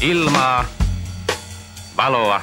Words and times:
Ilmaa, 0.00 0.64
valoa 1.96 2.40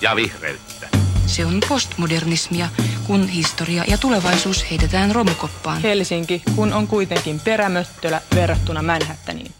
ja 0.00 0.16
vihreyttä. 0.16 0.88
Se 1.26 1.46
on 1.46 1.52
postmodernismia, 1.68 2.66
kun 3.06 3.28
historia 3.28 3.84
ja 3.88 3.98
tulevaisuus 3.98 4.70
heitetään 4.70 5.14
romukoppaan. 5.14 5.82
Helsinki, 5.82 6.42
kun 6.56 6.72
on 6.72 6.86
kuitenkin 6.86 7.40
perämöttölä 7.44 8.20
verrattuna 8.34 8.82
Manhattaniin. 8.82 9.50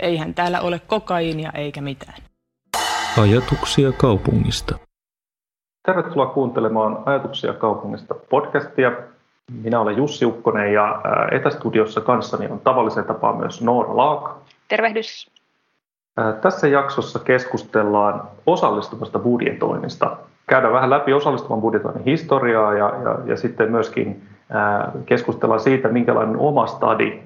Eihän 0.00 0.34
täällä 0.34 0.60
ole 0.60 0.80
kokaiinia 0.86 1.50
eikä 1.54 1.80
mitään. 1.80 2.22
Ajatuksia 3.20 3.92
kaupungista. 3.92 4.78
Tervetuloa 5.86 6.26
kuuntelemaan 6.26 7.02
Ajatuksia 7.06 7.52
kaupungista 7.52 8.14
podcastia. 8.14 8.92
Minä 9.62 9.80
olen 9.80 9.96
Jussi 9.96 10.24
Ukkonen 10.24 10.72
ja 10.72 11.00
etästudiossa 11.32 12.00
kanssani 12.00 12.46
on 12.46 12.60
tavallisen 12.60 13.04
tapaa 13.04 13.36
myös 13.36 13.60
Noora 13.60 13.96
Laak. 13.96 14.36
Tervehdys. 14.68 15.30
Tässä 16.40 16.68
jaksossa 16.68 17.18
keskustellaan 17.18 18.22
osallistuvasta 18.46 19.18
budjetoinnista. 19.18 20.16
Käydään 20.46 20.72
vähän 20.72 20.90
läpi 20.90 21.12
osallistuvan 21.12 21.60
budjetoinnin 21.60 22.04
historiaa 22.04 22.74
ja, 22.74 22.92
ja, 23.04 23.18
ja 23.24 23.36
sitten 23.36 23.70
myöskin 23.70 24.22
keskustellaan 25.06 25.60
siitä, 25.60 25.88
minkälainen 25.88 26.36
oma 26.36 26.66
stadi 26.66 27.22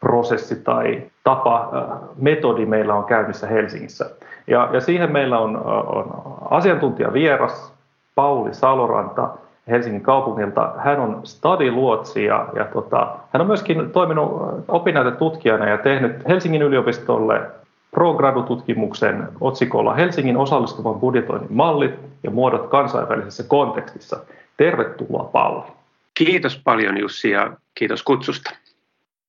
prosessi 0.00 0.56
tai 0.56 1.02
tapa, 1.24 1.70
metodi 2.16 2.66
meillä 2.66 2.94
on 2.94 3.04
käynnissä 3.04 3.46
Helsingissä. 3.46 4.10
Ja, 4.46 4.68
ja 4.72 4.80
siihen 4.80 5.12
meillä 5.12 5.38
on, 5.38 5.56
on 5.86 6.24
asiantuntijavieras 6.50 7.72
Pauli 8.14 8.54
Saloranta 8.54 9.28
Helsingin 9.68 10.02
kaupungilta. 10.02 10.72
Hän 10.78 11.00
on 11.00 11.20
stadiluotsi 11.24 12.24
ja, 12.24 12.48
ja 12.54 12.64
tota, 12.64 13.16
hän 13.32 13.40
on 13.40 13.46
myöskin 13.46 13.90
toiminut 13.90 14.42
opinnäytetutkijana 14.68 15.68
ja 15.68 15.78
tehnyt 15.78 16.28
Helsingin 16.28 16.62
yliopistolle 16.62 17.40
ProGradu-tutkimuksen 17.90 19.28
otsikolla 19.40 19.94
Helsingin 19.94 20.36
osallistuvan 20.36 21.00
budjetoinnin 21.00 21.52
mallit 21.52 21.94
ja 22.22 22.30
muodot 22.30 22.66
kansainvälisessä 22.66 23.42
kontekstissa. 23.42 24.16
Tervetuloa 24.56 25.24
Pauli. 25.24 25.64
Kiitos 26.14 26.60
paljon 26.64 26.98
Jussi 26.98 27.30
ja 27.30 27.56
kiitos 27.74 28.02
kutsusta. 28.02 28.50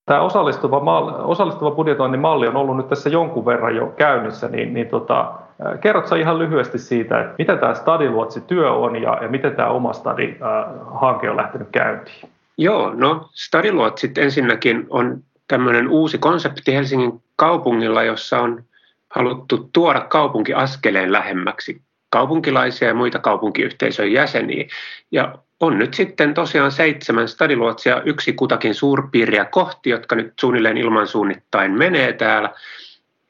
Tämä 0.06 0.20
osallistuva, 0.20 0.80
malli, 0.80 1.12
osallistuva 1.18 1.70
budjetoinnin 1.70 2.20
malli 2.20 2.46
on 2.46 2.56
ollut 2.56 2.76
nyt 2.76 2.88
tässä 2.88 3.10
jonkun 3.10 3.46
verran 3.46 3.76
jo 3.76 3.86
käynnissä, 3.86 4.48
niin, 4.48 4.74
niin 4.74 4.88
tota, 4.88 5.32
kerrotko 5.80 6.14
ihan 6.14 6.38
lyhyesti 6.38 6.78
siitä, 6.78 7.20
että 7.20 7.34
mitä 7.38 7.56
tämä 7.56 7.74
Stadiluotsi 7.74 8.40
työ 8.40 8.72
on 8.72 9.02
ja, 9.02 9.18
ja 9.22 9.28
miten 9.28 9.56
tämä 9.56 9.68
oma 9.68 9.92
Stadi-hanke 9.92 11.30
on 11.30 11.36
lähtenyt 11.36 11.68
käyntiin? 11.72 12.28
Joo, 12.58 12.92
no 12.94 13.28
Stadiluotsit 13.32 14.18
ensinnäkin 14.18 14.86
on 14.90 15.22
tämmöinen 15.48 15.88
uusi 15.88 16.18
konsepti 16.18 16.74
Helsingin 16.74 17.22
kaupungilla, 17.36 18.02
jossa 18.02 18.40
on 18.40 18.64
haluttu 19.10 19.70
tuoda 19.72 20.00
kaupunki 20.00 20.54
askeleen 20.54 21.12
lähemmäksi 21.12 21.82
kaupunkilaisia 22.10 22.88
ja 22.88 22.94
muita 22.94 23.18
kaupunkiyhteisön 23.18 24.12
jäseniä. 24.12 24.68
Ja 25.10 25.38
on 25.60 25.78
nyt 25.78 25.94
sitten 25.94 26.34
tosiaan 26.34 26.72
seitsemän 26.72 27.28
stadiluotsia, 27.28 28.02
yksi 28.02 28.32
kutakin 28.32 28.74
suurpiiriä 28.74 29.44
kohti, 29.44 29.90
jotka 29.90 30.16
nyt 30.16 30.32
suunnilleen 30.40 30.78
ilmansuunnittain 30.78 31.72
menee 31.72 32.12
täällä. 32.12 32.50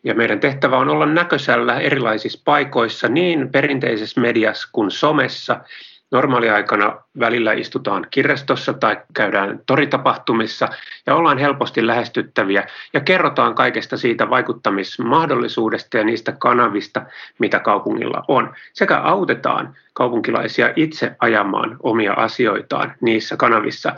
Ja 0.05 0.15
meidän 0.15 0.41
tehtävä 0.41 0.79
on 0.79 0.89
olla 0.89 1.07
näköisellä 1.07 1.81
erilaisissa 1.81 2.43
paikoissa 2.45 3.09
niin 3.09 3.53
perinteisessä 3.53 4.21
mediassa 4.21 4.69
kuin 4.73 4.91
somessa– 4.91 5.61
Normaaliaikana 6.11 6.97
välillä 7.21 7.53
istutaan 7.53 8.07
kirjastossa 8.11 8.73
tai 8.73 8.97
käydään 9.15 9.61
toritapahtumissa 9.67 10.69
ja 11.07 11.15
ollaan 11.15 11.39
helposti 11.39 11.87
lähestyttäviä 11.87 12.67
ja 12.93 13.01
kerrotaan 13.01 13.55
kaikesta 13.55 13.97
siitä 13.97 14.31
vaikuttamismahdollisuudesta 14.31 15.99
ja 15.99 16.05
niistä 16.05 16.33
kanavista, 16.33 17.03
mitä 17.39 17.61
kaupungilla 17.61 18.25
on. 18.29 18.55
Sekä 18.73 18.99
autetaan 18.99 19.77
kaupunkilaisia 19.93 20.73
itse 20.77 21.17
ajamaan 21.19 21.77
omia 21.83 22.13
asioitaan 22.13 22.95
niissä 23.01 23.37
kanavissa. 23.37 23.93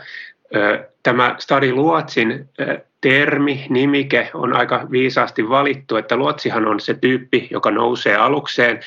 Tämä 1.03 1.35
Stadi 1.37 1.73
Luotsin 1.73 2.49
termi, 3.01 3.65
nimike 3.69 4.31
on 4.33 4.55
aika 4.55 4.87
viisaasti 4.91 5.49
valittu, 5.49 5.95
että 5.97 6.15
luotsihan 6.15 6.67
on 6.67 6.79
se 6.79 6.93
tyyppi, 6.93 7.47
joka 7.51 7.71
nousee 7.71 8.15
alukseen 8.15 8.79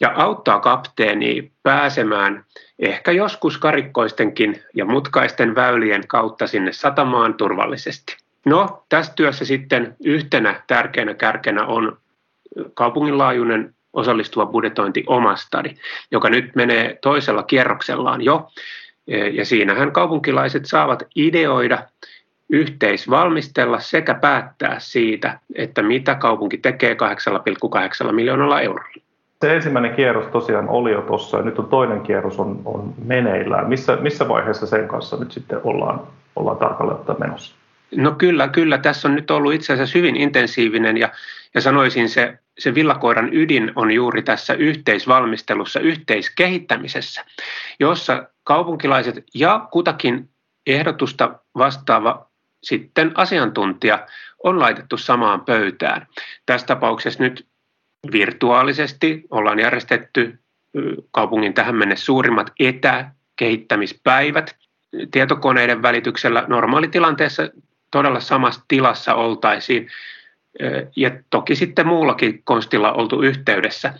ja 0.00 0.12
auttaa 0.16 0.60
kapteeni 0.60 1.52
pääsemään 1.62 2.44
ehkä 2.80 3.12
joskus 3.12 3.58
karikkoistenkin 3.58 4.62
ja 4.74 4.84
mutkaisten 4.84 5.54
väylien 5.54 6.06
kautta 6.06 6.46
sinne 6.46 6.72
satamaan 6.72 7.34
turvallisesti. 7.34 8.16
No, 8.46 8.84
tässä 8.88 9.12
työssä 9.16 9.44
sitten 9.44 9.96
yhtenä 10.04 10.62
tärkeänä 10.66 11.14
kärkenä 11.14 11.66
on 11.66 11.98
kaupunginlaajuinen 12.74 13.74
osallistuva 13.92 14.46
budjetointi 14.46 15.04
Omastadi, 15.06 15.74
joka 16.10 16.30
nyt 16.30 16.56
menee 16.56 16.98
toisella 17.02 17.42
kierroksellaan 17.42 18.22
jo. 18.22 18.50
Ja 19.32 19.44
siinähän 19.44 19.92
kaupunkilaiset 19.92 20.66
saavat 20.66 21.02
ideoida, 21.16 21.78
yhteisvalmistella 22.48 23.80
sekä 23.80 24.14
päättää 24.14 24.76
siitä, 24.78 25.38
että 25.54 25.82
mitä 25.82 26.14
kaupunki 26.14 26.58
tekee 26.58 26.96
8,8 28.06 28.12
miljoonalla 28.12 28.60
eurolla. 28.60 29.09
Se 29.40 29.54
ensimmäinen 29.54 29.94
kierros 29.94 30.26
tosiaan 30.26 30.68
oli 30.68 30.92
jo 30.92 31.02
tuossa 31.02 31.36
ja 31.36 31.42
nyt 31.42 31.58
on 31.58 31.68
toinen 31.68 32.00
kierros 32.00 32.38
on, 32.38 32.62
on 32.64 32.94
meneillään. 33.04 33.68
Missä, 33.68 33.96
missä 33.96 34.28
vaiheessa 34.28 34.66
sen 34.66 34.88
kanssa 34.88 35.16
nyt 35.16 35.32
sitten 35.32 35.60
ollaan, 35.64 36.00
ollaan 36.36 36.56
tarkalleen 36.56 36.98
ottaen 36.98 37.20
menossa? 37.20 37.54
No 37.96 38.10
kyllä, 38.10 38.48
kyllä. 38.48 38.78
Tässä 38.78 39.08
on 39.08 39.14
nyt 39.14 39.30
ollut 39.30 39.54
itse 39.54 39.72
asiassa 39.72 39.98
hyvin 39.98 40.16
intensiivinen 40.16 40.96
ja, 40.96 41.08
ja 41.54 41.60
sanoisin 41.60 42.08
se, 42.08 42.38
se 42.58 42.74
villakoiran 42.74 43.34
ydin 43.34 43.72
on 43.76 43.90
juuri 43.90 44.22
tässä 44.22 44.54
yhteisvalmistelussa, 44.54 45.80
yhteiskehittämisessä, 45.80 47.24
jossa 47.80 48.28
kaupunkilaiset 48.44 49.24
ja 49.34 49.66
kutakin 49.72 50.28
ehdotusta 50.66 51.38
vastaava 51.56 52.30
sitten 52.62 53.12
asiantuntija 53.14 54.06
on 54.44 54.60
laitettu 54.60 54.96
samaan 54.96 55.40
pöytään. 55.40 56.06
Tässä 56.46 56.66
tapauksessa 56.66 57.22
nyt 57.22 57.46
virtuaalisesti 58.12 59.22
ollaan 59.30 59.58
järjestetty 59.58 60.38
kaupungin 61.10 61.54
tähän 61.54 61.74
mennessä 61.76 62.04
suurimmat 62.04 62.52
etäkehittämispäivät 62.60 64.56
tietokoneiden 65.10 65.82
välityksellä 65.82 66.44
normaalitilanteessa 66.48 67.48
todella 67.92 68.20
samassa 68.20 68.64
tilassa 68.68 69.14
oltaisiin 69.14 69.88
ja 70.96 71.10
toki 71.30 71.54
sitten 71.54 71.86
muullakin 71.86 72.42
konstilla 72.44 72.92
oltu 72.92 73.22
yhteydessä. 73.22 73.94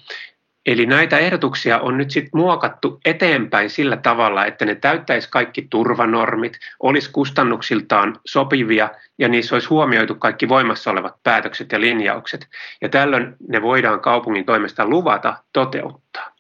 Eli 0.67 0.87
näitä 0.87 1.19
ehdotuksia 1.19 1.79
on 1.79 1.99
nyt 1.99 2.11
sitten 2.11 2.31
muokattu 2.35 3.01
eteenpäin 3.05 3.71
sillä 3.71 3.97
tavalla, 3.97 4.47
että 4.47 4.65
ne 4.65 4.75
täyttäisi 4.75 5.29
kaikki 5.31 5.67
turvanormit, 5.71 6.59
olisi 6.81 7.11
kustannuksiltaan 7.13 8.21
sopivia 8.27 8.91
ja 9.19 9.29
niissä 9.29 9.55
olisi 9.55 9.69
huomioitu 9.69 10.15
kaikki 10.15 10.49
voimassa 10.49 10.91
olevat 10.91 11.15
päätökset 11.23 11.73
ja 11.73 11.81
linjaukset. 11.81 12.49
Ja 12.83 12.89
tällöin 12.89 13.37
ne 13.49 13.63
voidaan 13.63 14.01
kaupungin 14.01 14.47
toimesta 14.47 14.87
luvata 14.87 15.37
toteuttaa. 15.53 16.35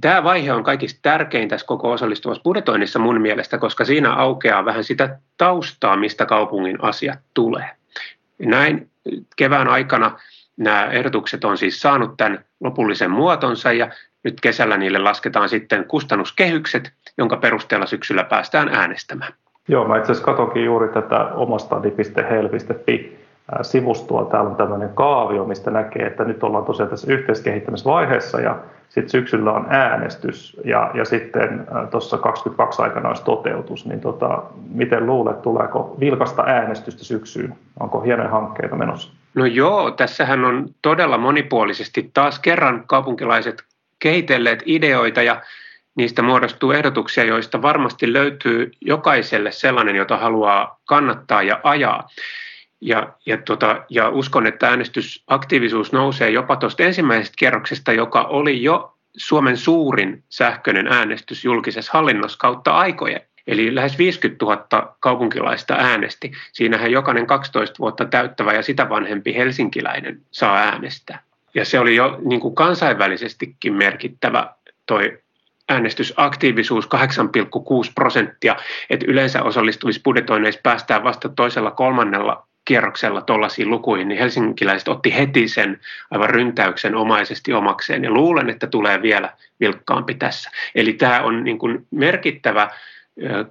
Tämä 0.00 0.24
vaihe 0.24 0.52
on 0.52 0.64
kaikista 0.64 0.98
tärkein 1.02 1.48
tässä 1.48 1.66
koko 1.66 1.90
osallistuvassa 1.90 2.42
budjetoinnissa 2.42 2.98
mun 2.98 3.20
mielestä, 3.20 3.58
koska 3.58 3.84
siinä 3.84 4.12
aukeaa 4.12 4.64
vähän 4.64 4.84
sitä 4.84 5.18
taustaa, 5.36 5.96
mistä 5.96 6.26
kaupungin 6.26 6.78
asiat 6.84 7.18
tulee. 7.34 7.70
Näin 8.38 8.90
kevään 9.36 9.68
aikana 9.68 10.18
nämä 10.56 10.84
ehdotukset 10.84 11.44
on 11.44 11.58
siis 11.58 11.80
saanut 11.80 12.16
tämän 12.16 12.44
lopullisen 12.64 13.10
muotonsa 13.10 13.72
ja 13.72 13.88
nyt 14.24 14.40
kesällä 14.40 14.76
niille 14.76 14.98
lasketaan 14.98 15.48
sitten 15.48 15.84
kustannuskehykset, 15.84 16.92
jonka 17.18 17.36
perusteella 17.36 17.86
syksyllä 17.86 18.24
päästään 18.24 18.68
äänestämään. 18.68 19.32
Joo, 19.68 19.88
mä 19.88 19.98
itse 19.98 20.12
asiassa 20.12 20.26
katsonkin 20.26 20.64
juuri 20.64 20.88
tätä 20.88 21.24
omastadi.hel.fi 21.24 23.24
sivustoa. 23.62 24.24
Täällä 24.24 24.50
on 24.50 24.56
tämmöinen 24.56 24.90
kaavio, 24.94 25.44
mistä 25.44 25.70
näkee, 25.70 26.06
että 26.06 26.24
nyt 26.24 26.44
ollaan 26.44 26.64
tosiaan 26.64 26.90
tässä 26.90 27.12
yhteiskehittämisvaiheessa 27.12 28.40
ja 28.40 28.58
sitten 28.88 29.10
syksyllä 29.10 29.52
on 29.52 29.66
äänestys 29.68 30.60
ja, 30.64 30.90
ja 30.94 31.04
sitten 31.04 31.66
tuossa 31.90 32.18
22 32.18 32.82
aikana 32.82 33.08
olisi 33.08 33.24
toteutus. 33.24 33.86
Niin 33.86 34.00
tota, 34.00 34.42
miten 34.74 35.06
luulet, 35.06 35.42
tuleeko 35.42 35.96
vilkasta 36.00 36.44
äänestystä 36.46 37.04
syksyyn? 37.04 37.54
Onko 37.80 38.00
hienoja 38.00 38.28
hankkeita 38.28 38.76
menossa? 38.76 39.12
No 39.34 39.46
joo, 39.46 39.90
tässähän 39.90 40.44
on 40.44 40.68
todella 40.82 41.18
monipuolisesti 41.18 42.10
taas 42.14 42.38
kerran 42.38 42.86
kaupunkilaiset 42.86 43.64
kehitelleet 43.98 44.62
ideoita 44.66 45.22
ja 45.22 45.42
niistä 45.94 46.22
muodostuu 46.22 46.72
ehdotuksia, 46.72 47.24
joista 47.24 47.62
varmasti 47.62 48.12
löytyy 48.12 48.70
jokaiselle 48.80 49.52
sellainen, 49.52 49.96
jota 49.96 50.16
haluaa 50.16 50.80
kannattaa 50.84 51.42
ja 51.42 51.60
ajaa. 51.62 52.08
Ja, 52.80 53.12
ja, 53.26 53.38
tota, 53.38 53.84
ja 53.90 54.08
uskon, 54.08 54.46
että 54.46 54.68
äänestysaktiivisuus 54.68 55.92
nousee 55.92 56.30
jopa 56.30 56.56
tuosta 56.56 56.82
ensimmäisestä 56.82 57.34
kierroksesta, 57.38 57.92
joka 57.92 58.22
oli 58.22 58.62
jo 58.62 58.96
Suomen 59.16 59.56
suurin 59.56 60.24
sähköinen 60.28 60.88
äänestys 60.88 61.44
julkisessa 61.44 61.92
hallinnossa 61.94 62.38
kautta 62.38 62.70
aikojen. 62.70 63.20
Eli 63.46 63.74
lähes 63.74 63.98
50 63.98 64.44
000 64.44 64.96
kaupunkilaista 65.00 65.74
äänesti. 65.74 66.32
Siinähän 66.52 66.90
jokainen 66.90 67.26
12 67.26 67.78
vuotta 67.78 68.04
täyttävä 68.04 68.52
ja 68.52 68.62
sitä 68.62 68.88
vanhempi 68.88 69.34
helsinkiläinen 69.34 70.20
saa 70.30 70.56
äänestää. 70.56 71.22
ja 71.54 71.64
se 71.64 71.80
oli 71.80 71.96
jo 71.96 72.18
niin 72.24 72.40
kuin 72.40 72.54
kansainvälisestikin 72.54 73.74
merkittävä 73.74 74.54
toi 74.86 75.18
äänestysaktiivisuus 75.68 76.88
8,6 76.94 77.92
prosenttia, 77.94 78.56
että 78.90 79.06
yleensä 79.08 79.42
osallistumisbudjetoinneissa 79.42 80.60
päästään 80.62 81.04
vasta 81.04 81.28
toisella 81.28 81.70
kolmannella 81.70 82.46
kierroksella 82.64 83.20
tuollaisiin 83.20 83.70
lukuihin, 83.70 84.08
niin 84.08 84.18
helsinkiläiset 84.18 84.88
otti 84.88 85.14
heti 85.14 85.48
sen 85.48 85.80
aivan 86.10 86.30
ryntäyksen 86.30 86.94
omaisesti 86.94 87.52
omakseen 87.52 88.04
ja 88.04 88.10
luulen, 88.10 88.50
että 88.50 88.66
tulee 88.66 89.02
vielä 89.02 89.30
vilkkaampi 89.60 90.14
tässä. 90.14 90.50
Eli 90.74 90.92
tämä 90.92 91.22
on 91.22 91.44
niin 91.44 91.58
kuin 91.58 91.86
merkittävä 91.90 92.70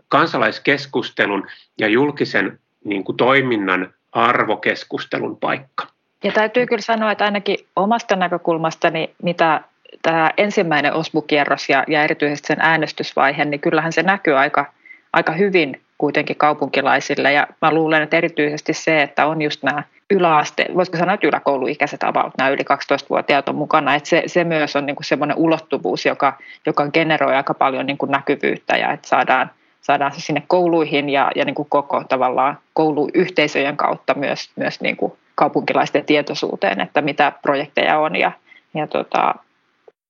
kansalaiskeskustelun 0.07 1.47
ja 1.77 1.87
julkisen 1.87 2.59
niin 2.83 3.03
kuin 3.03 3.17
toiminnan 3.17 3.93
arvokeskustelun 4.11 5.37
paikka. 5.37 5.87
Ja 6.23 6.31
täytyy 6.31 6.67
kyllä 6.67 6.81
sanoa, 6.81 7.11
että 7.11 7.25
ainakin 7.25 7.57
omasta 7.75 8.15
näkökulmastani, 8.15 9.15
mitä 9.23 9.61
tämä 10.01 10.31
ensimmäinen 10.37 10.93
OSBU-kierros 10.93 11.69
ja, 11.69 11.83
ja 11.87 12.03
erityisesti 12.03 12.47
sen 12.47 12.61
äänestysvaihe, 12.61 13.45
niin 13.45 13.59
kyllähän 13.59 13.93
se 13.93 14.03
näkyy 14.03 14.37
aika, 14.37 14.73
aika 15.13 15.31
hyvin 15.31 15.81
kuitenkin 16.03 16.35
kaupunkilaisille. 16.35 17.33
Ja 17.33 17.47
mä 17.61 17.73
luulen, 17.73 18.01
että 18.01 18.17
erityisesti 18.17 18.73
se, 18.73 19.01
että 19.01 19.25
on 19.25 19.41
just 19.41 19.63
nämä 19.63 19.83
yläaste, 20.11 20.65
voisiko 20.75 20.97
sanoa, 20.97 21.13
että 21.13 21.27
yläkouluikäiset 21.27 22.03
about, 22.03 22.33
nämä 22.37 22.49
yli 22.49 22.61
12-vuotiaat 22.61 23.49
on 23.49 23.55
mukana, 23.55 23.95
että 23.95 24.09
se, 24.09 24.23
se 24.25 24.43
myös 24.43 24.75
on 24.75 24.85
niin 24.85 24.95
kuin 24.95 25.05
semmoinen 25.05 25.37
ulottuvuus, 25.37 26.05
joka, 26.05 26.37
joka 26.65 26.87
generoi 26.87 27.35
aika 27.35 27.53
paljon 27.53 27.85
niin 27.85 27.97
kuin 27.97 28.11
näkyvyyttä 28.11 28.77
ja 28.77 28.91
että 28.91 29.07
saadaan, 29.07 29.51
saadaan 29.81 30.11
se 30.11 30.21
sinne 30.21 30.43
kouluihin 30.47 31.09
ja, 31.09 31.31
ja 31.35 31.45
niin 31.45 31.55
kuin 31.55 31.69
koko 31.69 32.03
tavallaan 32.09 32.57
kouluyhteisöjen 32.73 33.77
kautta 33.77 34.13
myös, 34.13 34.51
myös 34.55 34.81
niin 34.81 34.97
kuin 34.97 35.13
kaupunkilaisten 35.35 36.05
tietoisuuteen, 36.05 36.81
että 36.81 37.01
mitä 37.01 37.31
projekteja 37.41 37.99
on 37.99 38.15
ja, 38.15 38.31
ja 38.73 38.87
tota, 38.87 39.35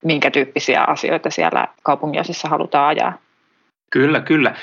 minkä 0.04 0.31
tyyppisiä 0.31 0.84
asioita 0.84 1.30
siellä 1.30 1.68
kaupunginosissa 1.84 2.50
halutaan 2.50 2.88
ajaa. 2.88 3.13
Kyllä, 3.92 4.22
kyllä. 4.22 4.56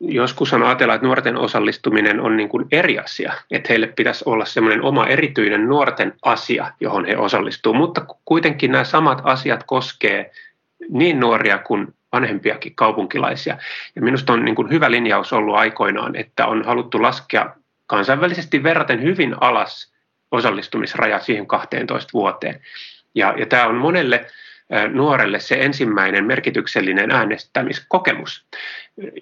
Joskus 0.00 0.52
on 0.52 0.62
ajatella, 0.62 0.94
että 0.94 1.06
nuorten 1.06 1.36
osallistuminen 1.36 2.20
on 2.20 2.36
niin 2.36 2.48
kuin 2.48 2.66
eri 2.72 2.98
asia, 2.98 3.32
että 3.50 3.66
heille 3.68 3.86
pitäisi 3.86 4.24
olla 4.26 4.44
semmoinen 4.44 4.82
oma 4.82 5.06
erityinen 5.06 5.68
nuorten 5.68 6.14
asia, 6.22 6.72
johon 6.80 7.04
he 7.04 7.16
osallistuu, 7.16 7.74
mutta 7.74 8.06
kuitenkin 8.24 8.72
nämä 8.72 8.84
samat 8.84 9.20
asiat 9.24 9.64
koskee 9.66 10.30
niin 10.88 11.20
nuoria 11.20 11.58
kuin 11.58 11.94
vanhempiakin 12.12 12.74
kaupunkilaisia. 12.74 13.58
Ja 13.96 14.02
minusta 14.02 14.32
on 14.32 14.44
niin 14.44 14.54
kuin 14.54 14.70
hyvä 14.70 14.90
linjaus 14.90 15.32
ollut 15.32 15.56
aikoinaan, 15.56 16.16
että 16.16 16.46
on 16.46 16.64
haluttu 16.64 17.02
laskea 17.02 17.54
kansainvälisesti 17.86 18.62
verraten 18.62 19.02
hyvin 19.02 19.34
alas 19.40 19.92
osallistumisrajat 20.30 21.22
siihen 21.22 21.46
12 21.46 22.10
vuoteen. 22.12 22.60
Ja, 23.14 23.34
ja 23.38 23.46
tämä 23.46 23.66
on 23.66 23.74
monelle 23.74 24.26
nuorelle 24.92 25.40
se 25.40 25.54
ensimmäinen 25.54 26.24
merkityksellinen 26.24 27.10
äänestämiskokemus. 27.10 28.46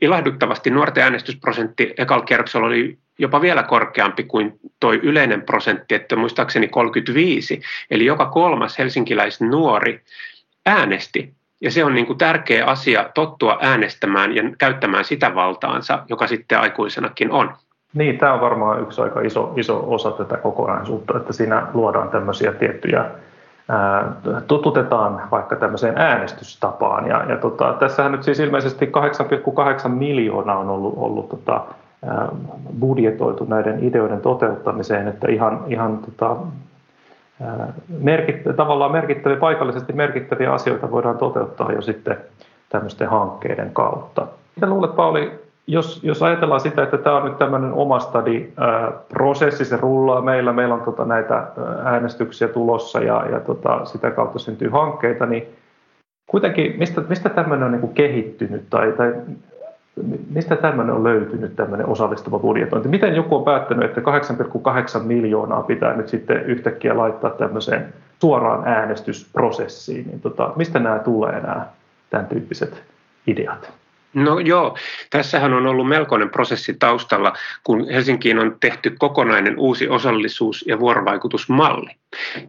Ilahduttavasti 0.00 0.70
nuorten 0.70 1.04
äänestysprosentti 1.04 1.94
ekalla 1.98 2.24
kierroksella 2.24 2.66
oli 2.66 2.98
jopa 3.18 3.40
vielä 3.40 3.62
korkeampi 3.62 4.22
kuin 4.22 4.58
tuo 4.80 4.92
yleinen 4.92 5.42
prosentti, 5.42 5.94
että 5.94 6.16
muistaakseni 6.16 6.68
35, 6.68 7.62
eli 7.90 8.04
joka 8.04 8.26
kolmas 8.26 8.78
helsinkiläisnuori 8.78 10.00
äänesti. 10.66 11.34
Ja 11.60 11.70
se 11.70 11.84
on 11.84 11.94
niin 11.94 12.06
kuin 12.06 12.18
tärkeä 12.18 12.64
asia 12.64 13.10
tottua 13.14 13.58
äänestämään 13.60 14.36
ja 14.36 14.42
käyttämään 14.58 15.04
sitä 15.04 15.34
valtaansa, 15.34 16.02
joka 16.08 16.26
sitten 16.26 16.60
aikuisenakin 16.60 17.30
on. 17.30 17.54
Niin, 17.94 18.18
tämä 18.18 18.32
on 18.32 18.40
varmaan 18.40 18.82
yksi 18.82 19.00
aika 19.00 19.20
iso, 19.20 19.52
iso 19.56 19.84
osa 19.94 20.10
tätä 20.10 20.36
kokonaisuutta, 20.36 21.16
että 21.16 21.32
siinä 21.32 21.66
luodaan 21.74 22.08
tämmöisiä 22.08 22.52
tiettyjä 22.52 23.04
totutetaan 24.46 25.22
vaikka 25.30 25.56
tämmöiseen 25.56 25.98
äänestystapaan. 25.98 27.08
Ja, 27.08 27.24
ja 27.28 27.36
tota, 27.36 27.72
tässähän 27.72 28.12
nyt 28.12 28.22
siis 28.22 28.40
ilmeisesti 28.40 28.92
8,8 29.82 29.88
miljoonaa 29.88 30.58
on 30.58 30.68
ollut, 30.68 30.94
ollut 30.96 31.28
tota, 31.28 31.64
budjetoitu 32.80 33.44
näiden 33.44 33.84
ideoiden 33.84 34.20
toteuttamiseen, 34.20 35.08
että 35.08 35.28
ihan, 35.28 35.64
ihan 35.66 35.98
tota, 35.98 36.36
merkit, 38.00 38.36
tavallaan 38.56 38.92
merkittäviä, 38.92 39.36
paikallisesti 39.36 39.92
merkittäviä 39.92 40.52
asioita 40.52 40.90
voidaan 40.90 41.18
toteuttaa 41.18 41.72
jo 41.72 41.82
sitten 41.82 42.16
tämmöisten 42.68 43.08
hankkeiden 43.08 43.70
kautta. 43.72 44.26
Mitä 44.56 44.66
luulet, 44.66 44.96
Pauli, 44.96 45.45
jos, 45.66 46.00
jos 46.02 46.22
ajatellaan 46.22 46.60
sitä, 46.60 46.82
että 46.82 46.98
tämä 46.98 47.16
on 47.16 47.24
nyt 47.24 47.38
tämmöinen 47.38 47.72
oma 47.72 47.98
stadi-prosessi, 47.98 49.64
se 49.64 49.76
rullaa 49.76 50.20
meillä, 50.20 50.52
meillä 50.52 50.74
on 50.74 50.82
tota 50.82 51.04
näitä 51.04 51.46
äänestyksiä 51.84 52.48
tulossa 52.48 53.00
ja, 53.00 53.26
ja 53.30 53.40
tota, 53.40 53.84
sitä 53.84 54.10
kautta 54.10 54.38
syntyy 54.38 54.68
hankkeita, 54.68 55.26
niin 55.26 55.48
kuitenkin 56.26 56.74
mistä, 56.78 57.02
mistä 57.08 57.28
tämmöinen 57.28 57.66
on 57.66 57.72
niin 57.72 57.94
kehittynyt 57.94 58.62
tai, 58.70 58.92
tai 58.92 59.14
mistä 60.30 60.56
tämmöinen 60.56 60.94
on 60.94 61.04
löytynyt, 61.04 61.56
tämmöinen 61.56 61.88
osallistuva 61.88 62.38
budjetointi? 62.38 62.88
Miten 62.88 63.14
joku 63.14 63.36
on 63.36 63.44
päättänyt, 63.44 63.84
että 63.84 64.00
8,8 64.98 65.02
miljoonaa 65.02 65.62
pitää 65.62 65.96
nyt 65.96 66.08
sitten 66.08 66.42
yhtäkkiä 66.42 66.96
laittaa 66.96 67.30
tämmöiseen 67.30 67.94
suoraan 68.20 68.68
äänestysprosessiin? 68.68 70.06
Niin 70.06 70.20
tota, 70.20 70.52
mistä 70.56 70.78
nämä 70.78 70.98
tulee 70.98 71.40
nämä 71.40 71.66
tämän 72.10 72.26
tyyppiset 72.26 72.82
ideat? 73.26 73.72
No 74.16 74.38
joo, 74.38 74.78
tässähän 75.10 75.54
on 75.54 75.66
ollut 75.66 75.88
melkoinen 75.88 76.30
prosessi 76.30 76.74
taustalla, 76.74 77.32
kun 77.64 77.90
Helsinkiin 77.90 78.38
on 78.38 78.56
tehty 78.60 78.90
kokonainen 78.98 79.58
uusi 79.58 79.88
osallisuus- 79.88 80.64
ja 80.66 80.80
vuorovaikutusmalli, 80.80 81.90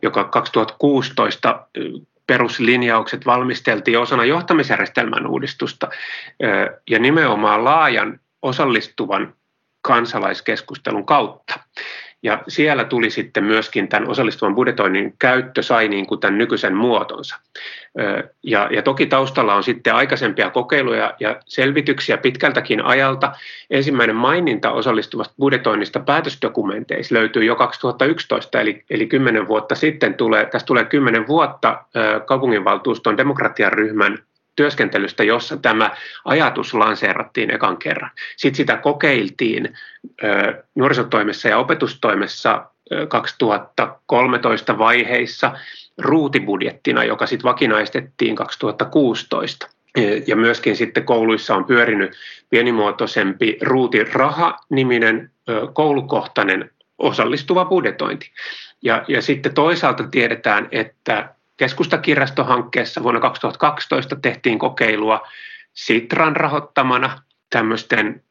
joka 0.01 0.23
2016 0.23 1.67
peruslinjaukset 2.27 3.25
valmisteltiin 3.25 3.99
osana 3.99 4.25
johtamisjärjestelmän 4.25 5.27
uudistusta 5.27 5.87
ja 6.89 6.99
nimenomaan 6.99 7.63
laajan 7.63 8.19
osallistuvan 8.41 9.33
kansalaiskeskustelun 9.81 11.05
kautta. 11.05 11.59
Ja 12.23 12.43
siellä 12.47 12.83
tuli 12.83 13.09
sitten 13.09 13.43
myöskin 13.43 13.87
tämän 13.87 14.09
osallistuvan 14.09 14.55
budjetoinnin 14.55 15.13
käyttö 15.19 15.63
sai 15.63 15.87
niin 15.87 16.07
kuin 16.07 16.19
tämän 16.19 16.37
nykyisen 16.37 16.75
muotonsa. 16.75 17.35
Ja, 18.43 18.67
ja 18.71 18.81
toki 18.81 19.05
taustalla 19.05 19.55
on 19.55 19.63
sitten 19.63 19.95
aikaisempia 19.95 20.49
kokeiluja 20.49 21.13
ja 21.19 21.35
selvityksiä 21.45 22.17
pitkältäkin 22.17 22.85
ajalta. 22.85 23.31
Ensimmäinen 23.69 24.15
maininta 24.15 24.71
osallistuvasta 24.71 25.33
budjetoinnista 25.39 25.99
päätösdokumenteissa 25.99 27.15
löytyy 27.15 27.43
jo 27.43 27.55
2011, 27.55 28.61
eli, 28.61 28.83
eli 28.89 29.07
10 29.07 29.47
vuotta 29.47 29.75
sitten. 29.75 30.13
Tulee, 30.13 30.45
tästä 30.45 30.67
tulee 30.67 30.85
10 30.85 31.27
vuotta 31.27 31.83
kaupunginvaltuuston 32.25 33.17
demokratiaryhmän 33.17 34.17
työskentelystä, 34.57 35.23
jossa 35.23 35.57
tämä 35.57 35.91
ajatus 36.25 36.73
lanseerattiin 36.73 37.55
ekan 37.55 37.77
kerran. 37.77 38.11
Sitten 38.37 38.57
sitä 38.57 38.77
kokeiltiin 38.77 39.77
nuorisotoimessa 40.75 41.47
ja 41.47 41.57
opetustoimessa 41.57 42.65
2013 43.09 44.77
vaiheissa 44.77 45.51
ruutibudjettina, 45.97 47.03
joka 47.03 47.25
sitten 47.25 47.49
vakinaistettiin 47.49 48.35
2016. 48.35 49.69
Ja 50.27 50.35
myöskin 50.35 50.75
sitten 50.75 51.03
kouluissa 51.03 51.55
on 51.55 51.65
pyörinyt 51.65 52.11
pienimuotoisempi 52.49 53.57
ruutiraha-niminen 53.61 55.31
koulukohtainen 55.73 56.71
osallistuva 56.97 57.65
budjetointi. 57.65 58.31
Ja, 58.81 59.05
ja 59.07 59.21
sitten 59.21 59.53
toisaalta 59.53 60.03
tiedetään, 60.03 60.67
että 60.71 61.29
keskustakirjastohankkeessa 61.57 63.03
vuonna 63.03 63.21
2012 63.21 64.15
tehtiin 64.15 64.59
kokeilua 64.59 65.27
Sitran 65.73 66.35
rahoittamana 66.35 67.21
tämmöisten 67.49 68.23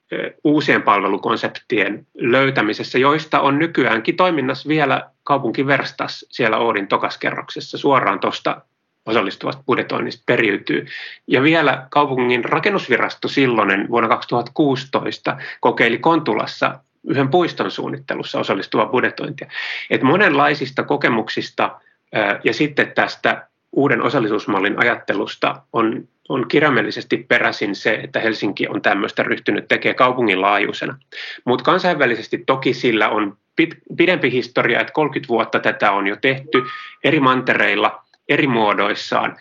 uusien 0.45 0.83
palvelukonseptien 0.83 2.07
löytämisessä, 2.15 2.99
joista 2.99 3.41
on 3.41 3.59
nykyäänkin 3.59 4.17
toiminnassa 4.17 4.69
vielä 4.69 5.11
kaupunkiverstas 5.25 6.27
siellä 6.31 6.57
Oodin 6.57 6.89
tokaskerroksessa 6.89 7.79
suoraan 7.79 8.21
tuosta 8.21 8.61
osallistuvasta 9.07 9.63
budjetoinnista 9.67 10.23
periytyy. 10.27 10.87
Ja 11.27 11.43
vielä 11.43 11.87
kaupungin 11.91 12.45
rakennusvirasto 12.45 13.29
silloinen 13.29 13.89
vuonna 13.91 14.09
2016 14.09 15.37
kokeili 15.61 15.99
Kontulassa 15.99 16.79
yhden 17.07 17.29
puiston 17.29 17.71
suunnittelussa 17.71 18.39
osallistuvaa 18.39 18.87
budjetointia. 18.87 19.51
Et 19.91 20.03
monenlaisista 20.03 20.83
kokemuksista 20.83 21.81
ja 22.45 22.55
sitten 22.55 22.93
tästä 22.95 23.47
uuden 23.73 24.03
osallisuusmallin 24.03 24.79
ajattelusta 24.79 25.63
on, 25.73 26.09
on 26.29 26.49
kirjaimellisesti 26.49 27.17
peräisin 27.29 27.75
se, 27.75 27.95
että 27.95 28.21
Helsinki 28.21 28.69
on 28.69 28.83
tämmöistä 28.83 29.23
ryhtynyt 29.23 29.69
tekemään 29.69 29.97
kaupungin 29.97 30.41
laajuisena. 30.41 30.99
Mutta 31.45 31.65
kansainvälisesti 31.65 32.39
toki 32.47 32.75
sillä 32.75 33.09
on 33.09 33.37
pit, 33.57 33.75
pidempi 33.97 34.33
historia, 34.33 34.81
että 34.81 34.93
30 34.93 35.29
vuotta 35.29 35.59
tätä 35.61 35.93
on 35.93 36.07
jo 36.07 36.17
tehty 36.21 36.65
eri 37.05 37.21
mantereilla 37.21 38.07
eri 38.29 38.47
muodoissaan 38.47 39.37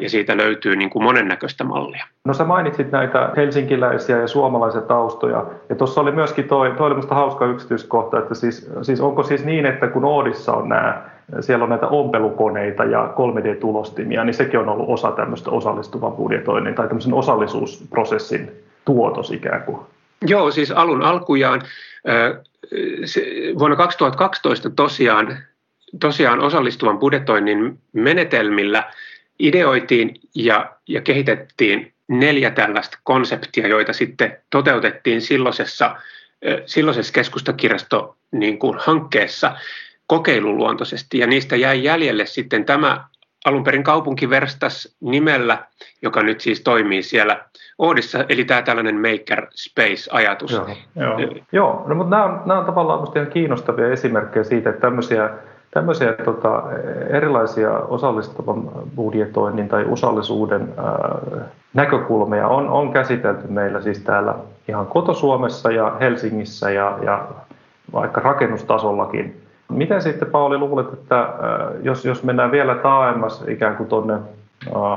ja 0.00 0.10
siitä 0.10 0.36
löytyy 0.36 0.76
niin 0.76 0.90
kuin 0.90 1.02
monennäköistä 1.02 1.64
mallia. 1.64 2.06
No 2.24 2.34
sä 2.34 2.44
mainitsit 2.44 2.90
näitä 2.90 3.32
helsinkiläisiä 3.36 4.18
ja 4.18 4.28
suomalaisia 4.28 4.80
taustoja 4.80 5.46
ja 5.68 5.74
tuossa 5.74 6.00
oli 6.00 6.12
myöskin 6.12 6.48
toi, 6.48 6.70
toi 6.70 6.90
oli 6.90 7.00
hauska 7.10 7.46
yksityiskohta, 7.46 8.18
että 8.18 8.34
siis, 8.34 8.70
siis 8.82 9.00
onko 9.00 9.22
siis 9.22 9.44
niin, 9.44 9.66
että 9.66 9.88
kun 9.88 10.04
Oodissa 10.04 10.52
on 10.52 10.68
nämä 10.68 11.02
siellä 11.40 11.62
on 11.62 11.70
näitä 11.70 11.86
ompelukoneita 11.86 12.84
ja 12.84 13.14
3D-tulostimia, 13.16 14.24
niin 14.24 14.34
sekin 14.34 14.60
on 14.60 14.68
ollut 14.68 14.88
osa 14.88 15.12
tämmöistä 15.12 15.50
osallistuvan 15.50 16.12
budjetoinnin 16.12 16.74
tai 16.74 16.88
tämmöisen 16.88 17.14
osallisuusprosessin 17.14 18.50
tuotos 18.84 19.30
ikään 19.30 19.62
kuin. 19.62 19.78
Joo, 20.26 20.50
siis 20.50 20.70
alun 20.70 21.02
alkujaan 21.02 21.62
vuonna 23.58 23.76
2012 23.76 24.70
tosiaan, 24.70 25.38
tosiaan 26.00 26.40
osallistuvan 26.40 26.98
budjetoinnin 26.98 27.78
menetelmillä 27.92 28.92
ideoitiin 29.38 30.14
ja, 30.34 30.72
ja 30.88 31.00
kehitettiin 31.00 31.92
neljä 32.08 32.50
tällaista 32.50 32.98
konseptia, 33.04 33.68
joita 33.68 33.92
sitten 33.92 34.38
toteutettiin 34.50 35.20
silloisessa, 35.20 35.96
silloisessa 36.66 37.12
keskustakirjasto 37.12 38.16
niin 38.30 38.58
kuin 38.58 38.78
hankkeessa 38.80 39.56
kokeiluluontoisesti 40.06 41.18
ja 41.18 41.26
niistä 41.26 41.56
jäi 41.56 41.84
jäljelle 41.84 42.26
sitten 42.26 42.64
tämä 42.64 43.04
alun 43.44 43.64
perin 43.64 43.82
kaupunkiverstas 43.82 44.96
nimellä, 45.00 45.58
joka 46.02 46.22
nyt 46.22 46.40
siis 46.40 46.60
toimii 46.60 47.02
siellä 47.02 47.44
Oodissa, 47.78 48.24
eli 48.28 48.44
tämä 48.44 48.62
tällainen 48.62 48.96
maker 48.96 49.46
space-ajatus. 49.54 50.52
Joo, 50.52 50.66
joo. 50.96 51.30
joo 51.52 51.84
no, 51.86 51.94
mutta 51.94 52.10
nämä 52.10 52.24
on, 52.24 52.42
nämä 52.46 52.60
on 52.60 52.66
tavallaan 52.66 52.98
minusta 52.98 53.18
ihan 53.18 53.32
kiinnostavia 53.32 53.92
esimerkkejä 53.92 54.44
siitä, 54.44 54.70
että 54.70 54.80
tämmöisiä, 54.80 55.30
tämmöisiä 55.70 56.12
tota, 56.12 56.62
erilaisia 57.10 57.70
osallistuvan 57.70 58.70
budjetoinnin 58.96 59.68
tai 59.68 59.84
osallisuuden 59.84 60.74
ää, 60.76 61.48
näkökulmia 61.74 62.48
on, 62.48 62.68
on 62.68 62.92
käsitelty 62.92 63.48
meillä 63.48 63.80
siis 63.80 64.00
täällä 64.00 64.34
ihan 64.68 64.86
kotosuomessa 64.86 65.70
ja 65.70 65.96
Helsingissä 66.00 66.70
ja, 66.70 66.98
ja 67.04 67.28
vaikka 67.92 68.20
rakennustasollakin. 68.20 69.41
Miten 69.68 70.02
sitten 70.02 70.30
Pauli 70.30 70.58
luulet, 70.58 70.92
että 70.92 71.28
jos, 71.82 72.04
jos 72.04 72.22
mennään 72.22 72.50
vielä 72.50 72.74
taaemmas 72.74 73.44
ikään 73.48 73.76
kuin 73.76 73.88
tuonne, 73.88 74.18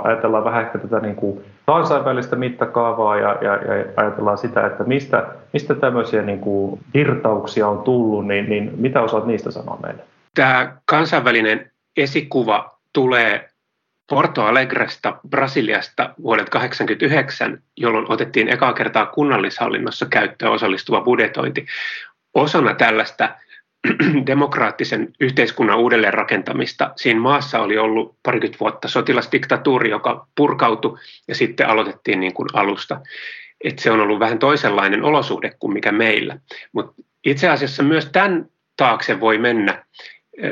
ajatellaan 0.03 0.43
vähän 0.43 0.65
ehkä 0.65 0.77
tätä 0.77 0.99
niin 0.99 1.15
kuin 1.15 1.45
kansainvälistä 1.65 2.35
mittakaavaa 2.35 3.17
ja, 3.17 3.37
ja, 3.41 3.55
ja 3.55 3.85
ajatellaan 3.97 4.37
sitä, 4.37 4.65
että 4.65 4.83
mistä, 4.83 5.27
mistä 5.53 5.75
tämmöisiä 5.75 6.21
niin 6.21 6.39
kuin 6.39 6.79
virtauksia 6.93 7.67
on 7.67 7.81
tullut, 7.81 8.27
niin, 8.27 8.49
niin 8.49 8.73
mitä 8.77 9.01
osaat 9.01 9.25
niistä 9.25 9.51
sanoa 9.51 9.79
meille? 9.83 10.03
Tämä 10.35 10.77
kansainvälinen 10.85 11.71
esikuva 11.97 12.77
tulee 12.93 13.49
Porto 14.09 14.45
Alegresta 14.45 15.17
Brasiliasta 15.29 16.13
vuodelta 16.23 16.51
1989, 16.51 17.61
jolloin 17.77 18.11
otettiin 18.11 18.49
ekaa 18.49 18.73
kertaa 18.73 19.05
kunnallishallinnossa 19.05 20.05
käyttöön 20.05 20.51
osallistuva 20.51 21.01
budjetointi 21.01 21.65
osana 22.33 22.73
tällaista 22.73 23.29
demokraattisen 24.27 25.13
yhteiskunnan 25.19 25.77
uudelleenrakentamista. 25.77 26.91
Siinä 26.95 27.19
maassa 27.19 27.59
oli 27.59 27.77
ollut 27.77 28.15
parikymmentä 28.23 28.59
vuotta 28.59 28.87
sotilasdiktatuuri, 28.87 29.89
joka 29.89 30.27
purkautui 30.35 30.97
ja 31.27 31.35
sitten 31.35 31.67
aloitettiin 31.67 32.19
niin 32.19 32.33
kuin 32.33 32.49
alusta. 32.53 33.01
Et 33.63 33.79
se 33.79 33.91
on 33.91 34.01
ollut 34.01 34.19
vähän 34.19 34.39
toisenlainen 34.39 35.03
olosuhde 35.03 35.53
kuin 35.59 35.73
mikä 35.73 35.91
meillä. 35.91 36.39
Mutta 36.71 37.01
itse 37.25 37.49
asiassa 37.49 37.83
myös 37.83 38.09
tämän 38.11 38.45
taakse 38.77 39.19
voi 39.19 39.37
mennä, 39.37 39.85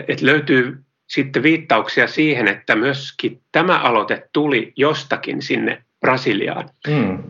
että 0.08 0.26
löytyy 0.26 0.78
sitten 1.08 1.44
viittauksia 1.44 2.08
siihen, 2.08 2.48
että 2.48 2.76
myöskin 2.76 3.42
tämä 3.52 3.80
aloite 3.80 4.30
tuli 4.34 4.74
jostakin 4.76 5.42
sinne 5.42 5.84
Brasiliaan. 6.00 6.70
Mm. 6.88 7.24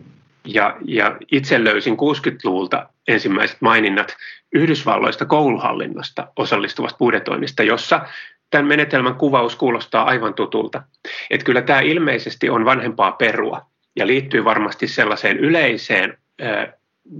Ja, 0.44 0.76
ja 0.84 1.16
itse 1.32 1.64
löysin 1.64 1.94
60-luvulta 1.94 2.88
ensimmäiset 3.08 3.56
maininnat 3.60 4.16
Yhdysvalloista 4.54 5.24
kouluhallinnosta 5.24 6.28
osallistuvasta 6.36 6.98
budjetoinnista, 6.98 7.62
jossa 7.62 8.00
tämän 8.50 8.66
menetelmän 8.66 9.14
kuvaus 9.14 9.56
kuulostaa 9.56 10.04
aivan 10.04 10.34
tutulta. 10.34 10.82
Että 11.30 11.44
kyllä 11.44 11.62
tämä 11.62 11.80
ilmeisesti 11.80 12.50
on 12.50 12.64
vanhempaa 12.64 13.12
perua 13.12 13.66
ja 13.96 14.06
liittyy 14.06 14.44
varmasti 14.44 14.88
sellaiseen 14.88 15.38
yleiseen 15.38 16.18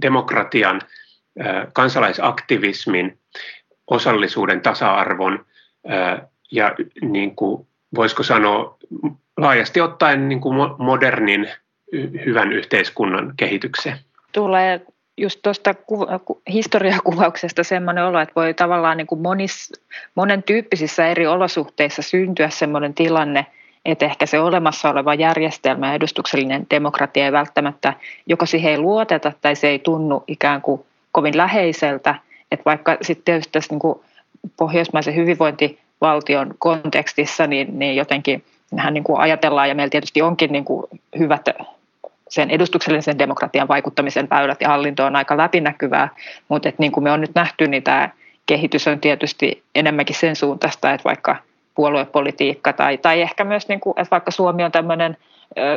demokratian, 0.01 0.81
kansalaisaktivismin, 1.73 3.17
osallisuuden, 3.87 4.61
tasa-arvon 4.61 5.45
ja 6.51 6.75
niin 7.01 7.35
kuin, 7.35 7.67
voisiko 7.95 8.23
sanoa 8.23 8.77
laajasti 9.37 9.81
ottaen 9.81 10.29
niin 10.29 10.41
kuin 10.41 10.57
modernin 10.77 11.49
hyvän 12.25 12.51
yhteiskunnan 12.51 13.33
kehitykseen. 13.37 13.97
Tulee 14.31 14.81
just 15.17 15.39
tuosta 15.43 15.75
historiakuvauksesta 16.53 17.63
semmoinen 17.63 18.03
olo, 18.03 18.19
että 18.19 18.35
voi 18.35 18.53
tavallaan 18.53 18.97
niin 18.97 19.07
kuin 19.07 19.21
monis, 19.21 19.73
monen 20.15 20.43
tyyppisissä 20.43 21.07
eri 21.07 21.27
olosuhteissa 21.27 22.01
syntyä 22.01 22.49
semmoinen 22.49 22.93
tilanne, 22.93 23.45
että 23.85 24.05
ehkä 24.05 24.25
se 24.25 24.39
olemassa 24.39 24.89
oleva 24.89 25.13
järjestelmä 25.13 25.87
ja 25.87 25.93
edustuksellinen 25.93 26.67
demokratia 26.69 27.25
ei 27.25 27.31
välttämättä, 27.31 27.93
joko 28.27 28.45
siihen 28.45 28.71
ei 28.71 28.77
luoteta 28.77 29.31
tai 29.41 29.55
se 29.55 29.67
ei 29.67 29.79
tunnu 29.79 30.23
ikään 30.27 30.61
kuin 30.61 30.85
kovin 31.11 31.37
läheiseltä, 31.37 32.15
että 32.51 32.65
vaikka 32.65 32.97
sitten 33.01 33.25
tietysti 33.25 33.51
tässä 33.51 33.73
niin 33.73 33.79
kuin 33.79 33.99
pohjoismaisen 34.57 35.15
hyvinvointivaltion 35.15 36.53
kontekstissa, 36.59 37.47
niin, 37.47 37.79
niin 37.79 37.95
jotenkin 37.95 38.43
niin 38.91 39.03
kuin 39.03 39.19
ajatellaan 39.19 39.69
ja 39.69 39.75
meillä 39.75 39.89
tietysti 39.89 40.21
onkin 40.21 40.51
niin 40.51 40.65
kuin 40.65 40.85
hyvät 41.19 41.49
sen 42.35 42.49
edustuksellisen 42.49 43.19
demokratian 43.19 43.67
vaikuttamisen 43.67 44.29
väylät 44.29 44.61
ja 44.61 44.69
hallinto 44.69 45.05
on 45.05 45.15
aika 45.15 45.37
läpinäkyvää, 45.37 46.09
mutta 46.49 46.69
et 46.69 46.79
niin 46.79 46.91
kuin 46.91 47.03
me 47.03 47.11
on 47.11 47.21
nyt 47.21 47.35
nähty, 47.35 47.67
niin 47.67 47.83
tämä 47.83 48.09
kehitys 48.45 48.87
on 48.87 48.99
tietysti 48.99 49.63
enemmänkin 49.75 50.15
sen 50.15 50.35
suuntaista, 50.35 50.91
että 50.91 51.03
vaikka 51.03 51.35
puoluepolitiikka 51.75 52.73
tai, 52.73 52.97
tai 52.97 53.21
ehkä 53.21 53.43
myös, 53.43 53.67
niin 53.67 53.79
kuin, 53.79 53.93
että 53.97 54.11
vaikka 54.11 54.31
Suomi 54.31 54.63
on 54.63 54.71
tämmöinen 54.71 55.17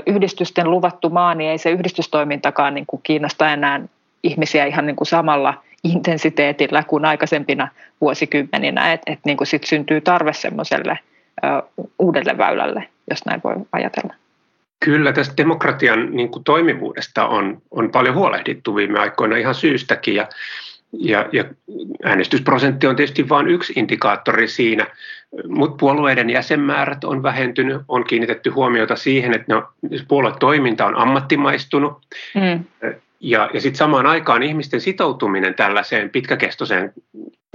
yhdistysten 0.06 0.70
luvattu 0.70 1.10
maa, 1.10 1.34
niin 1.34 1.50
ei 1.50 1.58
se 1.58 1.70
yhdistystoimintakaan 1.70 2.74
niin 2.74 2.86
kuin 2.86 3.02
kiinnosta 3.02 3.52
enää 3.52 3.80
ihmisiä 4.22 4.64
ihan 4.64 4.86
niin 4.86 4.96
kuin 4.96 5.06
samalla 5.06 5.54
intensiteetillä 5.84 6.82
kuin 6.82 7.04
aikaisempina 7.04 7.68
vuosikymmeninä, 8.00 8.92
että 8.92 9.12
et 9.12 9.18
niin 9.24 9.36
kuin 9.36 9.48
syntyy 9.64 10.00
tarve 10.00 10.32
semmoiselle 10.32 10.98
uudelle 11.98 12.38
väylälle, 12.38 12.88
jos 13.10 13.26
näin 13.26 13.40
voi 13.44 13.54
ajatella. 13.72 14.14
Kyllä 14.84 15.12
tästä 15.12 15.36
demokratian 15.36 16.16
niin 16.16 16.28
kuin 16.28 16.44
toimivuudesta 16.44 17.26
on, 17.26 17.62
on 17.70 17.90
paljon 17.90 18.14
huolehdittu 18.14 18.76
viime 18.76 18.98
aikoina 18.98 19.36
ihan 19.36 19.54
syystäkin 19.54 20.14
ja, 20.14 20.28
ja, 20.92 21.28
ja 21.32 21.44
äänestysprosentti 22.04 22.86
on 22.86 22.96
tietysti 22.96 23.28
vain 23.28 23.48
yksi 23.48 23.72
indikaattori 23.76 24.48
siinä, 24.48 24.86
mutta 25.48 25.76
puolueiden 25.80 26.30
jäsenmäärät 26.30 27.04
on 27.04 27.22
vähentynyt, 27.22 27.82
on 27.88 28.04
kiinnitetty 28.04 28.50
huomiota 28.50 28.96
siihen, 28.96 29.34
että 29.34 29.54
no, 29.54 29.68
puoluetoiminta 30.08 30.86
on 30.86 30.96
ammattimaistunut 30.96 32.06
mm. 32.34 32.64
Ja, 33.20 33.50
ja 33.54 33.60
sitten 33.60 33.78
samaan 33.78 34.06
aikaan 34.06 34.42
ihmisten 34.42 34.80
sitoutuminen 34.80 35.54
tällaiseen 35.54 36.10
pitkäkestoiseen 36.10 36.92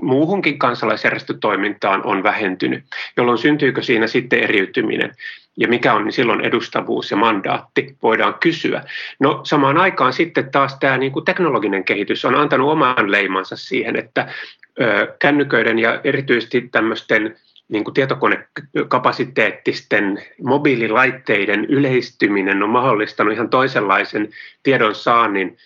muuhunkin 0.02 0.60
kansalaisjärjestötoimintaan 0.60 2.06
on 2.06 2.24
vähentynyt, 2.24 2.84
jolloin 3.18 3.38
syntyykö 3.38 3.82
siinä 3.82 4.08
sitten 4.08 4.40
eriytyminen 4.40 5.12
ja 5.58 5.68
mikä 5.68 5.94
on 5.94 6.12
silloin 6.12 6.42
edustavuus 6.42 7.12
ja 7.12 7.18
mandaatti, 7.18 7.96
voidaan 8.04 8.34
kysyä. 8.34 8.84
No 9.20 9.42
samaan 9.44 9.78
aikaan 9.78 10.14
sitten 10.14 10.52
taas 10.52 10.78
tämä 10.80 10.98
niin 10.98 11.12
kuin 11.12 11.26
teknologinen 11.26 11.84
kehitys 11.84 12.26
on 12.26 12.36
antanut 12.36 12.72
oman 12.72 13.12
leimansa 13.12 13.56
siihen, 13.56 13.96
että 13.96 14.34
ö, 14.82 15.16
kännyköiden 15.20 15.80
ja 15.80 16.02
erityisesti 16.04 16.62
tämmöisten 16.72 17.36
niin 17.74 17.84
kuin 17.84 17.94
tietokonekapasiteettisten 17.94 20.24
mobiililaitteiden 20.44 21.66
yleistyminen 21.66 22.64
on 22.64 22.70
mahdollistanut 22.70 23.34
ihan 23.34 23.50
toisenlaisen 23.50 24.30
tiedon 24.64 24.96
saannin 24.96 25.58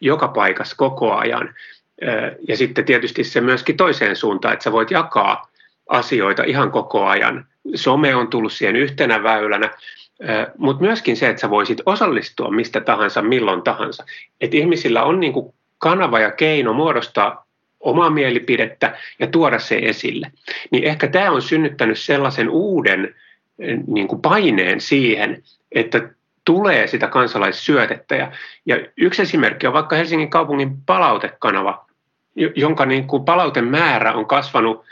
joka 0.00 0.28
paikassa 0.28 0.76
koko 0.76 1.14
ajan. 1.14 1.54
Ja 2.48 2.56
sitten 2.56 2.84
tietysti 2.84 3.24
se 3.24 3.40
myöskin 3.40 3.76
toiseen 3.76 4.16
suuntaan, 4.16 4.54
että 4.54 4.64
sä 4.64 4.72
voit 4.72 4.90
jakaa 4.90 5.50
asioita 5.88 6.42
ihan 6.42 6.70
koko 6.70 7.06
ajan. 7.06 7.46
Some 7.74 8.14
on 8.14 8.28
tullut 8.28 8.52
siihen 8.52 8.76
yhtenä 8.76 9.22
väylänä, 9.22 9.70
mutta 10.58 10.84
myöskin 10.84 11.16
se, 11.16 11.28
että 11.28 11.40
sä 11.40 11.50
voisit 11.50 11.78
osallistua 11.86 12.50
mistä 12.50 12.80
tahansa, 12.80 13.22
milloin 13.22 13.62
tahansa. 13.62 14.04
Että 14.40 14.56
ihmisillä 14.56 15.02
on 15.02 15.20
niin 15.20 15.32
kuin 15.32 15.54
kanava 15.78 16.20
ja 16.20 16.30
keino 16.30 16.72
muodostaa 16.72 17.49
omaa 17.80 18.10
mielipidettä 18.10 18.98
ja 19.18 19.26
tuoda 19.26 19.58
se 19.58 19.78
esille. 19.82 20.32
Niin 20.70 20.84
ehkä 20.84 21.06
tämä 21.06 21.30
on 21.30 21.42
synnyttänyt 21.42 21.98
sellaisen 21.98 22.48
uuden 22.48 23.14
niin 23.86 24.08
kuin 24.08 24.22
paineen 24.22 24.80
siihen, 24.80 25.42
että 25.72 26.08
tulee 26.44 26.86
sitä 26.86 27.06
kansalaissyötettä. 27.06 28.14
Ja, 28.16 28.32
ja 28.66 28.76
yksi 28.96 29.22
esimerkki 29.22 29.66
on 29.66 29.72
vaikka 29.72 29.96
Helsingin 29.96 30.30
kaupungin 30.30 30.76
palautekanava, 30.86 31.86
jonka 32.56 32.86
niin 32.86 33.06
kuin 33.06 33.24
palautemäärä 33.24 34.12
on 34.12 34.26
kasvanut 34.26 34.84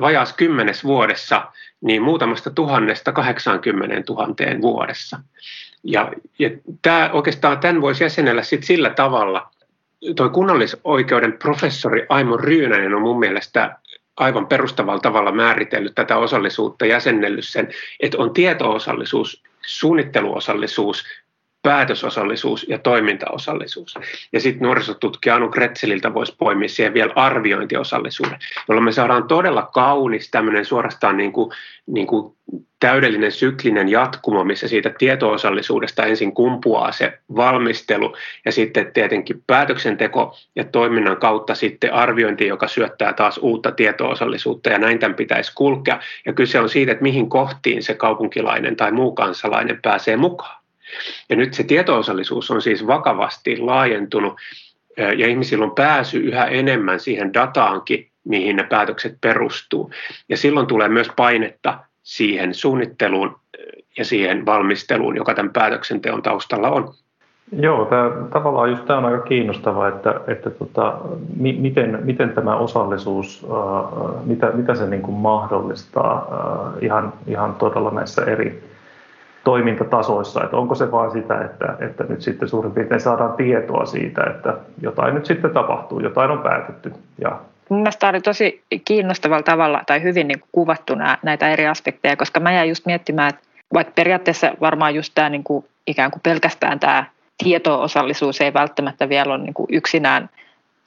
vajaas 0.00 0.32
kymmenes 0.32 0.84
vuodessa 0.84 1.46
niin 1.80 2.02
muutamasta 2.02 2.50
tuhannesta 2.50 3.12
80 3.12 4.02
tuhanteen 4.02 4.62
vuodessa. 4.62 5.20
Ja, 5.84 6.12
ja 6.38 6.50
tämä, 6.82 7.10
oikeastaan 7.12 7.58
tämän 7.58 7.82
voisi 7.82 8.04
jäsenellä 8.04 8.42
sit 8.42 8.64
sillä 8.64 8.90
tavalla, 8.90 9.50
tuo 10.16 10.28
kunnallisoikeuden 10.28 11.32
professori 11.32 12.06
Aimo 12.08 12.36
Ryynänen 12.36 12.94
on 12.94 13.02
mun 13.02 13.18
mielestä 13.18 13.78
aivan 14.16 14.46
perustavalla 14.46 15.00
tavalla 15.00 15.32
määritellyt 15.32 15.94
tätä 15.94 16.16
osallisuutta, 16.16 16.86
jäsennellyt 16.86 17.44
sen, 17.44 17.68
että 18.00 18.18
on 18.18 18.32
tieto-osallisuus, 18.32 19.42
suunnitteluosallisuus, 19.66 21.04
päätösosallisuus 21.66 22.68
ja 22.68 22.78
toimintaosallisuus. 22.78 23.94
Ja 24.32 24.40
sitten 24.40 24.62
nuorisotutkija 24.62 25.34
Anu 25.34 25.48
Kretseliltä 25.48 26.14
voisi 26.14 26.34
poimia 26.38 26.68
siihen 26.68 26.94
vielä 26.94 27.12
arviointiosallisuuden, 27.16 28.38
jolloin 28.68 28.84
me 28.84 28.92
saadaan 28.92 29.28
todella 29.28 29.62
kaunis 29.62 30.30
tämmöinen 30.30 30.64
suorastaan 30.64 31.16
niin 31.16 31.32
kuin, 31.32 31.52
niin 31.86 32.06
kuin 32.06 32.36
täydellinen 32.80 33.32
syklinen 33.32 33.88
jatkumo, 33.88 34.44
missä 34.44 34.68
siitä 34.68 34.90
tietoosallisuudesta 34.98 36.04
ensin 36.04 36.34
kumpuaa 36.34 36.92
se 36.92 37.18
valmistelu 37.36 38.16
ja 38.44 38.52
sitten 38.52 38.92
tietenkin 38.92 39.42
päätöksenteko 39.46 40.36
ja 40.56 40.64
toiminnan 40.64 41.16
kautta 41.16 41.54
sitten 41.54 41.92
arviointi, 41.92 42.46
joka 42.46 42.68
syöttää 42.68 43.12
taas 43.12 43.38
uutta 43.38 43.72
tietoosallisuutta 43.72 44.70
ja 44.70 44.78
näin 44.78 44.98
tämän 44.98 45.14
pitäisi 45.14 45.52
kulkea. 45.54 46.00
Ja 46.26 46.32
kyse 46.32 46.60
on 46.60 46.68
siitä, 46.68 46.92
että 46.92 47.02
mihin 47.02 47.28
kohtiin 47.28 47.82
se 47.82 47.94
kaupunkilainen 47.94 48.76
tai 48.76 48.92
muu 48.92 49.12
kansalainen 49.12 49.78
pääsee 49.82 50.16
mukaan. 50.16 50.65
Ja 51.28 51.36
nyt 51.36 51.54
se 51.54 51.62
tietoosallisuus 51.62 52.50
on 52.50 52.62
siis 52.62 52.86
vakavasti 52.86 53.56
laajentunut 53.58 54.36
ja 54.96 55.26
ihmisillä 55.26 55.64
on 55.64 55.74
pääsy 55.74 56.18
yhä 56.18 56.44
enemmän 56.44 57.00
siihen 57.00 57.34
dataankin, 57.34 58.08
mihin 58.24 58.56
ne 58.56 58.62
päätökset 58.62 59.18
perustuu. 59.20 59.90
Ja 60.28 60.36
silloin 60.36 60.66
tulee 60.66 60.88
myös 60.88 61.08
painetta 61.16 61.78
siihen 62.02 62.54
suunnitteluun 62.54 63.36
ja 63.98 64.04
siihen 64.04 64.46
valmisteluun, 64.46 65.16
joka 65.16 65.34
tämän 65.34 65.52
päätöksenteon 65.52 66.22
taustalla 66.22 66.68
on. 66.68 66.94
Joo, 67.52 67.84
tämä, 67.84 68.10
tavallaan 68.32 68.70
just 68.70 68.84
tämä 68.86 68.98
on 68.98 69.04
aika 69.04 69.20
kiinnostava, 69.20 69.88
että, 69.88 70.20
että 70.26 70.50
tota, 70.50 70.98
mi, 71.36 71.52
miten, 71.52 71.98
miten 72.02 72.32
tämä 72.32 72.56
osallisuus, 72.56 73.46
äh, 73.50 74.24
mitä, 74.24 74.50
mitä 74.54 74.74
se 74.74 74.86
niin 74.86 75.02
kuin 75.02 75.16
mahdollistaa 75.16 76.28
äh, 76.32 76.84
ihan, 76.84 77.12
ihan 77.26 77.54
todella 77.54 77.90
näissä 77.90 78.24
eri, 78.24 78.75
toimintatasoissa, 79.46 80.44
että 80.44 80.56
onko 80.56 80.74
se 80.74 80.92
vain 80.92 81.10
sitä, 81.10 81.44
että, 81.44 81.76
että 81.80 82.04
nyt 82.08 82.22
sitten 82.22 82.48
suurin 82.48 82.72
piirtein 82.72 83.00
saadaan 83.00 83.32
tietoa 83.32 83.84
siitä, 83.84 84.24
että 84.24 84.54
jotain 84.82 85.14
nyt 85.14 85.26
sitten 85.26 85.50
tapahtuu, 85.50 86.00
jotain 86.00 86.30
on 86.30 86.38
päätetty. 86.38 86.92
Ja 87.18 87.38
Mun 87.68 87.80
mielestä 87.80 88.08
oli 88.08 88.20
tosi 88.20 88.62
kiinnostavalla 88.84 89.42
tavalla 89.42 89.82
tai 89.86 90.02
hyvin 90.02 90.28
niin 90.28 90.42
kuvattu 90.52 90.94
näitä 91.22 91.48
eri 91.48 91.66
aspekteja, 91.66 92.16
koska 92.16 92.40
mä 92.40 92.52
jäin 92.52 92.68
just 92.68 92.86
miettimään, 92.86 93.28
että 93.28 93.40
vaikka 93.74 93.92
periaatteessa 93.94 94.52
varmaan 94.60 94.94
just 94.94 95.12
tämä 95.14 95.28
niin 95.28 95.44
kuin, 95.44 95.64
ikään 95.86 96.10
kuin 96.10 96.22
pelkästään 96.22 96.80
tämä 96.80 97.04
tieto-osallisuus 97.44 98.40
ei 98.40 98.54
välttämättä 98.54 99.08
vielä 99.08 99.34
ole 99.34 99.42
niin 99.42 99.54
kuin 99.54 99.66
yksinään 99.72 100.28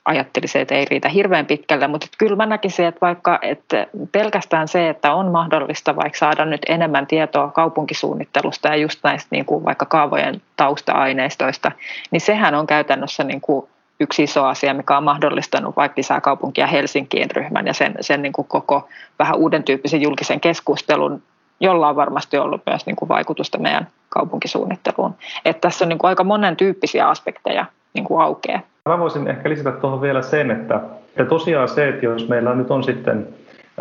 ajattelisi, 0.06 0.60
että 0.60 0.76
ei 0.76 0.86
riitä 0.86 1.10
hirveän 1.10 1.46
pitkälle, 1.46 1.88
mutta 1.88 2.08
kyllä 2.18 2.36
mä 2.36 2.46
näkisin, 2.46 2.86
että 2.86 3.02
vaikka 3.02 3.40
että 3.42 3.88
pelkästään 4.12 4.68
se, 4.68 4.90
että 4.90 5.14
on 5.14 5.32
mahdollista 5.32 5.96
vaikka 5.96 6.20
saada 6.20 6.46
nyt 6.46 6.62
enemmän 6.70 7.08
tietoa 7.08 7.52
kaupunkisuunnittelusta 7.52 8.68
ja 8.68 8.76
just 8.76 9.00
näistä 9.04 9.28
niin 9.32 9.46
kuin 9.46 9.66
vaikka 9.66 9.86
kaavojen 9.86 10.42
tausta-aineistoista, 10.56 11.72
niin 12.12 12.22
sehän 12.22 12.56
on 12.56 12.68
käytännössä 12.68 13.24
niin 13.24 13.42
kuin 13.42 13.68
yksi 14.00 14.24
iso 14.24 14.46
asia, 14.46 14.74
mikä 14.74 14.98
on 14.98 15.04
mahdollistanut 15.04 15.76
vaikka 15.76 15.94
lisää 15.98 16.22
kaupunkia 16.22 16.68
Helsinkiin 16.68 17.32
ryhmän 17.32 17.68
ja 17.68 17.74
sen, 17.74 17.96
sen 18.02 18.22
niin 18.22 18.34
kuin 18.34 18.48
koko 18.48 18.90
vähän 19.20 19.36
uuden 19.36 19.64
tyyppisen 19.64 20.02
julkisen 20.02 20.40
keskustelun, 20.40 21.24
jolla 21.60 21.90
on 21.90 21.96
varmasti 21.96 22.38
ollut 22.38 22.62
myös 22.66 22.86
niin 22.86 22.96
kuin 22.96 23.10
vaikutusta 23.10 23.58
meidän 23.58 23.88
kaupunkisuunnitteluun. 24.10 25.16
Että 25.46 25.62
tässä 25.62 25.86
on 25.86 25.90
niin 25.90 26.00
kuin 26.00 26.10
aika 26.10 26.24
monen 26.24 26.56
tyyppisiä 26.58 27.10
aspekteja 27.10 27.66
niin 27.94 28.06
kuin 28.06 28.22
aukeaa. 28.22 28.62
Mä 28.86 29.00
voisin 29.00 29.28
ehkä 29.28 29.50
lisätä 29.50 29.72
tuohon 29.72 30.02
vielä 30.02 30.22
sen, 30.22 30.52
että, 30.52 30.82
että 31.08 31.26
tosiaan 31.26 31.70
se, 31.70 31.90
että 31.90 32.06
jos 32.06 32.30
meillä 32.30 32.56
nyt 32.56 32.72
on 32.72 32.84
sitten 32.84 33.28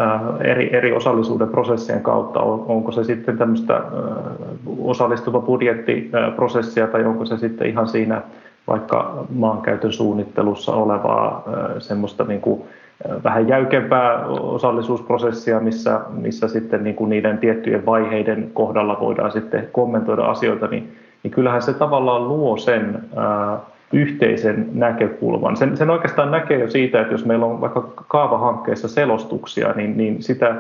äh, 0.01 0.21
eri, 0.41 0.77
eri 0.77 0.93
osallisuuden 0.93 1.49
prosessien 1.49 2.03
kautta, 2.03 2.41
on, 2.41 2.65
onko 2.69 2.93
se 2.93 3.05
sitten 3.05 3.39
tämmöistä 3.39 3.77
äh, 3.77 3.83
osallistuva 4.79 5.41
budjettiprosessia 5.41 6.87
tai 6.87 7.05
onko 7.05 7.25
se 7.25 7.37
sitten 7.37 7.69
ihan 7.69 7.89
siinä 7.89 8.23
vaikka 8.67 9.27
maankäytön 9.31 9.93
suunnittelussa 9.93 10.73
olevaa 10.73 11.45
äh, 11.47 11.77
semmoista 11.79 12.25
niin 12.25 12.41
kuin, 12.41 12.63
vähän 13.25 13.49
jäykempää 13.49 14.27
osallisuusprosessia, 14.27 15.61
missä, 15.61 16.01
missä 16.11 16.49
sitten 16.49 16.85
niin 16.85 16.97
kuin 16.97 17.11
niiden 17.11 17.39
tiettyjen 17.39 17.87
vaiheiden 17.87 18.51
kohdalla 18.55 19.01
voidaan 19.01 19.33
sitten 19.33 19.69
kommentoida 19.73 20.25
asioita, 20.25 20.67
niin, 20.67 20.97
niin 21.23 21.31
kyllähän 21.31 21.63
se 21.63 21.75
tavallaan 21.75 22.29
luo 22.29 22.57
sen 22.57 23.03
ää, 23.17 23.59
yhteisen 23.93 24.69
näkökulman. 24.73 25.57
Sen, 25.57 25.77
sen 25.77 25.91
oikeastaan 25.91 26.31
näkee 26.31 26.59
jo 26.59 26.71
siitä, 26.71 27.01
että 27.01 27.15
jos 27.15 27.25
meillä 27.25 27.47
on 27.47 27.61
vaikka 27.61 27.93
kaavahankkeessa 28.09 28.89
selostuksia, 28.89 29.73
niin, 29.73 29.97
niin 29.97 30.23
sitä 30.23 30.55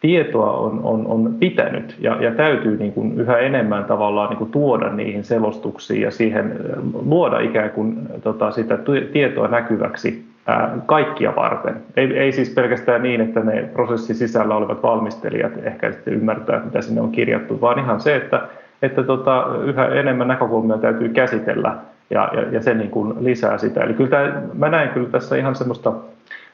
tietoa 0.00 0.52
on, 0.52 0.80
on, 0.82 1.06
on 1.06 1.34
pitänyt 1.38 1.96
ja, 1.98 2.22
ja 2.22 2.34
täytyy 2.34 2.76
niin 2.76 2.92
kuin 2.92 3.20
yhä 3.20 3.38
enemmän 3.38 3.84
tavallaan 3.84 4.28
niin 4.28 4.38
kuin 4.38 4.50
tuoda 4.50 4.92
niihin 4.92 5.24
selostuksiin 5.24 6.02
ja 6.02 6.10
siihen 6.10 6.56
luoda 7.04 7.40
ikään 7.40 7.70
kuin 7.70 7.98
tota, 8.22 8.50
sitä 8.50 8.78
tietoa 9.12 9.48
näkyväksi 9.48 10.24
ää, 10.46 10.76
kaikkia 10.86 11.36
varten. 11.36 11.76
Ei, 11.96 12.18
ei 12.18 12.32
siis 12.32 12.50
pelkästään 12.50 13.02
niin, 13.02 13.20
että 13.20 13.40
ne 13.40 13.68
prosessin 13.72 14.16
sisällä 14.16 14.56
olevat 14.56 14.82
valmistelijat 14.82 15.52
ehkä 15.62 15.92
sitten 15.92 16.14
ymmärtää, 16.14 16.60
mitä 16.64 16.82
sinne 16.82 17.00
on 17.00 17.12
kirjattu, 17.12 17.60
vaan 17.60 17.78
ihan 17.78 18.00
se, 18.00 18.16
että, 18.16 18.42
että 18.82 19.02
tota, 19.02 19.46
yhä 19.64 19.86
enemmän 19.86 20.28
näkökulmia 20.28 20.78
täytyy 20.78 21.08
käsitellä 21.08 21.76
ja, 22.10 22.30
ja, 22.32 22.42
ja 22.50 22.62
se 22.62 22.74
niin 22.74 22.90
kuin 22.90 23.24
lisää 23.24 23.58
sitä. 23.58 23.80
Eli 23.80 23.94
kyllä 23.94 24.10
tämä, 24.10 24.42
mä 24.54 24.68
näen 24.68 24.88
kyllä 24.88 25.08
tässä 25.08 25.36
ihan 25.36 25.54
semmoista 25.54 25.92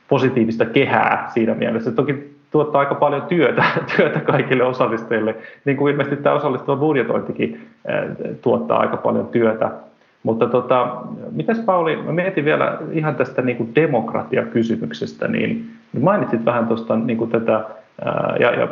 positiivista 0.09 0.64
kehää 0.64 1.31
siinä 1.35 1.55
mielessä. 1.55 1.92
Toki 1.92 2.37
tuottaa 2.51 2.81
aika 2.81 2.95
paljon 2.95 3.23
työtä, 3.23 3.64
työtä 3.97 4.21
kaikille 4.21 4.64
osallistujille, 4.64 5.37
niin 5.64 5.77
kuin 5.77 5.92
ilmeisesti 5.92 6.23
tämä 6.23 6.35
osallistuva 6.35 6.77
budjetointikin 6.77 7.61
tuottaa 8.42 8.79
aika 8.79 8.97
paljon 8.97 9.29
työtä. 9.29 9.71
Mutta 10.23 10.47
tota, 10.47 10.97
mitäs 11.33 11.59
Pauli, 11.59 11.97
mä 11.97 12.12
mietin 12.12 12.45
vielä 12.45 12.79
ihan 12.92 13.14
tästä 13.14 13.42
niin 13.42 13.57
kuin 13.57 13.75
demokratiakysymyksestä, 13.75 15.29
niin, 15.29 15.71
niin 15.92 16.05
mainitsit 16.05 16.45
vähän 16.45 16.66
tuosta 16.66 16.97
niin 16.97 17.19
kuin 17.19 17.31
tätä, 17.31 17.64
ja, 18.40 18.51
ja 18.51 18.69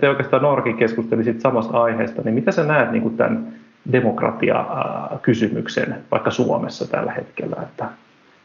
te 0.00 0.08
oikeastaan 0.08 0.42
Norkin 0.42 0.76
keskustelisit 0.76 1.40
samasta 1.40 1.82
aiheesta, 1.82 2.22
niin 2.24 2.34
mitä 2.34 2.50
sä 2.50 2.64
näet 2.64 2.92
niin 2.92 3.02
kuin 3.02 3.16
tämän 3.16 3.46
demokratiakysymyksen 3.92 6.04
vaikka 6.10 6.30
Suomessa 6.30 6.88
tällä 6.88 7.12
hetkellä, 7.12 7.56
että, 7.62 7.84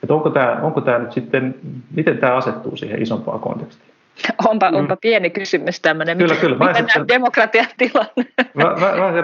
että 0.03 0.13
onko, 0.13 0.29
tämä, 0.29 0.59
onko 0.61 0.81
tämä 0.81 0.99
nyt 0.99 1.11
sitten, 1.11 1.55
miten 1.95 2.17
tämä 2.17 2.35
asettuu 2.35 2.75
siihen 2.75 3.01
isompaan 3.01 3.39
kontekstiin? 3.39 3.89
Onpa, 4.47 4.71
mm. 4.71 4.77
onpa 4.77 4.95
pieni 4.95 5.29
kysymys 5.29 5.79
tämmöinen. 5.79 6.17
Kyllä, 6.17 6.35
kyllä. 6.35 6.57
Mä 6.57 6.65
miten 6.65 6.83
esittelen, 6.83 7.07
demokratian 7.07 7.67
tilanne? 7.77 8.25
Mä, 8.53 8.63
mä, 8.63 8.75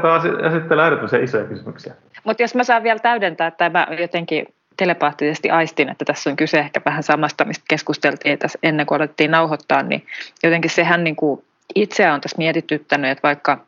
mä 0.02 0.22
esittelen 0.48 0.86
erityisen 0.86 1.24
isoja 1.24 1.46
kysymyksiä. 1.46 1.94
Mutta 2.24 2.44
jos 2.44 2.56
mä 2.56 2.64
saan 2.64 2.84
vielä 2.84 3.00
täydentää, 3.00 3.48
että 3.48 3.70
mä 3.70 3.88
jotenkin 4.00 4.46
telepaattisesti 4.78 5.50
aistin, 5.50 5.90
että 5.90 6.06
tässä 6.06 6.30
on 6.30 6.36
kyse 6.36 6.60
ehkä 6.60 6.82
vähän 6.86 7.04
samasta, 7.04 7.46
mistä 7.46 7.66
keskusteltiin 7.68 8.40
tässä 8.40 8.60
ennen 8.64 8.86
kuin 8.86 8.96
alettiin 8.96 9.32
nauhoittaa, 9.32 9.84
niin 9.84 10.06
jotenkin 10.44 10.72
sehän 10.72 11.04
niin 11.04 11.16
kuin 11.16 11.44
itseä 11.76 12.14
on 12.14 12.22
tässä 12.22 12.38
mietityttänyt, 12.38 13.12
että 13.12 13.28
vaikka 13.28 13.66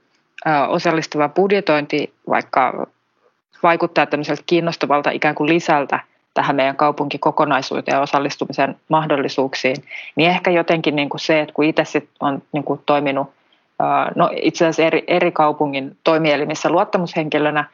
osallistuva 0.68 1.30
budjetointi 1.30 2.14
vaikka 2.30 2.88
vaikuttaa 3.64 4.06
tämmöiseltä 4.06 4.44
kiinnostavalta 4.46 5.12
ikään 5.12 5.36
kuin 5.36 5.50
lisältä 5.50 6.00
tähän 6.34 6.56
meidän 6.56 6.76
kaupunkikokonaisuuteen 6.76 7.96
ja 7.96 8.02
osallistumisen 8.02 8.76
mahdollisuuksiin, 8.90 9.76
niin 10.16 10.30
ehkä 10.30 10.52
jotenkin 10.52 10.96
niin 10.96 11.10
kuin 11.10 11.22
se, 11.22 11.42
että 11.42 11.54
kun 11.54 11.66
itse 11.66 11.86
sit 11.86 12.10
on 12.20 12.42
niin 12.52 12.64
kuin 12.64 12.82
toiminut 12.86 13.30
no 14.16 14.30
itse 14.42 14.66
asiassa 14.66 14.84
eri, 14.84 15.04
eri 15.08 15.32
kaupungin 15.32 15.98
toimielimissä 16.04 16.70
luottamushenkilönä, 16.70 17.66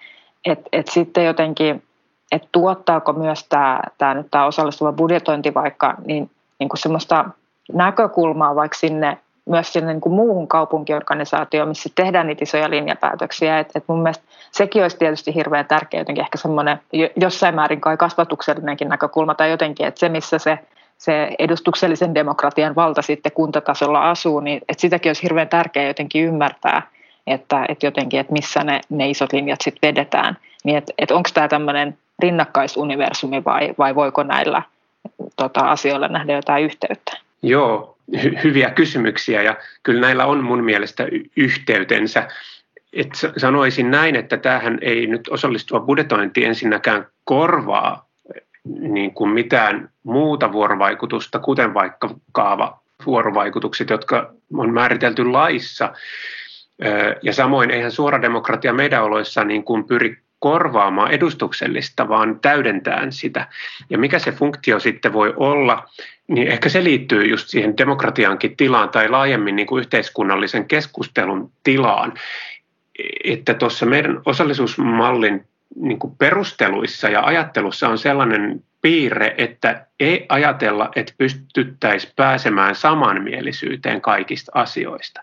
että 0.45 0.69
et 0.71 0.87
sitten 0.87 1.25
jotenkin, 1.25 1.83
että 2.31 2.47
tuottaako 2.51 3.13
myös 3.13 3.45
tämä, 3.49 3.81
tämä, 3.97 4.13
nyt 4.13 4.27
tämä 4.31 4.45
osallistuva 4.45 4.93
budjetointi 4.93 5.53
vaikka 5.53 5.95
niin, 6.05 6.31
niin 6.59 6.69
kuin 6.69 6.79
semmoista 6.79 7.25
näkökulmaa 7.73 8.55
vaikka 8.55 8.77
sinne 8.77 9.17
myös 9.45 9.73
sinne 9.73 9.93
niin 9.93 10.01
kuin 10.01 10.13
muuhun 10.13 10.47
kaupunkiorganisaatioon, 10.47 11.67
missä 11.67 11.89
tehdään 11.95 12.27
niitä 12.27 12.43
isoja 12.43 12.69
linjapäätöksiä. 12.69 13.59
Et, 13.59 13.71
et 13.75 13.83
mun 13.87 14.03
mielestä 14.03 14.23
sekin 14.51 14.81
olisi 14.81 14.97
tietysti 14.97 15.35
hirveän 15.35 15.65
tärkeä 15.65 15.99
jotenkin 15.99 16.23
ehkä 16.23 16.37
semmoinen 16.37 16.79
jossain 17.15 17.55
määrin 17.55 17.81
kai 17.81 17.97
kasvatuksellinenkin 17.97 18.89
näkökulma 18.89 19.35
tai 19.35 19.51
jotenkin, 19.51 19.87
että 19.87 19.99
se 19.99 20.09
missä 20.09 20.37
se, 20.37 20.59
se 20.97 21.35
edustuksellisen 21.39 22.15
demokratian 22.15 22.75
valta 22.75 23.01
sitten 23.01 23.31
kuntatasolla 23.31 24.09
asuu, 24.09 24.39
niin 24.39 24.61
että 24.69 24.81
sitäkin 24.81 25.09
olisi 25.09 25.23
hirveän 25.23 25.49
tärkeää 25.49 25.87
jotenkin 25.87 26.25
ymmärtää, 26.25 26.81
että, 27.27 27.65
että 27.69 27.85
jotenkin, 27.85 28.19
että 28.19 28.33
missä 28.33 28.63
ne, 28.63 28.81
ne 28.89 29.09
isot 29.09 29.33
linjat 29.33 29.59
sitten 29.63 29.87
vedetään. 29.87 30.37
Niin 30.63 30.77
että, 30.77 30.93
että 30.97 31.15
onko 31.15 31.29
tämä 31.33 31.47
tämmöinen 31.47 31.97
rinnakkaisuniversumi 32.19 33.43
vai, 33.45 33.73
vai 33.77 33.95
voiko 33.95 34.23
näillä 34.23 34.61
tota, 35.35 35.59
asioilla 35.59 36.07
nähdä 36.07 36.33
jotain 36.33 36.63
yhteyttä? 36.63 37.17
Joo, 37.41 37.92
hy- 38.11 38.43
hyviä 38.43 38.69
kysymyksiä 38.69 39.41
ja 39.41 39.55
kyllä 39.83 40.01
näillä 40.01 40.25
on 40.25 40.43
mun 40.43 40.63
mielestä 40.63 41.07
yhteytensä. 41.37 42.27
Et 42.93 43.09
sanoisin 43.37 43.91
näin, 43.91 44.15
että 44.15 44.37
tähän 44.37 44.77
ei 44.81 45.07
nyt 45.07 45.27
osallistuva 45.27 45.79
budjetointi 45.79 46.45
ensinnäkään 46.45 47.07
korvaa 47.23 48.09
niin 48.65 49.13
kuin 49.13 49.29
mitään 49.29 49.89
muuta 50.03 50.51
vuorovaikutusta, 50.51 51.39
kuten 51.39 51.73
vaikka 51.73 52.15
kaava 52.31 52.79
vuorovaikutukset, 53.05 53.89
jotka 53.89 54.33
on 54.53 54.73
määritelty 54.73 55.25
laissa. 55.25 55.93
Ja 57.21 57.33
samoin 57.33 57.71
eihän 57.71 57.91
suora 57.91 58.21
demokratia 58.21 58.73
meidän 58.73 59.03
oloissa 59.03 59.43
niin 59.43 59.63
kuin 59.63 59.83
pyri 59.83 60.22
korvaamaan 60.43 61.11
edustuksellista, 61.11 62.09
vaan 62.09 62.39
täydentään 62.39 63.11
sitä. 63.11 63.47
Ja 63.89 63.97
mikä 63.97 64.19
se 64.19 64.31
funktio 64.31 64.79
sitten 64.79 65.13
voi 65.13 65.33
olla, 65.37 65.89
niin 66.27 66.47
ehkä 66.47 66.69
se 66.69 66.83
liittyy 66.83 67.25
just 67.25 67.47
siihen 67.47 67.77
demokratiankin 67.77 68.57
tilaan 68.57 68.89
tai 68.89 69.09
laajemmin 69.09 69.55
niin 69.55 69.67
kuin 69.67 69.79
yhteiskunnallisen 69.79 70.65
keskustelun 70.65 71.51
tilaan. 71.63 72.13
Että 73.23 73.53
tuossa 73.53 73.85
meidän 73.85 74.21
osallisuusmallin 74.25 75.47
niin 75.75 75.99
kuin 75.99 76.15
perusteluissa 76.15 77.09
ja 77.09 77.21
ajattelussa 77.21 77.89
on 77.89 77.97
sellainen 77.97 78.63
piirre, 78.83 79.35
että 79.37 79.85
ei 79.99 80.25
ajatella, 80.29 80.89
että 80.95 81.13
pystyttäisiin 81.17 82.13
pääsemään 82.15 82.75
samanmielisyyteen 82.75 84.01
kaikista 84.01 84.51
asioista. 84.55 85.21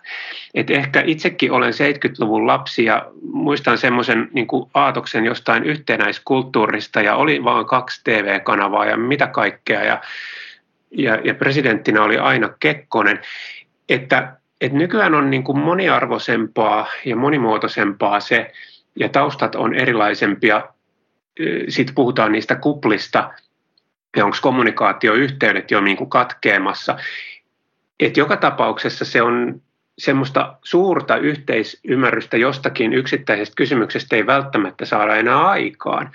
Et 0.55 0.71
ehkä 0.71 1.03
itsekin 1.07 1.53
olen 1.53 1.73
70-luvun 1.73 2.47
lapsi 2.47 2.85
ja 2.85 3.07
muistan 3.33 3.79
semmoisen 3.79 4.29
niin 4.33 4.47
aatoksen 4.75 5.25
jostain 5.25 5.65
yhtenäiskulttuurista 5.65 7.01
ja 7.01 7.15
oli 7.15 7.45
vain 7.45 7.67
kaksi 7.67 8.01
TV-kanavaa 8.05 8.87
ja 8.87 8.97
mitä 8.97 9.27
kaikkea 9.27 9.85
ja, 9.85 10.01
ja, 10.91 11.19
ja 11.25 11.35
presidenttinä 11.35 12.03
oli 12.03 12.19
aina 12.19 12.49
Kekkonen. 12.61 13.21
Että, 13.89 14.37
että 14.61 14.79
nykyään 14.79 15.15
on 15.15 15.31
niin 15.31 15.45
kuin 15.45 15.59
moniarvoisempaa 15.59 16.87
ja 17.05 17.17
monimuotoisempaa 17.17 18.21
se, 18.21 18.53
ja 19.01 19.09
taustat 19.09 19.55
on 19.55 19.75
erilaisempia. 19.75 20.69
Sitten 21.69 21.95
puhutaan 21.95 22.33
niistä 22.33 22.57
kuplista, 22.57 23.31
ja 24.17 24.25
onko 24.25 24.37
kommunikaatioyhteydet 24.43 25.71
jo 25.71 25.81
niin 25.81 25.97
kuin 25.97 26.11
katkeamassa. 26.11 26.97
Et 28.01 28.17
joka 28.17 28.37
tapauksessa 28.37 29.05
se 29.05 29.23
on 29.23 29.63
semmoista 29.99 30.57
suurta 30.65 31.17
yhteisymmärrystä 31.17 32.37
jostakin 32.37 32.93
yksittäisestä 32.93 33.55
kysymyksestä 33.57 34.17
ei 34.17 34.27
välttämättä 34.27 34.85
saada 34.85 35.17
enää 35.17 35.49
aikaan. 35.49 36.11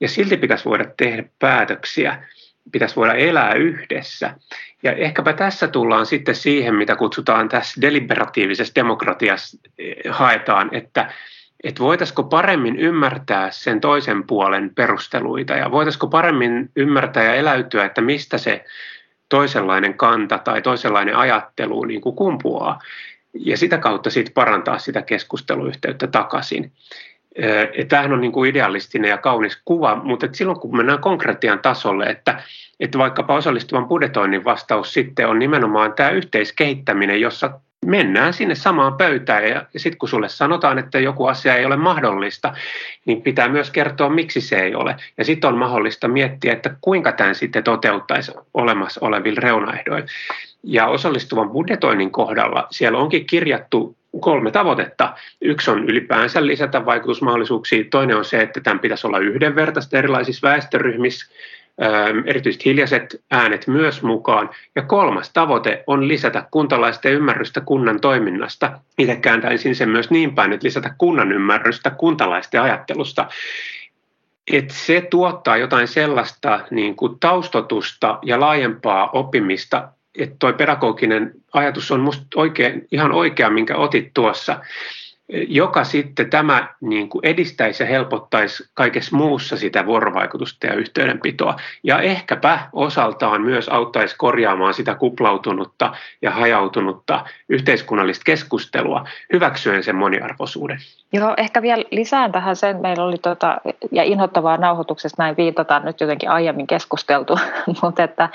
Ja 0.00 0.08
silti 0.08 0.36
pitäisi 0.36 0.64
voida 0.64 0.84
tehdä 0.96 1.24
päätöksiä, 1.38 2.28
pitäisi 2.72 2.96
voida 2.96 3.14
elää 3.14 3.54
yhdessä. 3.54 4.34
Ja 4.82 4.92
ehkäpä 4.92 5.32
tässä 5.32 5.68
tullaan 5.68 6.06
sitten 6.06 6.34
siihen, 6.34 6.74
mitä 6.74 6.96
kutsutaan 6.96 7.48
tässä 7.48 7.80
deliberatiivisessa 7.80 8.74
demokratiassa 8.74 9.58
eh, 9.78 9.96
haetaan, 10.10 10.68
että 10.72 11.12
että 11.64 11.82
voitaisiko 11.82 12.22
paremmin 12.22 12.76
ymmärtää 12.76 13.50
sen 13.50 13.80
toisen 13.80 14.24
puolen 14.26 14.74
perusteluita 14.74 15.52
ja 15.52 15.70
voitaisiko 15.70 16.06
paremmin 16.06 16.70
ymmärtää 16.76 17.24
ja 17.24 17.34
eläytyä, 17.34 17.84
että 17.84 18.00
mistä 18.00 18.38
se 18.38 18.64
toisenlainen 19.28 19.94
kanta 19.94 20.38
tai 20.38 20.62
toisenlainen 20.62 21.16
ajattelu 21.16 21.84
niin 21.84 22.00
kuin 22.00 22.16
kumpuaa 22.16 22.78
ja 23.34 23.56
sitä 23.56 23.78
kautta 23.78 24.10
sitten 24.10 24.34
parantaa 24.34 24.78
sitä 24.78 25.02
keskusteluyhteyttä 25.02 26.06
takaisin. 26.06 26.72
Tämähän 27.88 28.12
on 28.12 28.20
niin 28.20 28.32
kuin 28.32 28.50
idealistinen 28.50 29.08
ja 29.08 29.18
kaunis 29.18 29.58
kuva, 29.64 29.96
mutta 29.96 30.26
silloin 30.32 30.60
kun 30.60 30.76
mennään 30.76 31.00
konkretian 31.00 31.58
tasolle, 31.58 32.04
että, 32.04 32.42
että 32.80 32.98
vaikkapa 32.98 33.34
osallistuvan 33.34 33.88
budjetoinnin 33.88 34.44
vastaus 34.44 34.92
sitten 34.92 35.28
on 35.28 35.38
nimenomaan 35.38 35.92
tämä 35.92 36.10
yhteiskehittäminen, 36.10 37.20
jossa 37.20 37.60
mennään 37.84 38.32
sinne 38.32 38.54
samaan 38.54 38.94
pöytään 38.94 39.48
ja, 39.48 39.66
sitten 39.76 39.98
kun 39.98 40.08
sulle 40.08 40.28
sanotaan, 40.28 40.78
että 40.78 41.00
joku 41.00 41.26
asia 41.26 41.56
ei 41.56 41.64
ole 41.64 41.76
mahdollista, 41.76 42.52
niin 43.04 43.22
pitää 43.22 43.48
myös 43.48 43.70
kertoa, 43.70 44.08
miksi 44.08 44.40
se 44.40 44.56
ei 44.56 44.74
ole. 44.74 44.96
Ja 45.18 45.24
sitten 45.24 45.48
on 45.48 45.58
mahdollista 45.58 46.08
miettiä, 46.08 46.52
että 46.52 46.76
kuinka 46.80 47.12
tämän 47.12 47.34
sitten 47.34 47.64
toteuttaisi 47.64 48.32
olemassa 48.54 49.00
olevilla 49.06 49.40
reunaehdoilla. 49.40 50.06
Ja 50.62 50.86
osallistuvan 50.86 51.50
budjetoinnin 51.50 52.10
kohdalla 52.10 52.66
siellä 52.70 52.98
onkin 52.98 53.26
kirjattu 53.26 53.96
kolme 54.20 54.50
tavoitetta. 54.50 55.14
Yksi 55.40 55.70
on 55.70 55.84
ylipäänsä 55.84 56.46
lisätä 56.46 56.86
vaikutusmahdollisuuksia, 56.86 57.84
toinen 57.90 58.16
on 58.16 58.24
se, 58.24 58.42
että 58.42 58.60
tämän 58.60 58.80
pitäisi 58.80 59.06
olla 59.06 59.18
yhdenvertaista 59.18 59.98
erilaisissa 59.98 60.48
väestöryhmissä, 60.48 61.32
erityisesti 62.24 62.64
hiljaiset 62.64 63.24
äänet 63.30 63.66
myös 63.66 64.02
mukaan. 64.02 64.50
Ja 64.76 64.82
kolmas 64.82 65.30
tavoite 65.32 65.84
on 65.86 66.08
lisätä 66.08 66.46
kuntalaisten 66.50 67.12
ymmärrystä 67.12 67.60
kunnan 67.60 68.00
toiminnasta. 68.00 68.80
Itse 68.98 69.16
kääntäisin 69.16 69.76
sen 69.76 69.88
myös 69.88 70.10
niin 70.10 70.34
päin, 70.34 70.52
että 70.52 70.66
lisätä 70.66 70.94
kunnan 70.98 71.32
ymmärrystä 71.32 71.90
kuntalaisten 71.90 72.62
ajattelusta. 72.62 73.28
Et 74.52 74.70
se 74.70 75.06
tuottaa 75.10 75.56
jotain 75.56 75.88
sellaista 75.88 76.60
niin 76.70 76.96
kuin 76.96 77.20
taustotusta 77.20 78.18
ja 78.22 78.40
laajempaa 78.40 79.10
oppimista, 79.10 79.88
että 80.18 80.36
tuo 80.38 80.52
pedagoginen 80.52 81.32
ajatus 81.52 81.90
on 81.90 82.00
minusta 82.00 82.26
oikein, 82.36 82.88
ihan 82.92 83.12
oikea, 83.12 83.50
minkä 83.50 83.76
otit 83.76 84.10
tuossa 84.14 84.60
joka 85.28 85.84
sitten 85.84 86.30
tämä 86.30 86.68
niin 86.80 87.08
kuin 87.08 87.26
edistäisi 87.26 87.82
ja 87.82 87.86
helpottaisi 87.86 88.64
kaikessa 88.74 89.16
muussa 89.16 89.56
sitä 89.56 89.86
vuorovaikutusta 89.86 90.66
ja 90.66 90.74
yhteydenpitoa. 90.74 91.56
Ja 91.82 92.00
ehkäpä 92.00 92.60
osaltaan 92.72 93.42
myös 93.42 93.68
auttaisi 93.68 94.16
korjaamaan 94.18 94.74
sitä 94.74 94.94
kuplautunutta 94.94 95.92
ja 96.22 96.30
hajautunutta 96.30 97.24
yhteiskunnallista 97.48 98.22
keskustelua 98.24 99.04
hyväksyen 99.32 99.82
sen 99.82 99.96
moniarvoisuuden. 99.96 100.78
Joo, 101.12 101.34
ehkä 101.36 101.62
vielä 101.62 101.84
lisään 101.90 102.32
tähän 102.32 102.56
sen, 102.56 102.80
meillä 102.80 103.04
oli 103.04 103.18
tota, 103.18 103.60
ja 103.92 104.02
inhottavaa 104.02 104.56
nauhoituksesta 104.56 105.22
näin 105.22 105.36
viitataan 105.36 105.84
nyt 105.84 106.00
jotenkin 106.00 106.30
aiemmin 106.30 106.66
keskusteltu, 106.66 107.38
mutta 107.82 108.02
että, 108.02 108.28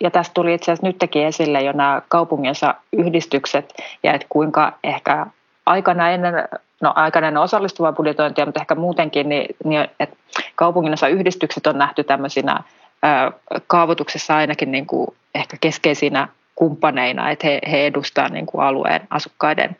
ja 0.00 0.10
tästä 0.10 0.34
tuli 0.34 0.54
itse 0.54 0.72
asiassa 0.72 0.86
nytkin 0.86 1.26
esille 1.26 1.62
jo 1.62 1.72
nämä 1.72 2.02
kaupunginsa 2.08 2.74
yhdistykset 2.92 3.74
ja 4.02 4.12
että 4.12 4.26
kuinka 4.30 4.78
ehkä 4.84 5.26
aikana 5.68 6.10
ennen, 6.10 6.34
no 6.80 6.92
aikana 6.96 7.28
ennen 7.28 7.42
osallistuvaa 7.42 7.92
budjetointia, 7.92 8.46
mutta 8.46 8.60
ehkä 8.60 8.74
muutenkin, 8.74 9.28
niin, 9.28 9.56
niin 9.64 9.88
että 10.00 10.16
kaupunginnossa 10.54 11.08
yhdistykset 11.08 11.66
on 11.66 11.78
nähty 11.78 12.04
tämmöisinä 12.04 12.62
ää, 13.02 13.32
kaavoituksessa 13.66 14.36
ainakin 14.36 14.72
niin 14.72 14.86
kuin 14.86 15.08
ehkä 15.34 15.56
keskeisinä 15.60 16.28
kumppaneina, 16.54 17.30
että 17.30 17.46
he, 17.46 17.60
he 17.70 17.86
edustavat 17.86 18.32
niin 18.32 18.46
kuin 18.46 18.64
alueen 18.64 19.00
asukkaiden 19.10 19.76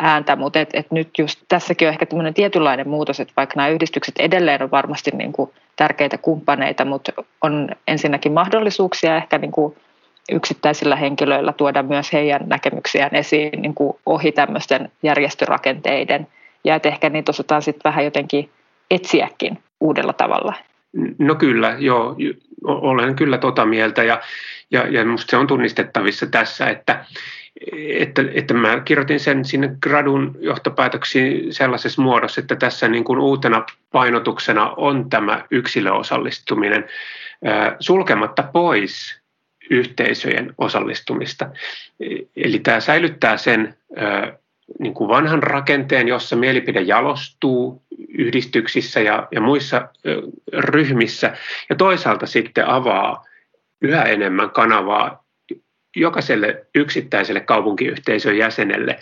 ääntä, 0.00 0.36
mutta 0.36 0.60
et, 0.60 0.70
et 0.72 0.90
nyt 0.90 1.18
just 1.18 1.40
tässäkin 1.48 1.88
on 1.88 1.92
ehkä 1.92 2.06
tämmöinen 2.06 2.34
tietynlainen 2.34 2.88
muutos, 2.88 3.20
että 3.20 3.34
vaikka 3.36 3.56
nämä 3.56 3.68
yhdistykset 3.68 4.14
edelleen 4.18 4.62
on 4.62 4.70
varmasti 4.70 5.10
niin 5.10 5.32
kuin 5.32 5.50
tärkeitä 5.76 6.18
kumppaneita, 6.18 6.84
mutta 6.84 7.12
on 7.42 7.68
ensinnäkin 7.88 8.32
mahdollisuuksia 8.32 9.16
ehkä 9.16 9.38
niin 9.38 9.52
kuin 9.52 9.76
yksittäisillä 10.30 10.96
henkilöillä 10.96 11.52
tuoda 11.52 11.82
myös 11.82 12.12
heidän 12.12 12.42
näkemyksiään 12.46 13.14
esiin 13.14 13.62
niin 13.62 13.74
kuin 13.74 13.96
ohi 14.06 14.32
tämmöisten 14.32 14.92
järjestörakenteiden 15.02 16.26
ja 16.64 16.74
että 16.74 16.88
ehkä 16.88 17.10
niitä 17.10 17.30
osataan 17.30 17.62
sitten 17.62 17.90
vähän 17.90 18.04
jotenkin 18.04 18.50
etsiäkin 18.90 19.58
uudella 19.80 20.12
tavalla. 20.12 20.54
No 21.18 21.34
kyllä, 21.34 21.76
joo, 21.78 22.16
olen 22.64 23.16
kyllä 23.16 23.38
tota 23.38 23.66
mieltä 23.66 24.02
ja, 24.02 24.20
ja, 24.70 24.88
ja 24.88 25.04
minusta 25.04 25.30
se 25.30 25.36
on 25.36 25.46
tunnistettavissa 25.46 26.26
tässä, 26.26 26.66
että, 26.66 27.04
että, 27.98 28.24
että 28.34 28.54
mä 28.54 28.80
kirjoitin 28.80 29.20
sen 29.20 29.44
sinne 29.44 29.70
gradun 29.82 30.36
johtopäätöksiin 30.40 31.54
sellaisessa 31.54 32.02
muodossa, 32.02 32.40
että 32.40 32.56
tässä 32.56 32.88
niin 32.88 33.04
kuin 33.04 33.18
uutena 33.18 33.64
painotuksena 33.92 34.74
on 34.76 35.10
tämä 35.10 35.44
yksilöosallistuminen 35.50 36.84
sulkematta 37.80 38.42
pois 38.42 39.21
yhteisöjen 39.72 40.54
osallistumista. 40.58 41.50
Eli 42.36 42.58
tämä 42.58 42.80
säilyttää 42.80 43.36
sen 43.36 43.76
niin 44.78 44.94
kuin 44.94 45.08
vanhan 45.08 45.42
rakenteen, 45.42 46.08
jossa 46.08 46.36
mielipide 46.36 46.80
jalostuu 46.80 47.82
yhdistyksissä 48.08 49.00
ja, 49.00 49.28
ja 49.32 49.40
muissa 49.40 49.88
ryhmissä, 50.52 51.36
ja 51.70 51.76
toisaalta 51.76 52.26
sitten 52.26 52.68
avaa 52.68 53.24
yhä 53.80 54.02
enemmän 54.02 54.50
kanavaa 54.50 55.24
jokaiselle 55.96 56.66
yksittäiselle 56.74 57.40
kaupunkiyhteisön 57.40 58.38
jäsenelle 58.38 58.98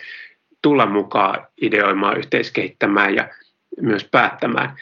tulla 0.61 0.85
mukaan 0.85 1.47
ideoimaan, 1.61 2.17
yhteiskehittämään 2.17 3.15
ja 3.15 3.29
myös 3.81 4.03
päättämään. 4.03 4.75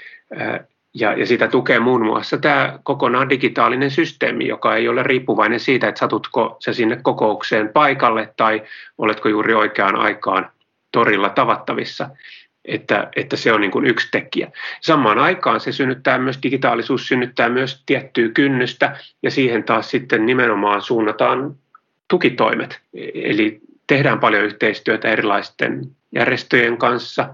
Ja, 0.94 1.14
ja 1.14 1.26
sitä 1.26 1.48
tukee 1.48 1.80
muun 1.80 2.06
muassa 2.06 2.38
tämä 2.38 2.80
kokonaan 2.84 3.30
digitaalinen 3.30 3.92
systeemi, 3.92 4.48
joka 4.48 4.76
ei 4.76 4.88
ole 4.88 5.04
riippuvainen 5.04 5.60
siitä, 5.60 5.88
että 5.88 6.00
satutko 6.00 6.58
se 6.60 6.74
sinne 6.74 7.00
kokoukseen 7.02 7.70
paikalle 7.70 8.34
tai 8.38 8.64
oletko 8.98 9.30
juuri 9.30 9.54
oikeaan 9.54 9.96
aikaan 9.96 10.52
torilla 10.92 11.30
tavattavissa. 11.30 12.10
Että, 12.66 13.10
että 13.16 13.36
se 13.36 13.54
on 13.54 13.62
niin 13.62 13.72
kuin 13.72 13.86
yksi 13.86 14.08
tekijä. 14.12 14.52
Samaan 14.82 15.20
aikaan 15.20 15.60
se 15.60 15.72
synnyttää 15.72 16.18
myös, 16.18 16.40
digitaalisuus 16.44 17.08
synnyttää 17.08 17.50
myös 17.50 17.84
tiettyä 17.86 18.30
kynnystä 18.30 18.98
ja 19.24 19.32
siihen 19.32 19.64
taas 19.64 19.92
sitten 19.92 20.26
nimenomaan 20.26 20.82
suunnataan 20.82 21.56
tukitoimet. 22.08 22.82
Eli 23.14 23.60
tehdään 23.88 24.20
paljon 24.20 24.44
yhteistyötä 24.44 25.08
erilaisten 25.10 25.82
järjestöjen 26.12 26.78
kanssa. 26.78 27.30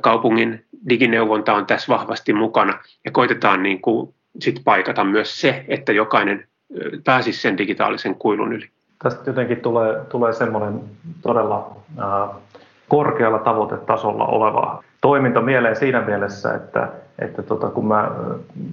Kaupungin 0.00 0.64
digineuvonta 0.88 1.52
on 1.54 1.66
tässä 1.66 1.94
vahvasti 1.94 2.32
mukana 2.32 2.78
ja 3.04 3.10
koitetaan 3.10 3.62
niin 3.62 3.80
kuin 3.80 4.14
sit 4.40 4.60
paikata 4.64 5.04
myös 5.04 5.40
se, 5.40 5.64
että 5.68 5.92
jokainen 5.92 6.46
pääsisi 7.04 7.40
sen 7.40 7.58
digitaalisen 7.58 8.14
kuilun 8.14 8.52
yli. 8.52 8.68
Tästä 9.02 9.30
jotenkin 9.30 9.60
tulee, 9.60 10.00
tulee 10.08 10.32
semmoinen 10.32 10.80
todella 11.22 11.76
ää, 11.98 12.28
korkealla 12.88 13.38
tavoitetasolla 13.38 14.26
oleva 14.26 14.84
toiminta 15.00 15.40
mieleen 15.40 15.76
siinä 15.76 16.00
mielessä, 16.00 16.54
että, 16.54 16.88
että 17.18 17.42
tota, 17.42 17.68
kun 17.68 17.86
mä 17.88 18.10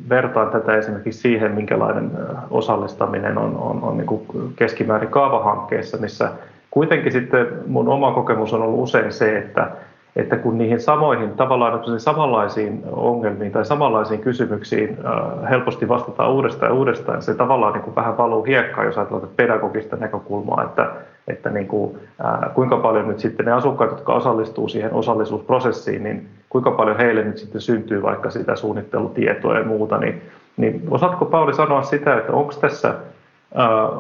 vertaan 0.10 0.50
tätä 0.50 0.78
esimerkiksi 0.78 1.22
siihen, 1.22 1.52
minkälainen 1.52 2.12
osallistaminen 2.50 3.38
on, 3.38 3.58
on, 3.58 3.84
on 3.84 3.98
niin 3.98 4.54
keskimäärin 4.56 5.10
kaavahankkeessa, 5.10 5.98
missä 5.98 6.32
kuitenkin 6.72 7.12
sitten 7.12 7.48
mun 7.68 7.88
oma 7.88 8.12
kokemus 8.12 8.54
on 8.54 8.62
ollut 8.62 8.84
usein 8.84 9.14
se, 9.14 9.38
että, 9.38 9.72
että 10.16 10.38
kun 10.38 10.58
niihin 10.58 10.80
samoihin, 10.80 11.32
tavallaan 11.32 12.00
samanlaisiin 12.00 12.84
ongelmiin 12.92 13.52
tai 13.52 13.66
samanlaisiin 13.66 14.22
kysymyksiin 14.22 14.98
äh, 15.06 15.50
helposti 15.50 15.88
vastataan 15.88 16.32
uudestaan 16.32 16.72
ja 16.72 16.78
uudestaan, 16.78 17.22
se 17.22 17.34
tavallaan 17.34 17.74
niin 17.74 17.84
kuin 17.84 17.96
vähän 17.96 18.18
valuu 18.18 18.44
hiekkaan, 18.44 18.88
jos 18.88 18.98
ajatellaan 18.98 19.30
pedagogista 19.36 19.96
näkökulmaa, 19.96 20.64
että, 20.64 20.92
että 21.28 21.50
niin 21.50 21.68
kuin, 21.68 21.98
äh, 22.26 22.54
kuinka 22.54 22.78
paljon 22.78 23.08
nyt 23.08 23.20
sitten 23.20 23.46
ne 23.46 23.52
asukkaat, 23.52 23.92
jotka 23.92 24.14
osallistuu 24.14 24.68
siihen 24.68 24.94
osallisuusprosessiin, 24.94 26.04
niin 26.04 26.28
kuinka 26.50 26.72
paljon 26.72 26.98
heille 26.98 27.24
nyt 27.24 27.38
sitten 27.38 27.62
syntyy 27.62 28.02
vaikka 28.02 28.30
sitä 28.30 28.56
suunnittelutietoa 28.56 29.58
ja 29.58 29.66
muuta, 29.66 29.98
niin, 29.98 30.22
niin 30.58 30.82
osaatko 30.90 31.26
Pauli 31.26 31.54
sanoa 31.54 31.82
sitä, 31.82 32.18
että 32.18 32.34
onko 32.34 32.54
tässä 32.62 32.94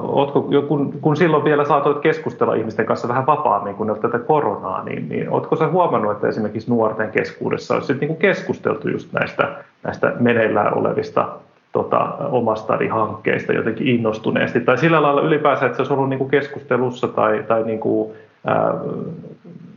ootko, 0.01 0.49
kun, 0.67 0.93
kun 1.01 1.15
silloin 1.15 1.43
vielä 1.43 1.65
saatoit 1.65 1.99
keskustella 1.99 2.53
ihmisten 2.53 2.85
kanssa 2.85 3.07
vähän 3.07 3.25
vapaammin, 3.25 3.75
kun 3.75 3.87
ne 3.87 3.95
tätä 3.95 4.19
koronaa, 4.19 4.83
niin, 4.83 5.09
niin 5.09 5.29
oletko 5.29 5.55
sä 5.55 5.67
huomannut, 5.67 6.11
että 6.11 6.27
esimerkiksi 6.27 6.69
nuorten 6.69 7.11
keskuudessa 7.11 7.73
olisi 7.73 7.93
niin 7.93 8.17
keskusteltu 8.17 8.89
just 8.89 9.13
näistä, 9.13 9.55
näistä 9.83 10.13
meneillään 10.19 10.77
olevista 10.77 11.29
tota, 11.71 11.99
omasta 12.31 12.77
hankkeista 12.91 13.53
jotenkin 13.53 13.87
innostuneesti, 13.87 14.59
tai 14.59 14.77
sillä 14.77 15.01
lailla 15.01 15.21
ylipäänsä, 15.21 15.65
että 15.65 15.75
se 15.75 15.81
olisi 15.81 15.93
ollut 15.93 16.09
niin 16.09 16.17
kuin 16.17 16.29
keskustelussa 16.29 17.07
tai, 17.07 17.43
tai 17.47 17.63
niin 17.63 17.79
kuin, 17.79 18.11
ää, 18.47 18.73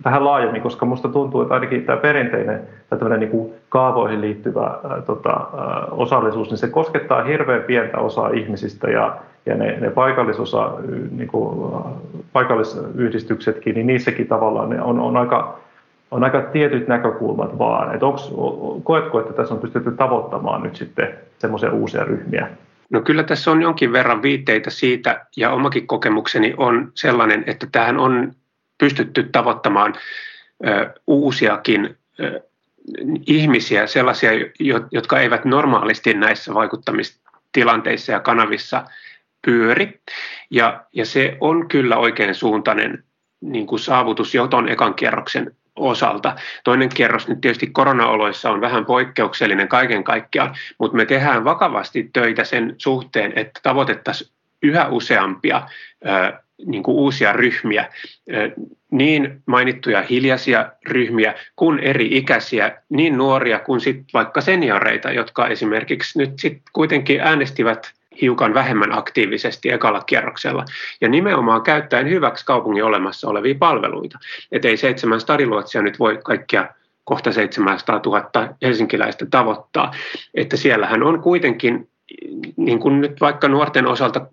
vähän 0.05 0.25
laajemmin, 0.25 0.63
koska 0.63 0.87
minusta 0.87 1.09
tuntuu, 1.09 1.43
että 1.43 1.55
ainakin 1.55 1.85
tämä 1.85 1.99
perinteinen 1.99 2.63
tai 2.89 3.19
niin 3.19 3.31
kuin 3.31 3.53
kaavoihin 3.69 4.21
liittyvä 4.21 4.65
ää, 4.65 5.01
tota, 5.07 5.31
ää, 5.31 5.87
osallisuus, 5.91 6.51
niin 6.51 6.59
se 6.59 6.69
koskettaa 6.69 7.25
hirveän 7.25 7.63
pientä 7.63 7.99
osaa 7.99 8.29
ihmisistä 8.29 8.91
ja, 8.91 9.17
ja 9.47 9.55
ne, 9.55 9.81
ne 9.81 9.91
paikallisosa, 9.91 10.73
niin 11.11 11.29
kuin, 11.29 11.73
paikallisyhdistyksetkin, 12.33 13.75
niin 13.75 13.87
niissäkin 13.87 14.27
tavallaan 14.27 14.71
ne 14.71 14.83
on, 14.83 15.01
on 15.01 15.17
aika 15.17 15.59
on 16.11 16.25
aika 16.25 16.41
tietyt 16.41 16.89
näkökulmat 16.89 17.59
vaan. 17.59 17.95
Että 17.95 18.07
onks, 18.07 18.33
koetko, 18.83 19.21
että 19.21 19.33
tässä 19.33 19.55
on 19.55 19.61
pystytty 19.61 19.91
tavoittamaan 19.91 20.63
nyt 20.63 20.77
sitten 20.77 21.15
semmoisia 21.39 21.73
uusia 21.73 22.05
ryhmiä? 22.05 22.49
No 22.91 23.01
kyllä 23.01 23.23
tässä 23.23 23.51
on 23.51 23.63
jonkin 23.63 23.93
verran 23.93 24.23
viitteitä 24.23 24.71
siitä, 24.71 25.27
ja 25.37 25.51
omakin 25.51 25.87
kokemukseni 25.87 26.55
on 26.57 26.93
sellainen, 26.95 27.45
että 27.47 27.67
tähän 27.73 27.99
on 27.99 28.33
pystytty 28.79 29.23
tavoittamaan 29.33 29.95
ö, 30.67 30.91
uusiakin 31.07 31.97
ö, 32.21 32.41
ihmisiä, 33.27 33.87
sellaisia, 33.87 34.31
jotka 34.91 35.21
eivät 35.21 35.45
normaalisti 35.45 36.15
näissä 36.15 36.55
vaikuttamistilanteissa 36.55 38.13
ja 38.13 38.21
kanavissa 38.21 38.85
pyöri. 39.45 40.01
Ja, 40.51 40.85
ja 40.93 41.07
se 41.07 41.37
on 41.41 41.69
kyllä 41.69 41.97
oikein 41.97 42.35
suuntainen 42.35 43.05
niin 43.41 43.67
kuin 43.67 43.79
saavutus 43.79 44.35
jo 44.35 44.47
tuon 44.47 44.69
ekan 44.69 44.95
kierroksen 44.95 45.57
osalta. 45.77 46.37
Toinen 46.65 46.89
kierros 46.89 47.29
nyt 47.29 47.41
tietysti 47.41 47.67
koronaoloissa 47.67 48.51
on 48.51 48.61
vähän 48.61 48.87
poikkeuksellinen 48.87 49.69
kaiken 49.69 50.05
kaikkiaan, 50.05 50.55
mutta 50.79 50.97
me 50.97 51.07
tehdään 51.07 51.45
vakavasti 51.45 52.11
töitä 52.13 52.45
sen 52.45 52.75
suhteen, 52.79 53.33
että 53.37 53.61
tavoitettaisiin 53.63 54.31
yhä 54.63 54.89
useampia 54.89 55.69
niin 56.67 56.83
kuin 56.83 56.95
uusia 56.95 57.33
ryhmiä, 57.33 57.89
niin 58.91 59.43
mainittuja 59.47 60.03
hiljaisia 60.03 60.73
ryhmiä 60.87 61.35
kuin 61.57 61.79
eri 61.79 62.09
ikäisiä, 62.17 62.83
niin 62.89 63.19
nuoria 63.19 63.59
kuin 63.59 63.81
sit 63.81 64.05
vaikka 64.15 64.41
senioreita, 64.41 65.13
jotka 65.13 65.49
esimerkiksi 65.49 66.19
nyt 66.19 66.39
sit 66.39 66.63
kuitenkin 66.73 67.21
äänestivät 67.21 67.93
hiukan 68.21 68.55
vähemmän 68.55 68.99
aktiivisesti 68.99 69.71
ekalla 69.71 70.01
kierroksella. 70.01 70.65
Ja 71.01 71.09
nimenomaan 71.09 71.63
käyttäen 71.63 72.11
hyväksi 72.11 72.47
kaupungin 72.47 72.85
olemassa 72.85 73.29
olevia 73.29 73.55
palveluita. 73.59 74.19
Että 74.53 74.69
ei 74.69 74.77
seitsemän 74.77 75.21
stadiluotsia 75.21 75.83
nyt 75.83 75.99
voi 75.99 76.19
kaikkia 76.25 76.69
kohta 77.05 77.33
700 77.33 78.01
000 78.07 78.49
helsinkiläistä 78.63 79.27
tavoittaa. 79.31 79.91
Että 80.35 80.57
siellähän 80.57 81.03
on 81.03 81.23
kuitenkin, 81.23 81.89
niin 82.57 82.79
kuin 82.79 83.01
nyt 83.01 83.21
vaikka 83.21 83.49
nuorten 83.49 83.87
osalta 83.87 84.27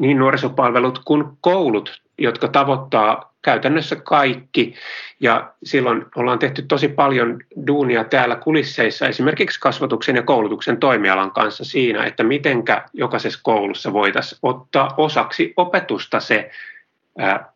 niin 0.00 0.18
nuorisopalvelut 0.18 1.00
kuin 1.04 1.24
koulut, 1.40 2.02
jotka 2.22 2.48
tavoittaa 2.48 3.32
käytännössä 3.42 3.96
kaikki. 3.96 4.74
Ja 5.20 5.52
silloin 5.64 6.06
ollaan 6.16 6.38
tehty 6.38 6.62
tosi 6.62 6.88
paljon 6.88 7.38
duunia 7.66 8.04
täällä 8.04 8.36
kulisseissa 8.36 9.06
esimerkiksi 9.06 9.60
kasvatuksen 9.60 10.16
ja 10.16 10.22
koulutuksen 10.22 10.76
toimialan 10.76 11.30
kanssa 11.30 11.64
siinä, 11.64 12.04
että 12.04 12.24
mitenkä 12.24 12.84
jokaisessa 12.92 13.40
koulussa 13.42 13.92
voitaisiin 13.92 14.38
ottaa 14.42 14.94
osaksi 14.96 15.52
opetusta 15.56 16.20
se 16.20 16.50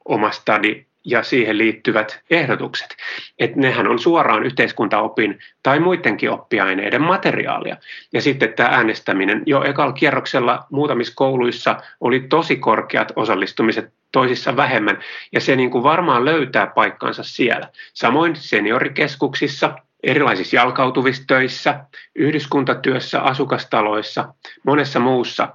oma 0.04 0.30
stadi 0.30 0.85
ja 1.06 1.22
siihen 1.22 1.58
liittyvät 1.58 2.20
ehdotukset. 2.30 2.96
Et 3.38 3.56
nehän 3.56 3.88
on 3.88 3.98
suoraan 3.98 4.46
yhteiskuntaopin 4.46 5.38
tai 5.62 5.80
muidenkin 5.80 6.30
oppiaineiden 6.30 7.02
materiaalia. 7.02 7.76
Ja 8.12 8.22
sitten 8.22 8.52
tämä 8.52 8.68
äänestäminen 8.68 9.42
jo 9.46 9.62
ekalla 9.64 9.92
kierroksella 9.92 10.66
muutamissa 10.70 11.12
kouluissa 11.16 11.76
oli 12.00 12.20
tosi 12.20 12.56
korkeat 12.56 13.12
osallistumiset, 13.16 13.92
toisissa 14.12 14.56
vähemmän, 14.56 14.98
ja 15.32 15.40
se 15.40 15.56
niin 15.56 15.70
kuin 15.70 15.84
varmaan 15.84 16.24
löytää 16.24 16.66
paikkansa 16.66 17.22
siellä. 17.22 17.68
Samoin 17.94 18.36
seniorikeskuksissa, 18.36 19.74
erilaisissa 20.02 20.56
jalkautuvissa 20.56 21.24
töissä, 21.26 21.80
yhdyskuntatyössä, 22.14 23.20
asukastaloissa, 23.20 24.34
monessa 24.64 25.00
muussa, 25.00 25.48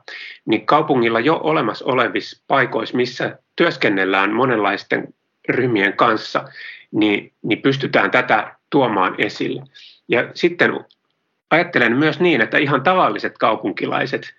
niin 0.45 0.65
kaupungilla 0.65 1.19
jo 1.19 1.39
olemassa 1.43 1.85
olevissa 1.85 2.43
paikoissa, 2.47 2.97
missä 2.97 3.37
työskennellään 3.55 4.33
monenlaisten 4.33 5.07
ryhmien 5.49 5.93
kanssa, 5.93 6.43
niin, 6.91 7.33
niin 7.41 7.61
pystytään 7.61 8.11
tätä 8.11 8.55
tuomaan 8.69 9.15
esille. 9.17 9.63
Ja 10.07 10.31
sitten 10.33 10.85
ajattelen 11.51 11.97
myös 11.97 12.19
niin, 12.19 12.41
että 12.41 12.57
ihan 12.57 12.83
tavalliset 12.83 13.37
kaupunkilaiset, 13.37 14.33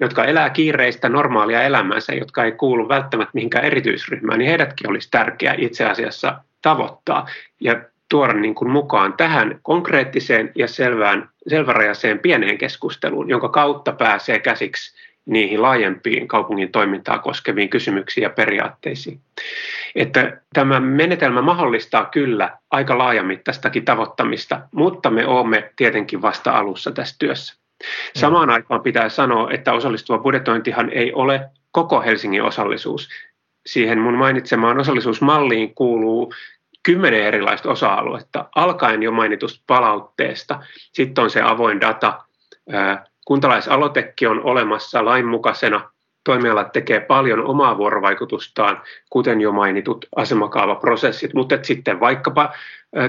jotka 0.00 0.24
elää 0.24 0.50
kiireistä 0.50 1.08
normaalia 1.08 1.62
elämäänsä, 1.62 2.14
jotka 2.14 2.44
ei 2.44 2.52
kuulu 2.52 2.88
välttämättä 2.88 3.30
mihinkään 3.34 3.64
erityisryhmään, 3.64 4.38
niin 4.38 4.48
heidätkin 4.48 4.90
olisi 4.90 5.08
tärkeää 5.10 5.54
itse 5.58 5.84
asiassa 5.84 6.40
tavoittaa 6.62 7.26
ja 7.60 7.80
tuoda 8.08 8.32
niin 8.32 8.54
kuin 8.54 8.70
mukaan 8.70 9.12
tähän 9.12 9.58
konkreettiseen 9.62 10.52
ja 10.54 10.68
selvään, 10.68 11.28
selvärajaiseen 11.48 12.18
pieneen 12.18 12.58
keskusteluun, 12.58 13.28
jonka 13.28 13.48
kautta 13.48 13.92
pääsee 13.92 14.38
käsiksi 14.38 15.07
niihin 15.28 15.62
laajempiin 15.62 16.28
kaupungin 16.28 16.72
toimintaa 16.72 17.18
koskeviin 17.18 17.68
kysymyksiin 17.68 18.22
ja 18.22 18.30
periaatteisiin. 18.30 19.20
Että 19.94 20.40
tämä 20.52 20.80
menetelmä 20.80 21.42
mahdollistaa 21.42 22.04
kyllä 22.04 22.58
aika 22.70 22.98
laajamittaistakin 22.98 23.84
tavoittamista, 23.84 24.60
mutta 24.72 25.10
me 25.10 25.26
olemme 25.26 25.72
tietenkin 25.76 26.22
vasta 26.22 26.50
alussa 26.50 26.90
tässä 26.90 27.16
työssä. 27.18 27.54
Samaan 28.16 28.50
aikaan 28.50 28.82
pitää 28.82 29.08
sanoa, 29.08 29.50
että 29.50 29.72
osallistuva 29.72 30.18
budjetointihan 30.18 30.90
ei 30.90 31.12
ole 31.12 31.50
koko 31.72 32.00
Helsingin 32.00 32.42
osallisuus. 32.42 33.08
Siihen 33.66 33.98
mun 33.98 34.14
mainitsemaan 34.14 34.80
osallisuusmalliin 34.80 35.74
kuuluu 35.74 36.34
kymmenen 36.82 37.24
erilaista 37.24 37.70
osa-aluetta, 37.70 38.44
alkaen 38.54 39.02
jo 39.02 39.12
mainitusta 39.12 39.64
palautteesta. 39.66 40.62
Sitten 40.92 41.24
on 41.24 41.30
se 41.30 41.42
avoin 41.42 41.80
data, 41.80 42.22
Kuntalaisaloitekin 43.28 44.28
on 44.28 44.40
olemassa 44.44 45.04
lainmukaisena. 45.04 45.90
Toimialat 46.24 46.72
tekee 46.72 47.00
paljon 47.00 47.44
omaa 47.44 47.78
vuorovaikutustaan, 47.78 48.82
kuten 49.10 49.40
jo 49.40 49.52
mainitut 49.52 50.06
asemakaavaprosessit, 50.16 51.34
mutta 51.34 51.58
sitten 51.62 52.00
vaikkapa 52.00 52.52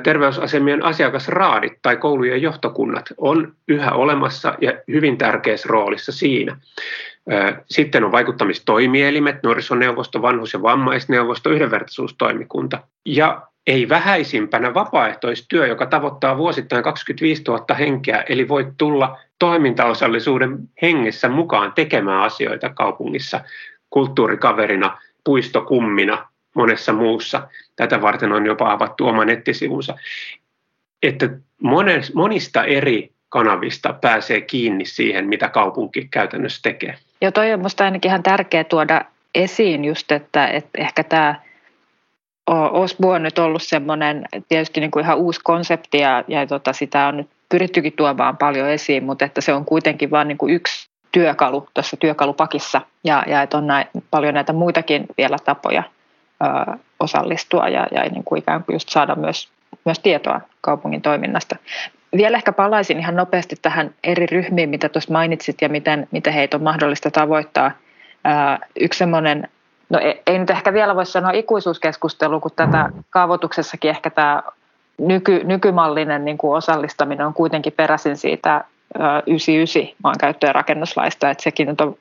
terveysasemien 0.04 0.84
asiakasraadit 0.84 1.74
tai 1.82 1.98
koulujen 1.98 2.42
johtokunnat 2.42 3.06
on 3.18 3.54
yhä 3.68 3.92
olemassa 3.92 4.54
ja 4.62 4.74
hyvin 4.88 5.18
tärkeässä 5.18 5.70
roolissa 5.72 6.12
siinä. 6.12 6.58
Sitten 7.70 8.04
on 8.04 8.12
vaikuttamistoimielimet, 8.12 9.44
nuorisoneuvosto, 9.44 10.22
vanhus- 10.22 10.54
ja 10.54 10.62
vammaisneuvosto, 10.62 11.50
yhdenvertaisuustoimikunta. 11.50 12.80
Ja 13.06 13.42
ei 13.70 13.90
vähäisimpänä 13.90 14.74
vapaaehtoistyö, 14.74 15.68
joka 15.68 15.86
tavoittaa 15.86 16.38
vuosittain 16.38 16.84
25 16.84 17.44
000 17.48 17.76
henkeä, 17.76 18.24
eli 18.30 18.48
voi 18.48 18.72
tulla 18.78 19.20
toimintaosallisuuden 19.40 20.58
hengessä 20.82 21.30
mukaan 21.30 21.74
tekemään 21.74 22.22
asioita 22.22 22.70
kaupungissa 22.70 23.42
kulttuurikaverina, 23.90 24.98
puistokummina, 25.24 26.28
monessa 26.56 26.94
muussa. 26.94 27.48
Tätä 27.76 28.02
varten 28.02 28.32
on 28.32 28.46
jopa 28.46 28.72
avattu 28.72 29.08
oma 29.08 29.26
nettisivunsa. 29.26 29.96
Että 31.04 31.30
monista 32.14 32.64
eri 32.64 33.12
kanavista 33.30 33.94
pääsee 33.94 34.42
kiinni 34.42 34.86
siihen, 34.86 35.28
mitä 35.28 35.50
kaupunki 35.50 36.08
käytännössä 36.12 36.60
tekee. 36.64 36.96
Ja 37.22 37.32
toi 37.32 37.54
on 37.54 37.60
minusta 37.60 37.84
ainakin 37.84 38.10
ihan 38.10 38.24
tärkeää 38.24 38.64
tuoda 38.64 39.02
esiin 39.36 39.86
just, 39.86 40.12
että, 40.12 40.48
että 40.48 40.82
ehkä 40.82 41.04
tämä 41.04 41.36
Osbu 42.72 43.10
on 43.10 43.24
nyt 43.24 43.40
ollut 43.40 43.64
semmoinen 43.64 44.26
tietysti 44.50 44.80
niin 44.80 44.92
kuin 44.92 45.06
ihan 45.06 45.18
uusi 45.18 45.40
konsepti 45.44 45.98
ja, 45.98 46.24
ja 46.28 46.48
tota, 46.48 46.74
sitä 46.74 47.08
on 47.08 47.18
nyt 47.18 47.30
pyrittykin 47.50 47.94
tuomaan 47.94 48.38
paljon 48.38 48.70
esiin, 48.70 49.04
mutta 49.04 49.26
että 49.26 49.42
se 49.42 49.54
on 49.54 49.66
kuitenkin 49.66 50.12
vain 50.12 50.28
niin 50.28 50.38
kuin 50.38 50.54
yksi 50.54 50.90
työkalu 51.12 51.68
tuossa 51.74 51.98
työkalupakissa 51.98 52.82
ja, 53.04 53.24
ja 53.28 53.42
että 53.42 53.58
on 53.58 53.68
näin, 53.68 53.88
paljon 54.12 54.34
näitä 54.34 54.54
muitakin 54.54 55.06
vielä 55.18 55.38
tapoja 55.46 55.84
ö, 56.44 56.78
osallistua 57.00 57.68
ja, 57.68 57.88
ja 57.92 58.04
niin 58.04 58.24
kuin 58.24 58.40
ikään 58.40 58.64
kuin 58.64 58.74
just 58.74 58.90
saada 58.90 59.16
myös, 59.16 59.50
myös 59.86 60.00
tietoa 60.00 60.42
kaupungin 60.62 61.02
toiminnasta. 61.02 61.56
Vielä 62.18 62.38
ehkä 62.38 62.52
palaisin 62.52 63.00
ihan 63.00 63.16
nopeasti 63.16 63.56
tähän 63.62 63.94
eri 64.04 64.26
ryhmiin, 64.26 64.70
mitä 64.70 64.90
tuossa 64.90 65.14
mainitsit 65.14 65.62
ja 65.62 65.70
miten, 65.70 66.08
miten 66.12 66.34
heitä 66.34 66.58
on 66.58 66.64
mahdollista 66.64 67.12
tavoittaa. 67.12 67.72
Ö, 67.72 68.66
yksi 68.80 68.98
semmoinen 68.98 69.48
no 69.90 70.00
ei, 70.00 70.22
ei 70.28 70.40
nyt 70.40 70.50
ehkä 70.50 70.74
vielä 70.74 70.96
voi 70.96 71.06
sanoa 71.06 71.32
ikuisuuskeskustelu, 71.32 72.40
kun 72.40 72.52
tätä 72.56 72.90
kaavoituksessakin 73.10 73.90
ehkä 73.90 74.10
tämä 74.10 74.44
nyky, 74.98 75.42
nykymallinen 75.44 76.26
niin 76.26 76.38
kuin 76.38 76.58
osallistaminen 76.58 77.28
on 77.28 77.34
kuitenkin 77.34 77.74
peräisin 77.74 78.18
siitä 78.18 78.64
99 79.28 79.96
maankäyttö- 80.04 80.48
ja 80.48 80.54
rakennuslaista, 80.54 81.30
että 81.30 81.44
sekin 81.44 81.68
nyt 81.68 81.82
on 81.82 81.96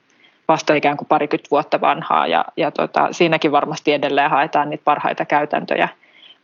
vasta 0.47 0.73
ikään 0.73 0.97
kuin 0.97 1.07
parikymmentä 1.07 1.49
vuotta 1.51 1.81
vanhaa 1.81 2.27
ja, 2.27 2.45
ja 2.57 2.71
tota, 2.71 3.07
siinäkin 3.11 3.51
varmasti 3.51 3.93
edelleen 3.93 4.29
haetaan 4.29 4.69
niitä 4.69 4.83
parhaita 4.85 5.25
käytäntöjä, 5.25 5.89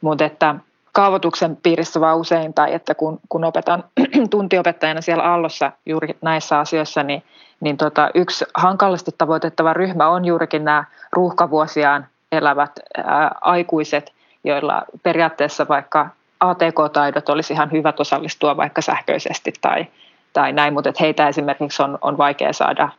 mutta 0.01 0.25
että 0.25 0.55
kaavoituksen 0.95 1.57
piirissä 1.63 2.01
vaan 2.01 2.17
usein 2.17 2.53
tai 2.53 2.73
että 2.73 2.95
kun, 2.95 3.19
kun 3.29 3.43
opetan 3.43 3.83
tuntiopettajana 4.31 5.01
siellä 5.01 5.23
Allossa 5.23 5.71
juuri 5.85 6.17
näissä 6.21 6.59
asioissa, 6.59 7.03
niin, 7.03 7.23
niin 7.59 7.77
tota, 7.77 8.09
yksi 8.13 8.45
hankalasti 8.53 9.11
tavoitettava 9.17 9.73
ryhmä 9.73 10.09
on 10.09 10.25
juurikin 10.25 10.65
nämä 10.65 10.83
ruuhkavuosiaan 11.11 12.07
elävät 12.31 12.71
ää, 12.97 13.35
aikuiset, 13.41 14.13
joilla 14.43 14.83
periaatteessa 15.03 15.67
vaikka 15.67 16.09
ATK-taidot 16.39 17.29
olisi 17.29 17.53
ihan 17.53 17.71
hyvät 17.71 17.99
osallistua 17.99 18.57
vaikka 18.57 18.81
sähköisesti 18.81 19.53
tai, 19.61 19.85
tai 20.33 20.51
näin, 20.53 20.73
mutta 20.73 20.89
että 20.89 21.03
heitä 21.03 21.27
esimerkiksi 21.27 21.83
on, 21.83 21.97
on 22.01 22.17
vaikea 22.17 22.53
saada 22.53 22.89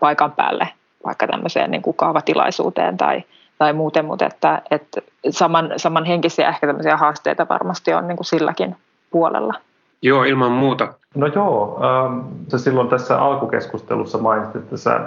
paikan 0.00 0.32
päälle 0.32 0.68
vaikka 1.04 1.26
tämmöiseen 1.26 1.70
niin 1.70 1.82
kuin 1.82 1.96
kaavatilaisuuteen 1.96 2.96
tai, 2.96 3.24
tai 3.60 3.72
muuten, 3.72 4.04
mutta 4.04 4.26
että, 4.26 4.62
että 4.70 5.00
saman, 5.30 5.72
samanhenkisiä 5.76 6.48
ehkä 6.48 6.66
tämmöisiä 6.66 6.96
haasteita 6.96 7.46
varmasti 7.48 7.94
on 7.94 8.08
niin 8.08 8.16
kuin 8.16 8.26
silläkin 8.26 8.76
puolella. 9.10 9.54
Joo, 10.02 10.24
ilman 10.24 10.52
muuta. 10.52 10.94
No 11.14 11.26
joo, 11.26 11.80
ähm, 11.84 12.20
sä 12.48 12.58
silloin 12.58 12.88
tässä 12.88 13.22
alkukeskustelussa 13.22 14.18
mainitsit, 14.18 14.62
että 14.62 14.76
sä 14.76 15.00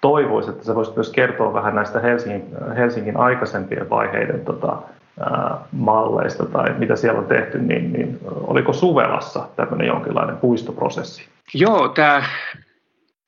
toivoisit, 0.00 0.52
että 0.52 0.64
sä 0.64 0.74
voisit 0.74 0.96
myös 0.96 1.10
kertoa 1.10 1.52
vähän 1.52 1.74
näistä 1.74 2.00
Helsingin, 2.00 2.44
Helsingin 2.76 3.16
aikaisempien 3.16 3.90
vaiheiden 3.90 4.44
tota, 4.44 4.76
malleista 5.72 6.46
tai 6.46 6.74
mitä 6.78 6.96
siellä 6.96 7.18
on 7.18 7.26
tehty, 7.26 7.58
niin, 7.58 7.92
niin 7.92 8.18
oliko 8.24 8.72
Suvelassa 8.72 9.48
tämmöinen 9.56 9.86
jonkinlainen 9.86 10.36
puistoprosessi? 10.36 11.28
Joo, 11.54 11.88
tämä, 11.88 12.22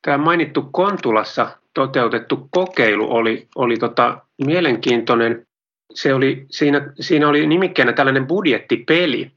tämä 0.03 0.19
mainittu 0.19 0.69
Kontulassa 0.73 1.47
toteutettu 1.79 2.49
kokeilu 2.51 3.11
oli, 3.11 3.49
oli 3.57 3.77
tota 3.77 4.19
mielenkiintoinen. 4.47 5.47
Se 5.95 6.14
oli, 6.14 6.47
siinä, 6.51 6.93
siinä 7.01 7.29
oli 7.29 7.47
nimikkeenä 7.47 7.93
tällainen 7.93 8.27
budjettipeli, 8.27 9.31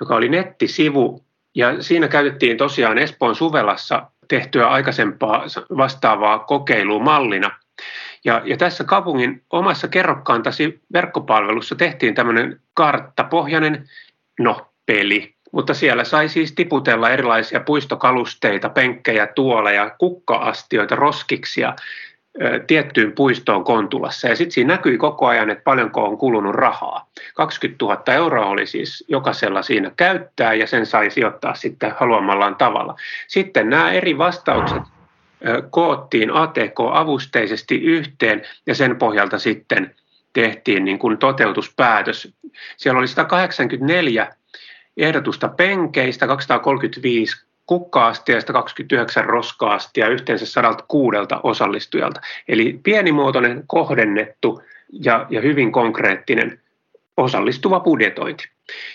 joka 0.00 0.16
oli 0.16 0.28
nettisivu, 0.28 1.24
ja 1.54 1.82
siinä 1.82 2.08
käytettiin 2.08 2.56
tosiaan 2.56 2.98
Espoon 2.98 3.34
Suvelassa 3.34 4.10
tehtyä 4.28 4.68
aikaisempaa 4.68 5.44
vastaavaa 5.76 6.38
kokeilua 6.38 6.98
mallina– 6.98 7.50
ja, 8.26 8.42
ja 8.44 8.56
tässä 8.56 8.84
kaupungin 8.84 9.42
omassa 9.50 9.88
kerrokkaantasi 9.88 10.80
verkkopalvelussa 10.92 11.74
tehtiin 11.74 12.14
tämmöinen 12.14 12.60
karttapohjainen, 12.74 13.88
no, 14.38 14.66
peli. 14.86 15.35
Mutta 15.52 15.74
siellä 15.74 16.04
sai 16.04 16.28
siis 16.28 16.52
tiputella 16.52 17.10
erilaisia 17.10 17.60
puistokalusteita, 17.60 18.68
penkkejä, 18.68 19.26
tuoleja, 19.26 19.90
kukka-astioita, 19.98 20.96
roskiksia 20.96 21.74
tiettyyn 22.66 23.12
puistoon 23.12 23.64
Kontulassa. 23.64 24.28
Ja 24.28 24.36
sitten 24.36 24.52
siinä 24.52 24.74
näkyi 24.74 24.98
koko 24.98 25.26
ajan, 25.26 25.50
että 25.50 25.64
paljonko 25.64 26.04
on 26.04 26.18
kulunut 26.18 26.54
rahaa. 26.54 27.06
20 27.34 27.84
000 27.84 28.02
euroa 28.14 28.46
oli 28.46 28.66
siis 28.66 29.04
jokaisella 29.08 29.62
siinä 29.62 29.90
käyttää 29.96 30.54
ja 30.54 30.66
sen 30.66 30.86
sai 30.86 31.10
sijoittaa 31.10 31.54
sitten 31.54 31.94
haluamallaan 32.00 32.56
tavalla. 32.56 32.96
Sitten 33.26 33.70
nämä 33.70 33.92
eri 33.92 34.18
vastaukset 34.18 34.82
koottiin 35.70 36.30
ATK-avusteisesti 36.30 37.82
yhteen 37.82 38.42
ja 38.66 38.74
sen 38.74 38.96
pohjalta 38.96 39.38
sitten 39.38 39.94
tehtiin 40.32 40.84
niin 40.84 40.98
kuin 40.98 41.18
toteutuspäätös. 41.18 42.32
Siellä 42.76 42.98
oli 42.98 43.08
184 43.08 44.34
ehdotusta 44.96 45.48
penkeistä, 45.48 46.26
235 46.26 47.46
kukka-astia 47.66 48.34
ja 48.34 48.40
129 48.40 49.24
roska-astia 49.24 50.08
yhteensä 50.08 50.46
106 50.46 51.16
osallistujalta. 51.42 52.20
Eli 52.48 52.80
pienimuotoinen, 52.82 53.64
kohdennettu 53.66 54.62
ja, 54.92 55.26
ja 55.30 55.40
hyvin 55.40 55.72
konkreettinen 55.72 56.60
osallistuva 57.16 57.80
budjetointi. 57.80 58.44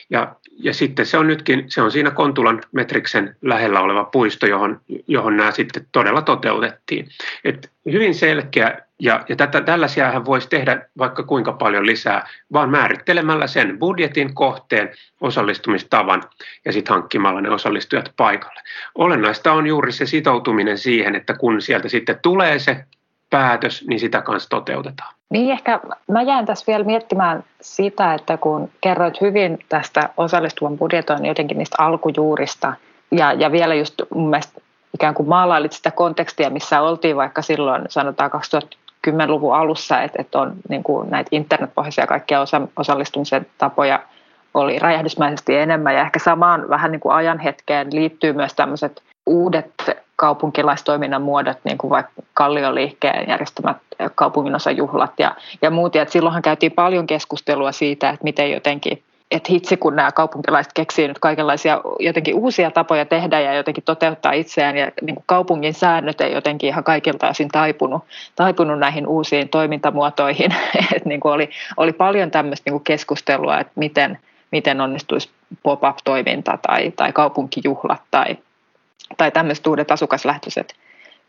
Ja, 0.10 0.36
ja 0.58 0.74
sitten 0.74 1.06
se 1.06 1.18
on 1.18 1.28
nytkin, 1.28 1.66
se 1.68 1.82
on 1.82 1.92
siinä 1.92 2.12
Kontulan 2.12 2.62
Metriksen 2.72 3.36
lähellä 3.42 3.80
oleva 3.80 4.04
puisto, 4.04 4.46
johon, 4.46 4.82
johon 5.08 5.38
nämä 5.38 5.52
sitten 5.52 5.88
todella 5.92 6.22
toteutettiin. 6.22 7.08
Et 7.44 7.72
hyvin 7.92 8.16
selkeä, 8.16 8.78
ja, 9.00 9.26
ja 9.30 9.36
tätä, 9.36 9.62
tällaisiahan 9.62 10.26
voisi 10.26 10.50
tehdä 10.50 10.86
vaikka 10.98 11.24
kuinka 11.24 11.54
paljon 11.54 11.86
lisää, 11.86 12.28
vaan 12.54 12.70
määrittelemällä 12.70 13.48
sen 13.48 13.80
budjetin, 13.80 14.34
kohteen, 14.34 14.90
osallistumistavan 15.22 16.24
ja 16.66 16.72
sitten 16.72 16.94
hankkimalla 16.94 17.42
ne 17.42 17.50
osallistujat 17.50 18.14
paikalle. 18.18 18.62
Olennaista 18.96 19.54
on 19.54 19.68
juuri 19.68 19.92
se 19.92 20.06
sitoutuminen 20.06 20.78
siihen, 20.78 21.16
että 21.16 21.34
kun 21.34 21.62
sieltä 21.62 21.90
sitten 21.90 22.20
tulee 22.22 22.60
se 22.60 22.86
päätös, 23.30 23.86
niin 23.88 24.00
sitä 24.00 24.22
kanssa 24.22 24.50
toteutetaan. 24.50 25.21
Niin 25.32 25.52
ehkä 25.52 25.80
mä 26.08 26.22
jään 26.22 26.46
tässä 26.46 26.66
vielä 26.68 26.84
miettimään 26.84 27.44
sitä, 27.62 28.14
että 28.14 28.38
kun 28.38 28.70
kerroit 28.82 29.22
hyvin 29.22 29.60
tästä 29.70 30.10
osallistuvan 30.18 30.78
budjetoinnin 30.78 31.30
jotenkin 31.30 31.58
niistä 31.58 31.76
alkujuurista 31.80 32.74
ja, 33.12 33.34
ja 33.34 33.52
vielä 33.52 33.76
just 33.76 34.02
mun 34.16 34.30
mielestä 34.30 34.62
ikään 34.94 35.14
kuin 35.14 35.30
maalailit 35.30 35.72
sitä 35.72 35.92
kontekstia, 35.92 36.50
missä 36.50 36.82
oltiin 36.82 37.16
vaikka 37.16 37.42
silloin 37.42 37.86
sanotaan 37.90 38.32
2010-luvun 39.08 39.56
alussa, 39.56 40.02
että, 40.02 40.22
että 40.22 40.40
on 40.40 40.54
niin 40.70 40.84
kuin 40.84 41.10
näitä 41.10 41.30
internetpohjaisia 41.32 42.08
kaikkia 42.08 42.42
osa, 42.42 42.62
osallistumisen 42.78 43.46
tapoja 43.58 44.00
oli 44.54 44.80
räjähdysmäisesti 44.80 45.56
enemmän. 45.56 45.96
Ja 45.96 46.02
ehkä 46.02 46.20
samaan 46.20 46.70
vähän 46.70 46.92
niin 46.92 47.00
kuin 47.00 47.16
ajan 47.16 47.40
hetkeen 47.40 47.88
liittyy 47.92 48.34
myös 48.34 48.54
tämmöiset 48.54 49.02
uudet 49.26 49.72
kaupunkilaistoiminnan 50.22 51.22
muodot, 51.22 51.58
niin 51.64 51.78
kuin 51.78 51.90
vaikka 51.90 52.12
Kallioliikkeen 52.34 53.30
järjestämät 53.30 53.78
kaupunginosajuhlat 54.16 55.14
ja, 55.20 55.36
ja 55.62 55.72
muut. 55.72 55.96
Ja 55.96 56.06
silloinhan 56.10 56.42
käytiin 56.42 56.72
paljon 56.72 57.08
keskustelua 57.08 57.72
siitä, 57.72 58.10
että 58.10 58.24
miten 58.24 58.52
jotenkin 58.52 59.04
että 59.32 59.52
hitsi 59.52 59.78
kun 59.78 59.96
nämä 59.96 60.12
kaupunkilaiset 60.12 60.74
keksii 60.74 61.08
nyt 61.08 61.20
kaikenlaisia 61.20 61.82
jotenkin 62.00 62.36
uusia 62.36 62.72
tapoja 62.72 63.06
tehdä 63.06 63.40
ja 63.40 63.54
jotenkin 63.54 63.84
toteuttaa 63.84 64.32
itseään 64.32 64.78
ja 64.78 64.92
niin 65.02 65.16
kuin 65.16 65.24
kaupungin 65.26 65.74
säännöt 65.74 66.22
ei 66.22 66.34
jotenkin 66.34 66.68
ihan 66.68 66.84
kaikilta 66.84 67.30
osin 67.30 67.48
taipunut, 67.48 68.04
taipunut 68.36 68.80
näihin 68.80 69.08
uusiin 69.08 69.50
toimintamuotoihin. 69.50 70.52
että 70.96 71.10
niin 71.10 71.20
kuin 71.20 71.34
oli, 71.34 71.50
oli 71.78 71.94
paljon 71.94 72.32
tämmöistä 72.32 72.70
niin 72.70 72.74
kuin 72.74 72.84
keskustelua, 72.84 73.60
että 73.60 73.74
miten, 73.76 74.18
miten 74.52 74.82
onnistuisi 74.82 75.30
pop-up-toiminta 75.64 76.58
tai, 76.68 76.92
tai 76.92 77.12
kaupunkijuhlat 77.12 78.02
tai, 78.12 78.38
tai 79.18 79.32
tämmöiset 79.32 79.68
uudet 79.68 79.92
asukaslähtöiset 79.92 80.76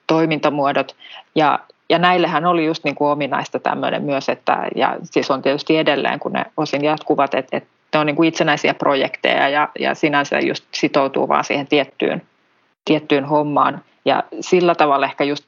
toimintamuodot. 0.06 0.96
Ja, 1.34 1.58
ja 1.88 1.98
näillehän 1.98 2.46
oli 2.46 2.66
just 2.66 2.84
niin 2.84 2.94
kuin 2.94 3.08
ominaista 3.08 3.58
tämmöinen 3.58 4.02
myös, 4.02 4.28
että, 4.28 4.68
ja 4.76 4.96
siis 5.02 5.30
on 5.30 5.42
tietysti 5.42 5.76
edelleen, 5.76 6.20
kun 6.20 6.32
ne 6.32 6.44
osin 6.56 6.84
jatkuvat, 6.84 7.34
että, 7.34 7.56
että 7.56 7.68
ne 7.94 8.00
on 8.00 8.06
niin 8.06 8.16
kuin 8.16 8.28
itsenäisiä 8.28 8.74
projekteja 8.74 9.48
ja, 9.48 9.68
ja 9.78 9.94
sinänsä 9.94 10.40
just 10.40 10.64
sitoutuu 10.72 11.28
vaan 11.28 11.44
siihen 11.44 11.66
tiettyyn, 11.66 12.22
tiettyyn 12.84 13.24
hommaan. 13.24 13.82
Ja 14.04 14.22
sillä 14.40 14.74
tavalla 14.74 15.06
ehkä 15.06 15.24
just 15.24 15.44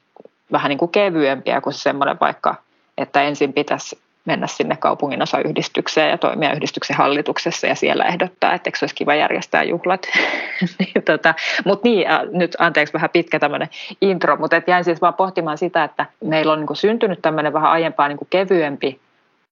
vähän 0.51 0.69
niin 0.69 0.77
kuin 0.77 0.91
kevyempiä 0.91 1.61
kuin 1.61 1.73
semmoinen 1.73 2.17
vaikka, 2.21 2.55
että 2.97 3.21
ensin 3.21 3.53
pitäisi 3.53 3.99
mennä 4.25 4.47
sinne 4.47 4.75
kaupungin 4.75 5.21
osayhdistykseen 5.21 6.09
ja 6.09 6.17
toimia 6.17 6.53
yhdistyksen 6.53 6.95
hallituksessa 6.95 7.67
ja 7.67 7.75
siellä 7.75 8.05
ehdottaa, 8.05 8.53
että 8.53 8.67
eikö 8.67 8.77
olisi 8.81 8.95
kiva 8.95 9.15
järjestää 9.15 9.63
juhlat. 9.63 10.07
niin, 10.79 11.03
tota, 11.05 11.33
mutta 11.65 11.87
niin, 11.89 12.07
nyt 12.31 12.55
anteeksi 12.59 12.93
vähän 12.93 13.09
pitkä 13.09 13.39
tämmöinen 13.39 13.69
intro, 14.01 14.35
mutta 14.37 14.55
et 14.55 14.67
jäin 14.67 14.83
siis 14.83 15.01
vaan 15.01 15.13
pohtimaan 15.13 15.57
sitä, 15.57 15.83
että 15.83 16.05
meillä 16.23 16.53
on 16.53 16.59
niin 16.59 16.75
syntynyt 16.75 17.21
tämmöinen 17.21 17.53
vähän 17.53 17.71
aiempaa 17.71 18.07
niin 18.07 18.17
kevyempi 18.29 18.99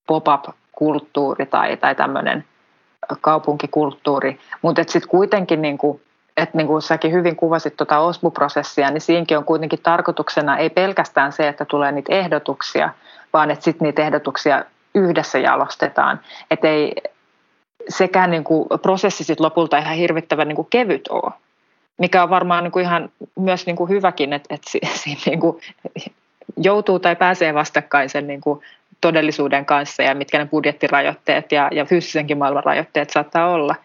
pop-up-kulttuuri 0.07 1.45
tai, 1.45 1.77
tai 1.77 1.95
tämmöinen 1.95 2.45
kaupunkikulttuuri, 3.21 4.39
mutta 4.61 4.83
sitten 4.87 5.09
kuitenkin 5.09 5.61
niin 5.61 5.77
kuin 5.77 6.01
että 6.37 6.57
niin 6.57 6.67
kuin 6.67 6.81
säkin 6.81 7.11
hyvin 7.11 7.35
kuvasit 7.35 7.77
tuota 7.77 7.99
OSBU-prosessia, 7.99 8.91
niin 8.91 9.01
siinäkin 9.01 9.37
on 9.37 9.45
kuitenkin 9.45 9.79
tarkoituksena 9.83 10.57
ei 10.57 10.69
pelkästään 10.69 11.31
se, 11.31 11.47
että 11.47 11.65
tulee 11.65 11.91
niitä 11.91 12.13
ehdotuksia, 12.13 12.89
vaan 13.33 13.51
että 13.51 13.63
sitten 13.63 13.85
niitä 13.85 14.01
ehdotuksia 14.01 14.65
yhdessä 14.95 15.39
jalostetaan. 15.39 16.19
Että 16.51 16.67
ei 16.67 16.93
sekään 17.89 18.31
niin 18.31 18.43
kuin 18.43 18.67
prosessi 18.81 19.23
sit 19.23 19.39
lopulta 19.39 19.77
ihan 19.77 19.95
hirvittävän 19.95 20.47
niin 20.47 20.55
kuin 20.55 20.67
kevyt 20.69 21.07
ole, 21.07 21.31
mikä 21.97 22.23
on 22.23 22.29
varmaan 22.29 22.63
niin 22.63 22.71
kuin 22.71 22.85
ihan 22.85 23.09
myös 23.39 23.65
niin 23.65 23.75
kuin 23.75 23.89
hyväkin, 23.89 24.33
että, 24.33 24.55
että 24.55 24.71
siinä 25.03 25.21
niin 25.25 25.39
kuin 25.39 25.61
joutuu 26.57 26.99
tai 26.99 27.15
pääsee 27.15 27.53
vastakkain 27.53 28.09
sen 28.09 28.27
niin 28.27 28.41
kuin 28.41 28.61
todellisuuden 29.01 29.65
kanssa 29.65 30.03
ja 30.03 30.15
mitkä 30.15 30.37
ne 30.37 30.45
budjettirajoitteet 30.45 31.51
ja, 31.51 31.69
ja 31.71 31.85
fyysisenkin 31.85 32.37
maailman 32.37 32.63
rajoitteet 32.63 33.09
saattaa 33.09 33.51
olla. 33.51 33.75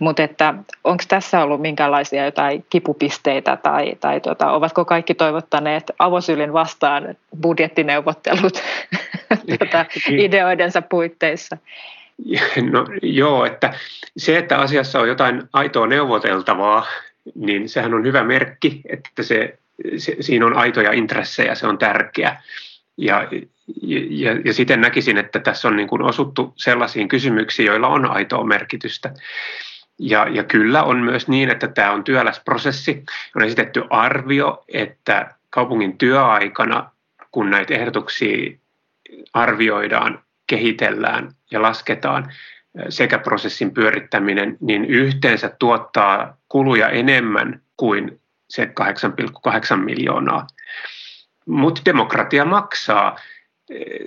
Mutta 0.00 0.22
että 0.22 0.54
onko 0.84 1.04
tässä 1.08 1.42
ollut 1.42 1.60
minkälaisia 1.60 2.24
jotain 2.24 2.64
kipupisteitä 2.70 3.56
tai, 3.56 3.92
tai 4.00 4.20
tota, 4.20 4.52
ovatko 4.52 4.84
kaikki 4.84 5.14
toivottaneet 5.14 5.90
avosylin 5.98 6.52
vastaan 6.52 7.16
budjettineuvottelut 7.42 8.62
tota, 9.58 9.86
ideoidensa 10.08 10.82
puitteissa? 10.82 11.56
No 12.70 12.86
joo, 13.02 13.44
että 13.44 13.74
se, 14.16 14.38
että 14.38 14.58
asiassa 14.58 15.00
on 15.00 15.08
jotain 15.08 15.42
aitoa 15.52 15.86
neuvoteltavaa, 15.86 16.86
niin 17.34 17.68
sehän 17.68 17.94
on 17.94 18.04
hyvä 18.04 18.24
merkki, 18.24 18.80
että 18.88 19.22
se, 19.22 19.58
se, 19.96 20.16
siinä 20.20 20.46
on 20.46 20.56
aitoja 20.56 20.92
intressejä, 20.92 21.54
se 21.54 21.66
on 21.66 21.78
tärkeä. 21.78 22.42
Ja, 22.96 23.28
ja, 24.08 24.32
ja 24.44 24.52
siten 24.52 24.80
näkisin, 24.80 25.18
että 25.18 25.38
tässä 25.38 25.68
on 25.68 25.76
niin 25.76 25.88
kuin 25.88 26.02
osuttu 26.02 26.52
sellaisiin 26.56 27.08
kysymyksiin, 27.08 27.66
joilla 27.66 27.88
on 27.88 28.10
aitoa 28.10 28.44
merkitystä. 28.44 29.14
Ja, 30.02 30.26
ja 30.30 30.44
kyllä 30.44 30.82
on 30.82 30.98
myös 30.98 31.28
niin, 31.28 31.50
että 31.50 31.68
tämä 31.68 31.92
on 31.92 32.04
työläs 32.04 32.40
prosessi. 32.44 33.04
On 33.36 33.42
esitetty 33.42 33.84
arvio, 33.90 34.64
että 34.68 35.34
kaupungin 35.50 35.98
työaikana, 35.98 36.90
kun 37.32 37.50
näitä 37.50 37.74
ehdotuksia 37.74 38.58
arvioidaan, 39.32 40.18
kehitellään 40.46 41.30
ja 41.50 41.62
lasketaan 41.62 42.32
sekä 42.88 43.18
prosessin 43.18 43.74
pyörittäminen, 43.74 44.56
niin 44.60 44.84
yhteensä 44.84 45.50
tuottaa 45.58 46.36
kuluja 46.48 46.88
enemmän 46.88 47.60
kuin 47.76 48.20
se 48.48 48.64
8,8 48.64 49.76
miljoonaa. 49.76 50.46
Mutta 51.46 51.82
demokratia 51.84 52.44
maksaa. 52.44 53.16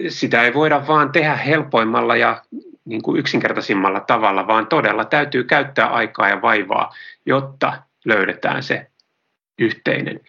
Sitä 0.10 0.44
ei 0.44 0.54
voida 0.54 0.88
vaan 0.88 1.12
tehdä 1.12 1.36
helpoimmalla 1.36 2.16
ja 2.16 2.41
niin 2.86 3.02
kuin 3.02 3.20
yksinkertaisimmalla 3.20 4.00
tavalla, 4.00 4.48
vaan 4.48 4.68
todella 4.68 5.06
täytyy 5.06 5.44
käyttää 5.44 5.88
aikaa 5.88 6.30
ja 6.30 6.42
vaivaa, 6.42 6.94
jotta 7.26 7.74
löydetään 8.06 8.64
se 8.64 8.88
yhteinen. 9.60 10.20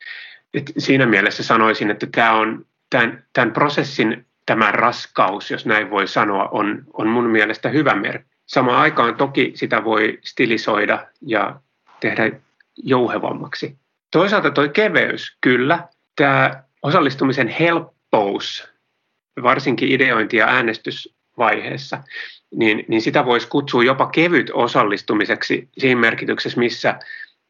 Et 0.54 0.72
siinä 0.78 1.06
mielessä 1.06 1.42
sanoisin, 1.42 1.90
että 1.90 2.06
tämä 2.12 2.32
on 2.32 2.66
tämän, 2.90 3.24
tämän 3.32 3.52
prosessin 3.52 4.26
tämä 4.46 4.70
raskaus, 4.70 5.50
jos 5.50 5.66
näin 5.66 5.90
voi 5.90 6.08
sanoa, 6.08 6.48
on, 6.48 6.84
on 6.92 7.08
mun 7.08 7.26
mielestä 7.26 7.68
hyvä 7.68 7.94
merkki. 7.94 8.34
Samaan 8.46 8.80
aikaan 8.80 9.14
toki 9.14 9.52
sitä 9.54 9.84
voi 9.84 10.18
stilisoida 10.24 11.06
ja 11.26 11.60
tehdä 12.00 12.30
jouhevammaksi. 12.76 13.78
Toisaalta 14.10 14.50
tuo 14.50 14.68
keveys, 14.68 15.36
kyllä. 15.40 15.88
Tämä 16.16 16.62
osallistumisen 16.82 17.48
helppous, 17.48 18.68
varsinkin 19.42 19.88
ideointi- 19.88 20.36
ja 20.36 20.46
äänestysvaiheessa, 20.46 22.02
niin, 22.56 22.84
niin 22.88 23.02
sitä 23.02 23.24
voisi 23.24 23.48
kutsua 23.48 23.84
jopa 23.84 24.06
kevyt 24.06 24.50
osallistumiseksi 24.54 25.68
siinä 25.78 26.00
merkityksessä, 26.00 26.60
missä 26.60 26.98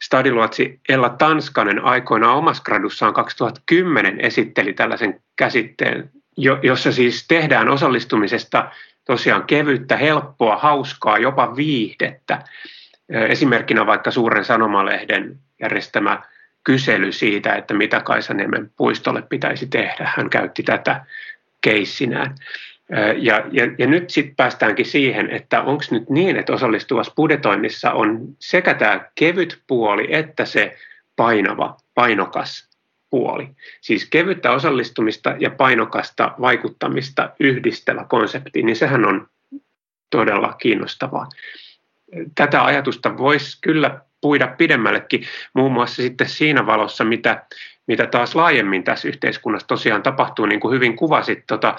stadiluotsi 0.02 0.80
Ella 0.88 1.08
Tanskanen 1.08 1.84
aikoinaan 1.84 2.36
omassa 2.36 2.62
gradussaan 2.62 3.14
2010 3.14 4.20
esitteli 4.20 4.72
tällaisen 4.72 5.20
käsitteen, 5.36 6.10
jossa 6.62 6.92
siis 6.92 7.28
tehdään 7.28 7.68
osallistumisesta 7.68 8.70
tosiaan 9.04 9.44
kevyttä, 9.44 9.96
helppoa, 9.96 10.56
hauskaa, 10.56 11.18
jopa 11.18 11.56
viihdettä. 11.56 12.42
Esimerkkinä 13.08 13.86
vaikka 13.86 14.10
Suuren 14.10 14.44
Sanomalehden 14.44 15.36
järjestämä 15.60 16.22
kysely 16.64 17.12
siitä, 17.12 17.54
että 17.54 17.74
mitä 17.74 18.00
Kaisaniemen 18.00 18.70
puistolle 18.76 19.22
pitäisi 19.22 19.66
tehdä. 19.66 20.12
Hän 20.16 20.30
käytti 20.30 20.62
tätä 20.62 21.04
keissinään. 21.60 22.34
Ja, 23.16 23.44
ja, 23.52 23.64
ja 23.78 23.86
nyt 23.86 24.10
sitten 24.10 24.36
päästäänkin 24.36 24.86
siihen, 24.86 25.30
että 25.30 25.62
onko 25.62 25.84
nyt 25.90 26.10
niin, 26.10 26.36
että 26.36 26.52
osallistuvassa 26.52 27.12
budjetoinnissa 27.16 27.92
on 27.92 28.20
sekä 28.38 28.74
tämä 28.74 29.08
kevyt 29.14 29.62
puoli 29.66 30.14
että 30.14 30.44
se 30.44 30.76
painava, 31.16 31.76
painokas 31.94 32.68
puoli. 33.10 33.48
Siis 33.80 34.10
kevyttä 34.10 34.52
osallistumista 34.52 35.34
ja 35.38 35.50
painokasta 35.50 36.34
vaikuttamista 36.40 37.30
yhdistävä 37.40 38.04
konsepti, 38.08 38.62
niin 38.62 38.76
sehän 38.76 39.04
on 39.08 39.28
todella 40.10 40.52
kiinnostavaa. 40.52 41.28
Tätä 42.34 42.64
ajatusta 42.64 43.18
voisi 43.18 43.58
kyllä 43.60 44.00
puida 44.20 44.46
pidemmällekin, 44.46 45.24
muun 45.54 45.72
muassa 45.72 46.02
sitten 46.02 46.28
siinä 46.28 46.66
valossa, 46.66 47.04
mitä, 47.04 47.44
mitä 47.86 48.06
taas 48.06 48.34
laajemmin 48.34 48.84
tässä 48.84 49.08
yhteiskunnassa 49.08 49.66
tosiaan 49.66 50.02
tapahtuu, 50.02 50.46
niin 50.46 50.60
kuin 50.60 50.74
hyvin 50.74 50.96
kuvasit 50.96 51.44
tota 51.46 51.76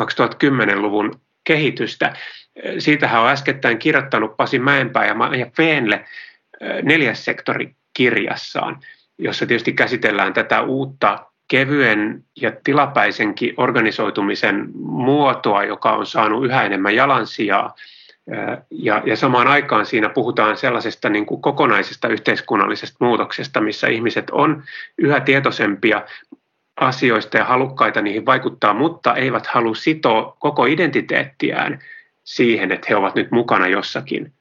2010-luvun 0.00 1.20
kehitystä. 1.44 2.12
Siitähän 2.78 3.22
on 3.22 3.28
äskettäin 3.28 3.78
kirjoittanut 3.78 4.36
Pasi 4.36 4.58
Mäenpää 4.58 5.06
ja 5.06 5.14
Maija 5.14 5.46
Feenle 5.56 6.04
neljäs 6.82 7.24
sektori 7.24 7.74
kirjassaan, 7.94 8.80
jossa 9.18 9.46
tietysti 9.46 9.72
käsitellään 9.72 10.32
tätä 10.32 10.62
uutta 10.62 11.26
kevyen 11.48 12.24
ja 12.40 12.52
tilapäisenkin 12.64 13.54
organisoitumisen 13.56 14.68
muotoa, 14.78 15.64
joka 15.64 15.92
on 15.92 16.06
saanut 16.06 16.44
yhä 16.44 16.62
enemmän 16.62 16.94
jalansijaa. 16.94 17.74
Ja, 18.70 19.02
ja 19.06 19.16
samaan 19.16 19.46
aikaan 19.46 19.86
siinä 19.86 20.08
puhutaan 20.08 20.56
sellaisesta 20.56 21.08
niin 21.08 21.26
kuin 21.26 21.42
kokonaisesta 21.42 22.08
yhteiskunnallisesta 22.08 23.04
muutoksesta, 23.04 23.60
missä 23.60 23.88
ihmiset 23.88 24.30
on 24.30 24.62
yhä 24.98 25.20
tietoisempia 25.20 26.02
asioista 26.76 27.38
ja 27.38 27.44
halukkaita 27.44 28.02
niihin 28.02 28.26
vaikuttaa, 28.26 28.74
mutta 28.74 29.14
eivät 29.14 29.46
halua 29.46 29.74
sitoa 29.74 30.36
koko 30.38 30.66
identiteettiään 30.66 31.78
siihen, 32.24 32.72
että 32.72 32.86
he 32.90 32.96
ovat 32.96 33.14
nyt 33.14 33.30
mukana 33.30 33.68
jossakin 33.68 34.32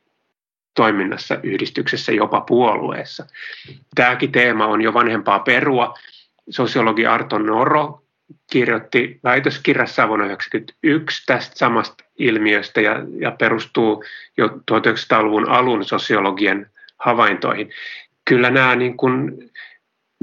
toiminnassa, 0.75 1.39
yhdistyksessä, 1.43 2.11
jopa 2.11 2.41
puolueessa. 2.41 3.25
Tämäkin 3.95 4.31
teema 4.31 4.65
on 4.65 4.81
jo 4.81 4.93
vanhempaa 4.93 5.39
perua. 5.39 5.93
Sosiologi 6.49 7.05
Arto 7.05 7.37
Noro 7.37 8.03
kirjoitti 8.51 9.19
väitöskirjassa 9.23 10.07
vuonna 10.07 10.25
1991 10.25 11.25
tästä 11.25 11.57
samasta 11.57 12.03
ilmiöstä 12.17 12.81
ja, 12.81 12.95
ja 13.19 13.31
perustuu 13.31 14.03
jo 14.37 14.47
1900-luvun 14.47 15.49
alun 15.49 15.85
sosiologien 15.85 16.69
havaintoihin. 16.97 17.69
Kyllä 18.25 18.49
nämä 18.49 18.75
niin 18.75 18.97
kuin 18.97 19.49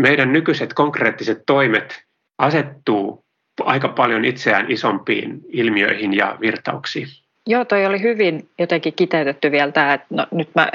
meidän 0.00 0.32
nykyiset 0.32 0.74
konkreettiset 0.74 1.42
toimet 1.46 2.02
asettuu 2.38 3.24
aika 3.60 3.88
paljon 3.88 4.24
itseään 4.24 4.70
isompiin 4.70 5.40
ilmiöihin 5.48 6.16
ja 6.16 6.36
virtauksiin. 6.40 7.08
Joo, 7.46 7.64
toi 7.64 7.86
oli 7.86 8.02
hyvin 8.02 8.48
jotenkin 8.58 8.92
kiteytetty 8.94 9.50
vielä 9.50 9.72
tämä, 9.72 9.94
että 9.94 10.06
no, 10.10 10.26
nyt 10.30 10.48
mä 10.54 10.70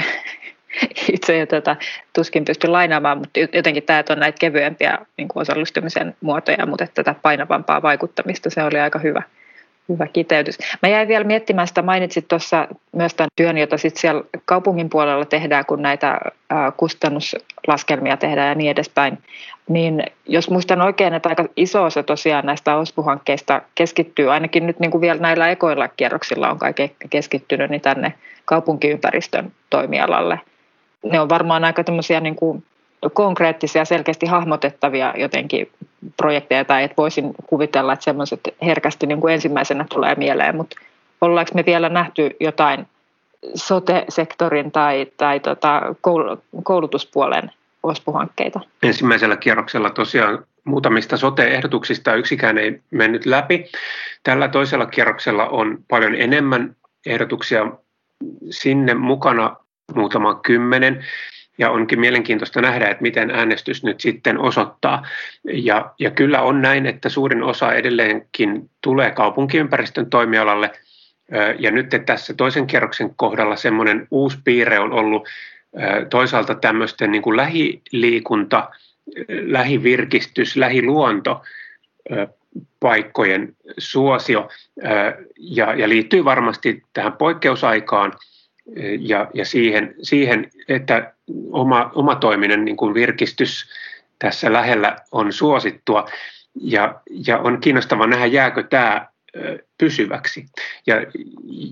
itse 1.14 1.38
jo 1.38 1.46
tuota, 1.46 1.76
tuskin 2.14 2.46
pystyn 2.46 2.72
lainaamaan, 2.72 3.18
mutta 3.18 3.40
jotenkin 3.40 3.84
tämä, 3.84 4.04
on 4.10 4.20
näitä 4.20 4.38
kevyempiä 4.40 4.98
niin 5.18 5.28
kuin 5.28 5.42
osallistumisen 5.42 6.16
muotoja, 6.22 6.66
mutta 6.66 6.88
tätä 6.94 7.16
painavampaa 7.22 7.82
vaikuttamista, 7.82 8.50
se 8.50 8.64
oli 8.64 8.80
aika 8.80 9.00
hyvä. 9.00 9.24
Hyvä 9.90 10.08
kiteytys. 10.08 10.58
Mä 10.82 10.90
jäin 10.90 11.08
vielä 11.08 11.24
miettimään 11.24 11.68
sitä, 11.68 11.82
mainitsit 11.82 12.28
tuossa 12.28 12.68
myös 12.92 13.14
tämän 13.14 13.30
työn, 13.36 13.58
jota 13.58 13.78
sitten 13.78 14.02
siellä 14.02 14.24
kaupungin 14.46 14.90
puolella 14.90 15.26
tehdään, 15.26 15.66
kun 15.66 15.82
näitä 15.82 16.20
kustannuslaskelmia 16.78 18.18
tehdään 18.18 18.48
ja 18.48 18.56
niin 18.56 18.72
edespäin. 18.72 19.18
Niin 19.70 20.04
jos 20.28 20.50
muistan 20.50 20.82
oikein, 20.82 21.14
että 21.14 21.30
aika 21.30 21.46
iso 21.58 21.84
osa 21.84 22.04
tosiaan 22.04 22.46
näistä 22.46 22.76
OSPU-hankkeista 22.76 23.62
keskittyy, 23.76 24.32
ainakin 24.32 24.68
nyt 24.68 24.80
niin 24.80 24.92
kuin 24.92 25.02
vielä 25.02 25.20
näillä 25.20 25.50
ekoilla 25.50 25.88
kierroksilla 25.88 26.50
on 26.50 26.60
kaikki 26.60 26.96
keskittynyt, 27.10 27.70
niin 27.70 27.82
tänne 27.82 28.14
kaupunkiympäristön 28.46 29.52
toimialalle. 29.70 30.40
Ne 31.04 31.20
on 31.20 31.30
varmaan 31.30 31.64
aika 31.64 31.84
tämmöisiä 31.84 32.20
niin 32.20 32.36
kuin 32.36 32.64
konkreettisia, 33.14 33.86
selkeästi 33.86 34.26
hahmotettavia 34.26 35.14
jotenkin 35.18 35.72
projekteja, 36.18 36.66
tai 36.66 36.84
että 36.84 36.98
voisin 36.98 37.34
kuvitella, 37.46 37.94
että 37.94 38.04
semmoiset 38.04 38.40
herkästi 38.66 39.08
niin 39.08 39.22
kuin 39.22 39.34
ensimmäisenä 39.34 39.86
tulee 39.90 40.16
mieleen, 40.16 40.56
mutta 40.56 40.76
ollaanko 41.22 41.52
me 41.54 41.64
vielä 41.66 41.90
nähty 41.90 42.36
jotain 42.40 42.88
sote-sektorin 43.56 44.72
tai, 44.72 45.08
tai 45.18 45.40
tota 45.40 45.82
koulutuspuolen 46.64 47.52
OSPU-hankkeita? 47.84 48.60
Ensimmäisellä 48.84 49.38
kierroksella 49.38 49.90
tosiaan 49.90 50.46
muutamista 50.64 51.18
sote-ehdotuksista 51.18 52.16
yksikään 52.16 52.58
ei 52.58 52.82
mennyt 52.92 53.26
läpi. 53.26 53.66
Tällä 54.24 54.48
toisella 54.48 54.86
kierroksella 54.86 55.46
on 55.48 55.78
paljon 55.88 56.16
enemmän 56.16 56.76
ehdotuksia 57.06 57.72
sinne 58.50 58.94
mukana 58.94 59.56
muutama 59.96 60.36
kymmenen. 60.36 61.06
Ja 61.58 61.70
onkin 61.70 62.00
mielenkiintoista 62.00 62.62
nähdä, 62.62 62.90
että 62.90 63.02
miten 63.02 63.32
äänestys 63.32 63.84
nyt 63.84 64.00
sitten 64.00 64.40
osoittaa. 64.40 65.08
Ja, 65.44 65.92
ja 66.00 66.12
kyllä 66.12 66.42
on 66.42 66.62
näin, 66.62 66.86
että 66.86 67.10
suurin 67.10 67.44
osa 67.44 67.74
edelleenkin 67.74 68.70
tulee 68.82 69.12
kaupunkiympäristön 69.12 70.10
toimialalle, 70.10 70.72
ja 71.60 71.72
nyt 71.72 71.90
tässä 72.06 72.34
toisen 72.34 72.68
kierroksen 72.68 73.16
kohdalla 73.16 73.56
semmoinen 73.56 74.08
uusi 74.12 74.38
piirre 74.44 74.80
on 74.80 74.94
ollut 74.94 75.28
toisaalta 76.10 76.56
tämmöisten 76.56 77.12
niin 77.12 77.22
kuin 77.22 77.38
lähiliikunta, 77.38 78.70
lähivirkistys, 79.30 80.56
lähiluonto 80.56 81.42
paikkojen 82.80 83.56
suosio. 83.78 84.50
Ja, 85.38 85.74
ja 85.74 85.90
liittyy 85.90 86.26
varmasti 86.26 86.84
tähän 86.94 87.14
poikkeusaikaan 87.14 88.14
ja, 89.00 89.28
ja 89.34 89.46
siihen, 89.46 89.96
siihen, 90.02 90.50
että 90.68 91.14
oma, 91.94 92.16
toiminen 92.20 92.66
niin 92.66 92.78
kuin 92.78 92.94
virkistys 92.94 93.70
tässä 94.20 94.54
lähellä 94.54 94.96
on 95.12 95.34
suosittua 95.34 96.06
ja, 96.62 97.02
ja 97.28 97.38
on 97.38 97.62
kiinnostava 97.62 98.08
nähdä, 98.08 98.26
jääkö 98.26 98.64
tämä 98.64 99.08
pysyväksi. 99.78 100.46
Ja 100.88 100.96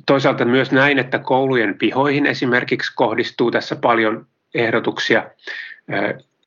toisaalta 0.06 0.46
myös 0.46 0.72
näin, 0.72 1.00
että 1.00 1.20
koulujen 1.20 1.78
pihoihin 1.78 2.26
esimerkiksi 2.26 2.94
kohdistuu 2.96 3.52
tässä 3.52 3.76
paljon 3.76 4.28
ehdotuksia. 4.54 5.24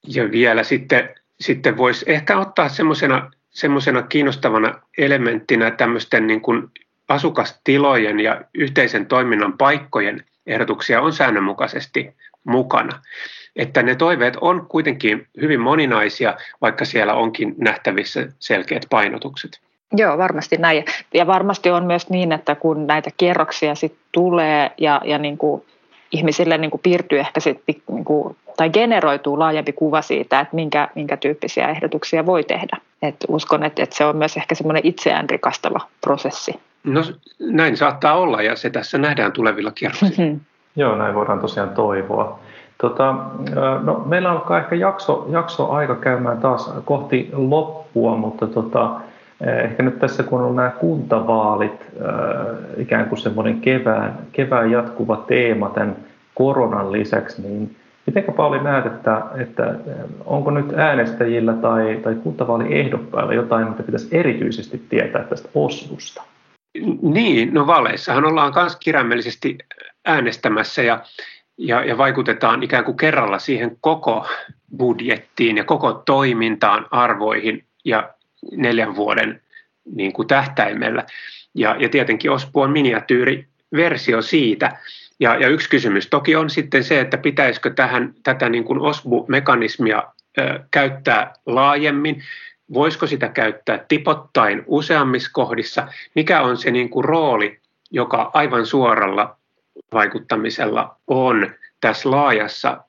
Ja 0.07 0.31
vielä 0.31 0.63
sitten, 0.63 1.09
sitten 1.41 1.77
voisi 1.77 2.05
ehkä 2.09 2.39
ottaa 2.39 2.69
semmoisena 2.69 3.31
semmoisena 3.57 4.03
kiinnostavana 4.03 4.81
elementtinä 4.99 5.71
tämmöisten 5.71 6.27
niin 6.27 6.41
kuin 6.41 6.71
asukastilojen 7.09 8.21
ja 8.21 8.41
yhteisen 8.55 9.07
toiminnan 9.07 9.59
paikkojen 9.59 10.25
ehdotuksia 10.47 11.01
on 11.01 11.13
säännönmukaisesti 11.13 12.15
mukana. 12.45 13.01
Että 13.57 13.83
ne 13.83 13.95
toiveet 13.95 14.37
on 14.41 14.67
kuitenkin 14.67 15.27
hyvin 15.41 15.61
moninaisia, 15.61 16.35
vaikka 16.61 16.85
siellä 16.85 17.15
onkin 17.15 17.55
nähtävissä 17.59 18.29
selkeät 18.39 18.87
painotukset. 18.91 19.61
Joo, 19.93 20.19
varmasti 20.19 20.57
näin. 20.57 20.85
Ja 21.15 21.27
varmasti 21.27 21.71
on 21.71 21.85
myös 21.85 22.11
niin, 22.11 22.33
että 22.33 22.55
kun 22.55 22.87
näitä 22.87 23.11
kierroksia 23.17 23.75
sitten 23.75 24.01
tulee 24.13 24.71
ja, 24.79 25.01
ja 25.05 25.19
niin 25.19 25.39
kuin 25.39 25.63
ihmisille 26.13 26.59
niin 26.59 26.71
kuin 26.71 26.81
piirtyy 26.81 27.19
ehkä 27.19 27.41
sit, 27.41 27.63
niin 27.67 28.05
kuin, 28.05 28.37
tai 28.57 28.71
generoituu 28.71 29.39
laajempi 29.39 29.73
kuva 29.73 30.03
siitä, 30.03 30.41
että 30.41 30.55
minkä, 30.57 30.89
minkä 30.95 31.17
tyyppisiä 31.17 31.69
ehdotuksia 31.69 32.27
voi 32.27 32.45
tehdä. 32.45 32.77
Et 33.03 33.17
uskon, 33.29 33.65
että, 33.65 33.83
että 33.83 33.97
se 33.97 34.05
on 34.05 34.17
myös 34.17 34.37
ehkä 34.37 34.55
semmoinen 34.55 34.87
itseään 34.87 35.31
rikastava 35.31 35.81
prosessi. 36.01 36.55
No 36.87 37.03
näin 37.41 37.77
saattaa 37.77 38.15
olla 38.15 38.43
ja 38.43 38.57
se 38.57 38.71
tässä 38.71 38.99
nähdään 38.99 39.33
tulevilla 39.33 39.73
kierroksilla. 39.73 40.15
Mm-hmm. 40.19 40.41
Joo, 40.83 40.97
näin 40.97 41.15
voidaan 41.15 41.41
tosiaan 41.41 41.69
toivoa. 41.69 42.39
Tota, 42.81 43.15
no, 43.83 44.03
meillä 44.07 44.31
alkaa 44.31 44.59
ehkä 44.59 44.75
jakso, 44.75 45.27
jakso 45.31 45.71
aika 45.71 45.95
käymään 45.95 46.39
taas 46.39 46.75
kohti 46.85 47.31
loppua, 47.33 48.17
mutta 48.17 48.47
tota, 48.47 49.01
ehkä 49.41 49.83
nyt 49.83 49.99
tässä 49.99 50.23
kun 50.23 50.41
on 50.41 50.57
nämä 50.57 50.71
kuntavaalit, 50.71 51.87
ikään 52.77 53.07
kuin 53.07 53.19
semmoinen 53.19 53.61
kevään, 53.61 54.19
kevään 54.33 54.71
jatkuva 54.71 55.17
teema 55.17 55.69
tämän 55.69 55.97
koronan 56.35 56.93
lisäksi, 56.93 57.43
niin 57.43 57.77
miten 58.07 58.25
Pauli 58.37 58.63
näet, 58.63 58.87
että, 58.87 59.23
että 59.37 59.75
onko 60.25 60.51
nyt 60.51 60.73
äänestäjillä 60.77 61.53
tai, 61.53 62.01
tai 62.03 62.15
kuntavaaliehdokkailla 62.15 63.35
jotain, 63.35 63.69
mitä 63.69 63.83
pitäisi 63.83 64.09
erityisesti 64.13 64.83
tietää 64.89 65.23
tästä 65.23 65.49
osvusta? 65.55 66.23
Niin, 67.03 67.55
no 67.55 67.67
vaaleissahan 67.67 68.25
ollaan 68.25 68.53
myös 68.57 68.77
kirjaimellisesti 68.77 69.59
äänestämässä 70.05 70.83
ja, 70.83 71.01
ja, 71.59 71.85
ja 71.85 71.99
vaikutetaan 71.99 72.63
ikään 72.63 72.85
kuin 72.85 72.97
kerralla 72.97 73.39
siihen 73.39 73.77
koko 73.81 74.27
budjettiin 74.77 75.57
ja 75.57 75.65
koko 75.65 75.93
toimintaan, 75.93 76.87
arvoihin 76.91 77.65
ja 77.85 78.11
neljän 78.53 78.97
vuoden 78.97 79.43
niin 79.95 80.13
kuin 80.13 80.29
tähtäimellä. 80.29 81.05
Ja, 81.55 81.77
ja 81.79 81.89
tietenkin 81.89 82.31
OSPU 82.31 82.61
on 82.61 82.71
miniatyyriversio 82.71 84.23
siitä. 84.23 84.79
Ja, 85.21 85.37
ja 85.37 85.49
yksi 85.49 85.71
kysymys 85.71 86.07
toki 86.07 86.37
on 86.37 86.51
sitten 86.51 86.85
se, 86.85 87.01
että 87.01 87.19
pitäisikö 87.19 87.71
tähän, 87.71 88.15
tätä 88.23 88.49
niin 88.49 88.65
kuin 88.65 88.81
OSBU-mekanismia 88.81 90.03
ö, 90.39 90.61
käyttää 90.71 91.33
laajemmin, 91.47 92.23
voisiko 92.75 93.07
sitä 93.07 93.29
käyttää 93.29 93.85
tipottain 93.89 94.63
useammissa 94.67 95.31
kohdissa, 95.33 95.89
mikä 96.15 96.43
on 96.43 96.57
se 96.57 96.71
niin 96.71 96.91
kuin 96.91 97.05
rooli, 97.05 97.59
joka 97.91 98.31
aivan 98.35 98.67
suoralla 98.67 99.37
vaikuttamisella 99.93 100.97
on 101.07 101.51
tässä 101.81 102.11
laajassa 102.11 102.81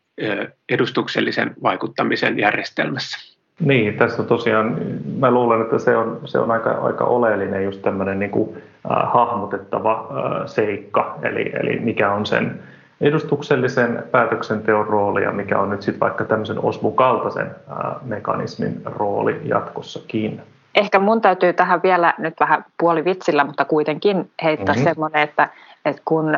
edustuksellisen 0.69 1.55
vaikuttamisen 1.63 2.39
järjestelmässä. 2.39 3.37
Niin, 3.59 3.93
tässä 3.97 4.23
tosiaan, 4.23 4.81
mä 5.19 5.31
luulen, 5.31 5.61
että 5.61 5.79
se 5.79 5.97
on, 5.97 6.21
se 6.25 6.39
on 6.39 6.51
aika, 6.51 6.71
aika 6.71 7.03
oleellinen 7.03 7.63
just 7.63 7.81
tämmöinen 7.81 8.19
niin 8.19 8.31
kuin, 8.31 8.49
äh, 8.55 9.13
hahmotettava 9.13 10.09
äh, 10.11 10.47
seikka, 10.47 11.19
eli, 11.21 11.51
eli 11.61 11.79
mikä 11.79 12.11
on 12.11 12.25
sen 12.25 12.59
edustuksellisen 13.01 14.03
päätöksenteon 14.11 14.87
rooli 14.87 15.23
ja 15.23 15.31
mikä 15.31 15.59
on 15.59 15.69
nyt 15.69 15.81
sitten 15.81 15.99
vaikka 15.99 16.25
tämmöisen 16.25 16.59
osmukaltaisen 16.59 17.55
äh, 17.71 17.77
mekanismin 18.01 18.81
rooli 18.85 19.41
jatkossakin. 19.43 20.41
Ehkä 20.75 20.99
mun 20.99 21.21
täytyy 21.21 21.53
tähän 21.53 21.83
vielä 21.83 22.13
nyt 22.17 22.33
vähän 22.39 22.65
puolivitsillä, 22.79 23.43
mutta 23.43 23.65
kuitenkin 23.65 24.31
heittää 24.43 24.75
mm-hmm. 24.75 24.83
semmoinen, 24.83 25.21
että, 25.21 25.49
että 25.85 26.01
kun 26.05 26.37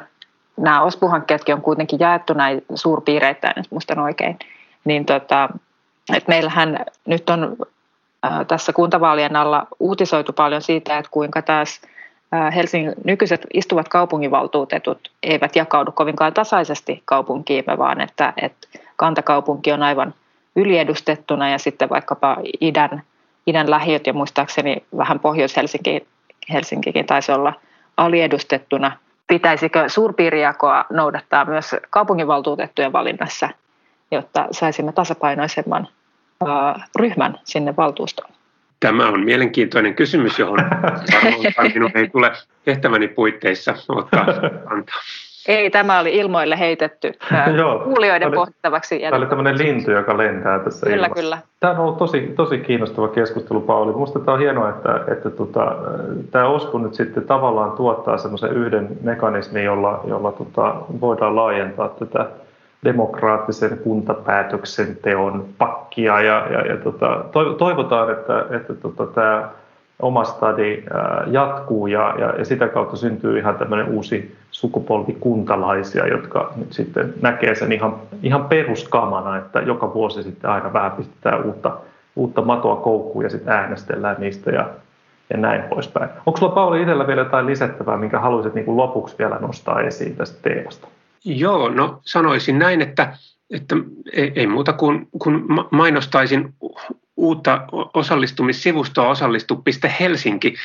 nämä 0.57 0.81
OSPU-hankkeetkin 0.81 1.55
on 1.55 1.61
kuitenkin 1.61 1.99
jaettu 1.99 2.33
näin 2.33 2.65
suurpiireittäin, 2.75 3.53
jos 3.57 3.71
muistan 3.71 3.99
oikein, 3.99 4.39
niin 4.85 5.05
tota, 5.05 5.49
et 6.13 6.27
meillähän 6.27 6.85
nyt 7.05 7.29
on 7.29 7.57
äh, 8.25 8.45
tässä 8.47 8.73
kuntavaalien 8.73 9.35
alla 9.35 9.67
uutisoitu 9.79 10.33
paljon 10.33 10.61
siitä, 10.61 10.97
että 10.97 11.11
kuinka 11.11 11.41
taas 11.41 11.81
äh, 11.83 11.98
Helsingin 12.55 12.93
nykyiset 13.03 13.45
istuvat 13.53 13.87
kaupunginvaltuutetut 13.87 15.11
eivät 15.23 15.55
jakaudu 15.55 15.91
kovinkaan 15.91 16.33
tasaisesti 16.33 17.01
kaupunkiimme, 17.05 17.77
vaan 17.77 18.01
että, 18.01 18.33
että 18.41 18.67
kantakaupunki 18.95 19.71
on 19.71 19.83
aivan 19.83 20.13
yliedustettuna 20.55 21.49
ja 21.49 21.57
sitten 21.57 21.89
vaikkapa 21.89 22.37
idän, 22.61 23.03
idän 23.47 23.69
lähiöt 23.69 24.07
ja 24.07 24.13
muistaakseni 24.13 24.83
vähän 24.97 25.19
Pohjois-Helsinki 25.19 26.07
Helsinkikin 26.53 27.05
taisi 27.05 27.31
olla 27.31 27.53
aliedustettuna. 27.97 28.91
Pitäisikö 29.27 29.89
suurpiirijakoa 29.89 30.85
noudattaa 30.89 31.45
myös 31.45 31.75
kaupunginvaltuutettujen 31.89 32.93
valinnassa, 32.93 33.49
jotta 34.11 34.47
saisimme 34.51 34.91
tasapainoisemman 34.91 35.87
ryhmän 36.95 37.39
sinne 37.43 37.75
valtuustoon? 37.75 38.38
Tämä 38.79 39.07
on 39.07 39.19
mielenkiintoinen 39.19 39.95
kysymys, 39.95 40.39
johon 40.39 40.57
varmaan 41.13 41.71
minun 41.73 41.91
ei 41.95 42.09
tule 42.09 42.31
tehtäväni 42.65 43.07
puitteissa 43.07 43.75
ottaa 43.89 44.25
antaa. 44.65 44.95
Ei, 45.47 45.69
tämä 45.69 45.99
oli 45.99 46.15
ilmoille 46.15 46.59
heitetty 46.59 47.11
kuulijoiden 47.83 48.31
pohdittavaksi. 48.31 48.99
Tämä 48.99 49.17
oli 49.17 49.25
tämmöinen 49.25 49.57
lintu, 49.57 49.91
joka 49.91 50.17
lentää 50.17 50.59
tässä 50.59 50.85
Kyllä, 50.85 50.95
ilmassa. 50.95 51.21
kyllä. 51.21 51.37
Tämä 51.59 51.73
on 51.73 51.79
ollut 51.79 51.97
tosi, 51.97 52.33
tosi 52.35 52.57
kiinnostava 52.57 53.07
keskustelu, 53.07 53.61
Pauli. 53.61 53.93
Minusta 53.93 54.19
tämä 54.19 54.33
on 54.33 54.39
hienoa, 54.39 54.69
että, 54.69 55.01
että 55.11 55.29
tota, 55.29 55.75
tämä 56.31 56.47
OSPU 56.47 56.77
nyt 56.77 56.93
sitten 56.93 57.23
tavallaan 57.23 57.71
tuottaa 57.71 58.17
semmoisen 58.17 58.53
yhden 58.53 58.87
mekanismin, 59.01 59.63
jolla, 59.63 60.01
jolla 60.07 60.31
tota, 60.31 60.75
voidaan 61.01 61.35
laajentaa 61.35 61.89
tätä 61.89 62.25
demokraattisen 62.83 63.77
kuntapäätöksenteon 63.77 65.45
pakkia 65.57 66.21
ja, 66.21 66.47
ja, 66.51 66.61
ja 66.65 66.77
tota, 66.77 67.25
toivotaan, 67.57 68.11
että, 68.11 68.45
että 68.49 68.73
tota, 68.73 69.05
tämä 69.05 69.49
oma 70.01 70.23
stadi 70.23 70.83
jatkuu 71.27 71.87
ja, 71.87 72.15
ja, 72.17 72.33
ja 72.37 72.45
sitä 72.45 72.67
kautta 72.67 72.97
syntyy 72.97 73.39
ihan 73.39 73.55
tämmöinen 73.55 73.87
uusi 73.87 74.35
sukupolvi 74.51 75.17
kuntalaisia, 75.19 76.07
jotka 76.07 76.53
nyt 76.55 76.73
sitten 76.73 77.13
näkee 77.21 77.55
sen 77.55 77.71
ihan, 77.71 77.95
ihan 78.23 78.45
peruskamana, 78.45 79.37
että 79.37 79.59
joka 79.59 79.93
vuosi 79.93 80.23
sitten 80.23 80.49
aina 80.49 80.73
vähän 80.73 80.91
pistetään 80.91 81.45
uutta, 81.45 81.77
uutta 82.15 82.41
matoa 82.41 82.75
koukkuun 82.75 83.23
ja 83.23 83.29
sitten 83.29 83.53
äänestellään 83.53 84.15
niistä 84.19 84.51
ja, 84.51 84.69
ja 85.29 85.37
näin 85.37 85.63
poispäin. 85.63 86.09
Onko 86.25 86.37
sulla 86.39 86.55
Pauli 86.55 86.81
itsellä 86.81 87.07
vielä 87.07 87.21
jotain 87.21 87.45
lisättävää, 87.45 87.97
minkä 87.97 88.19
haluaisit 88.19 88.53
niin 88.53 88.65
kuin 88.65 88.77
lopuksi 88.77 89.15
vielä 89.19 89.37
nostaa 89.41 89.81
esiin 89.81 90.15
tästä 90.15 90.39
teemasta? 90.41 90.87
Joo, 91.25 91.69
no 91.69 92.01
sanoisin 92.05 92.59
näin, 92.59 92.81
että, 92.81 93.17
että 93.49 93.75
ei, 94.13 94.47
muuta 94.47 94.73
kuin 94.73 95.07
kun 95.19 95.45
mainostaisin 95.71 96.53
uutta 97.17 97.61
osallistumissivustoa 97.93 99.09
osallistu.helsinki, 99.09 100.55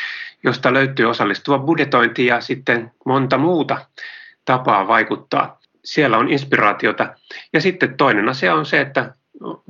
josta 0.44 0.72
löytyy 0.72 1.06
osallistuva 1.06 1.58
budjetointi 1.58 2.26
ja 2.26 2.40
sitten 2.40 2.92
monta 3.04 3.38
muuta 3.38 3.78
tapaa 4.44 4.88
vaikuttaa. 4.88 5.58
Siellä 5.84 6.18
on 6.18 6.28
inspiraatiota. 6.28 7.14
Ja 7.52 7.60
sitten 7.60 7.96
toinen 7.96 8.28
asia 8.28 8.54
on 8.54 8.66
se, 8.66 8.80
että 8.80 9.14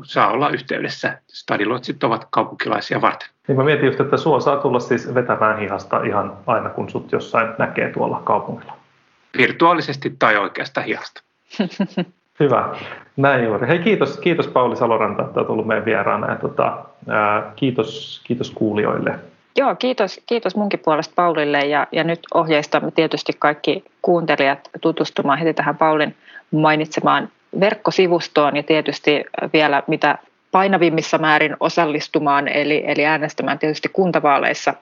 saa 0.02 0.30
olla 0.30 0.48
yhteydessä. 0.50 1.18
Stadiluotsit 1.28 2.04
ovat 2.04 2.26
kaupunkilaisia 2.30 3.00
varten. 3.00 3.28
Niin 3.48 3.56
mä 3.56 3.64
mietin 3.64 3.86
just, 3.86 4.00
että 4.00 4.16
sua 4.16 4.40
saa 4.40 4.56
tulla 4.56 4.80
siis 4.80 5.14
vetämään 5.14 5.58
hihasta 5.58 6.02
ihan 6.02 6.36
aina, 6.46 6.70
kun 6.70 6.90
sut 6.90 7.12
jossain 7.12 7.48
näkee 7.58 7.92
tuolla 7.92 8.22
kaupungilla 8.24 8.83
virtuaalisesti 9.36 10.16
tai 10.18 10.36
oikeasta 10.36 10.80
hihasta. 10.80 11.22
Hyvä. 12.40 12.76
Näin 13.16 13.44
juuri. 13.44 13.68
Hei 13.68 13.78
kiitos, 13.78 14.18
kiitos 14.18 14.48
Pauli 14.48 14.76
Saloranta, 14.76 15.22
että 15.22 15.40
olet 15.40 15.50
ollut 15.50 15.66
meidän 15.66 15.84
vieraana 15.84 16.30
ja 16.30 16.36
tota, 16.36 16.84
ää, 17.08 17.52
kiitos, 17.56 18.20
kiitos 18.24 18.50
kuulijoille. 18.50 19.14
Joo, 19.56 19.74
kiitos, 19.74 20.20
kiitos 20.26 20.56
munkin 20.56 20.80
puolesta 20.84 21.12
Paulille 21.16 21.58
ja, 21.58 21.86
ja 21.92 22.04
nyt 22.04 22.20
ohjeistamme 22.34 22.90
tietysti 22.90 23.32
kaikki 23.38 23.84
kuuntelijat 24.02 24.70
tutustumaan 24.80 25.38
heti 25.38 25.54
tähän 25.54 25.76
Paulin 25.76 26.16
mainitsemaan 26.50 27.28
verkkosivustoon 27.60 28.56
ja 28.56 28.62
tietysti 28.62 29.24
vielä 29.52 29.82
mitä 29.86 30.18
painavimmissa 30.52 31.18
määrin 31.18 31.56
osallistumaan 31.60 32.48
eli, 32.48 32.84
eli 32.86 33.06
äänestämään 33.06 33.58
tietysti 33.58 33.88
kuntavaaleissa 33.88 34.74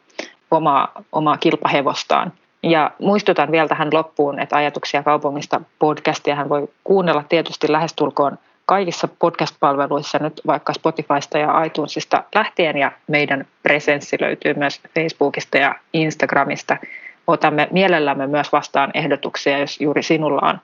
omaa, 0.51 0.93
omaa 1.13 1.37
kilpahevostaan. 1.37 2.33
Ja 2.63 2.91
muistutan 2.99 3.53
vielä 3.53 3.69
tähän 3.69 3.89
loppuun, 3.93 4.41
että 4.41 4.57
Ajatuksia 4.57 5.03
kaupungista 5.03 5.61
podcastia 5.79 6.35
hän 6.35 6.49
voi 6.49 6.69
kuunnella 6.85 7.25
tietysti 7.29 7.73
lähestulkoon 7.73 8.39
kaikissa 8.67 9.09
podcast-palveluissa 9.19 10.19
nyt 10.19 10.41
vaikka 10.47 10.73
Spotifysta 10.73 11.39
ja 11.39 11.65
iTunesista 11.65 12.25
lähtien 12.35 12.79
ja 12.79 12.93
meidän 13.07 13.47
presenssi 13.63 14.17
löytyy 14.21 14.55
myös 14.55 14.81
Facebookista 14.95 15.59
ja 15.59 15.75
Instagramista. 15.93 16.77
Otamme 17.27 17.69
mielellämme 17.71 18.27
myös 18.27 18.53
vastaan 18.53 18.91
ehdotuksia, 18.95 19.59
jos 19.59 19.81
juuri 19.81 20.03
sinulla 20.03 20.49
on 20.49 20.59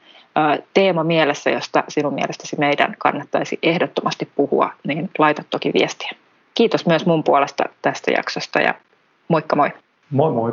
teema 0.74 1.04
mielessä, 1.04 1.50
josta 1.50 1.84
sinun 1.88 2.14
mielestäsi 2.14 2.56
meidän 2.58 2.94
kannattaisi 2.98 3.58
ehdottomasti 3.62 4.28
puhua, 4.34 4.70
niin 4.86 5.10
laita 5.18 5.42
toki 5.50 5.72
viestiä. 5.74 6.10
Kiitos 6.54 6.86
myös 6.86 7.06
mun 7.06 7.24
puolesta 7.24 7.64
tästä 7.82 8.10
jaksosta 8.10 8.60
ja 8.60 8.74
moikka 9.28 9.56
moi. 9.56 9.70
Moi 10.10 10.32
moi. 10.32 10.52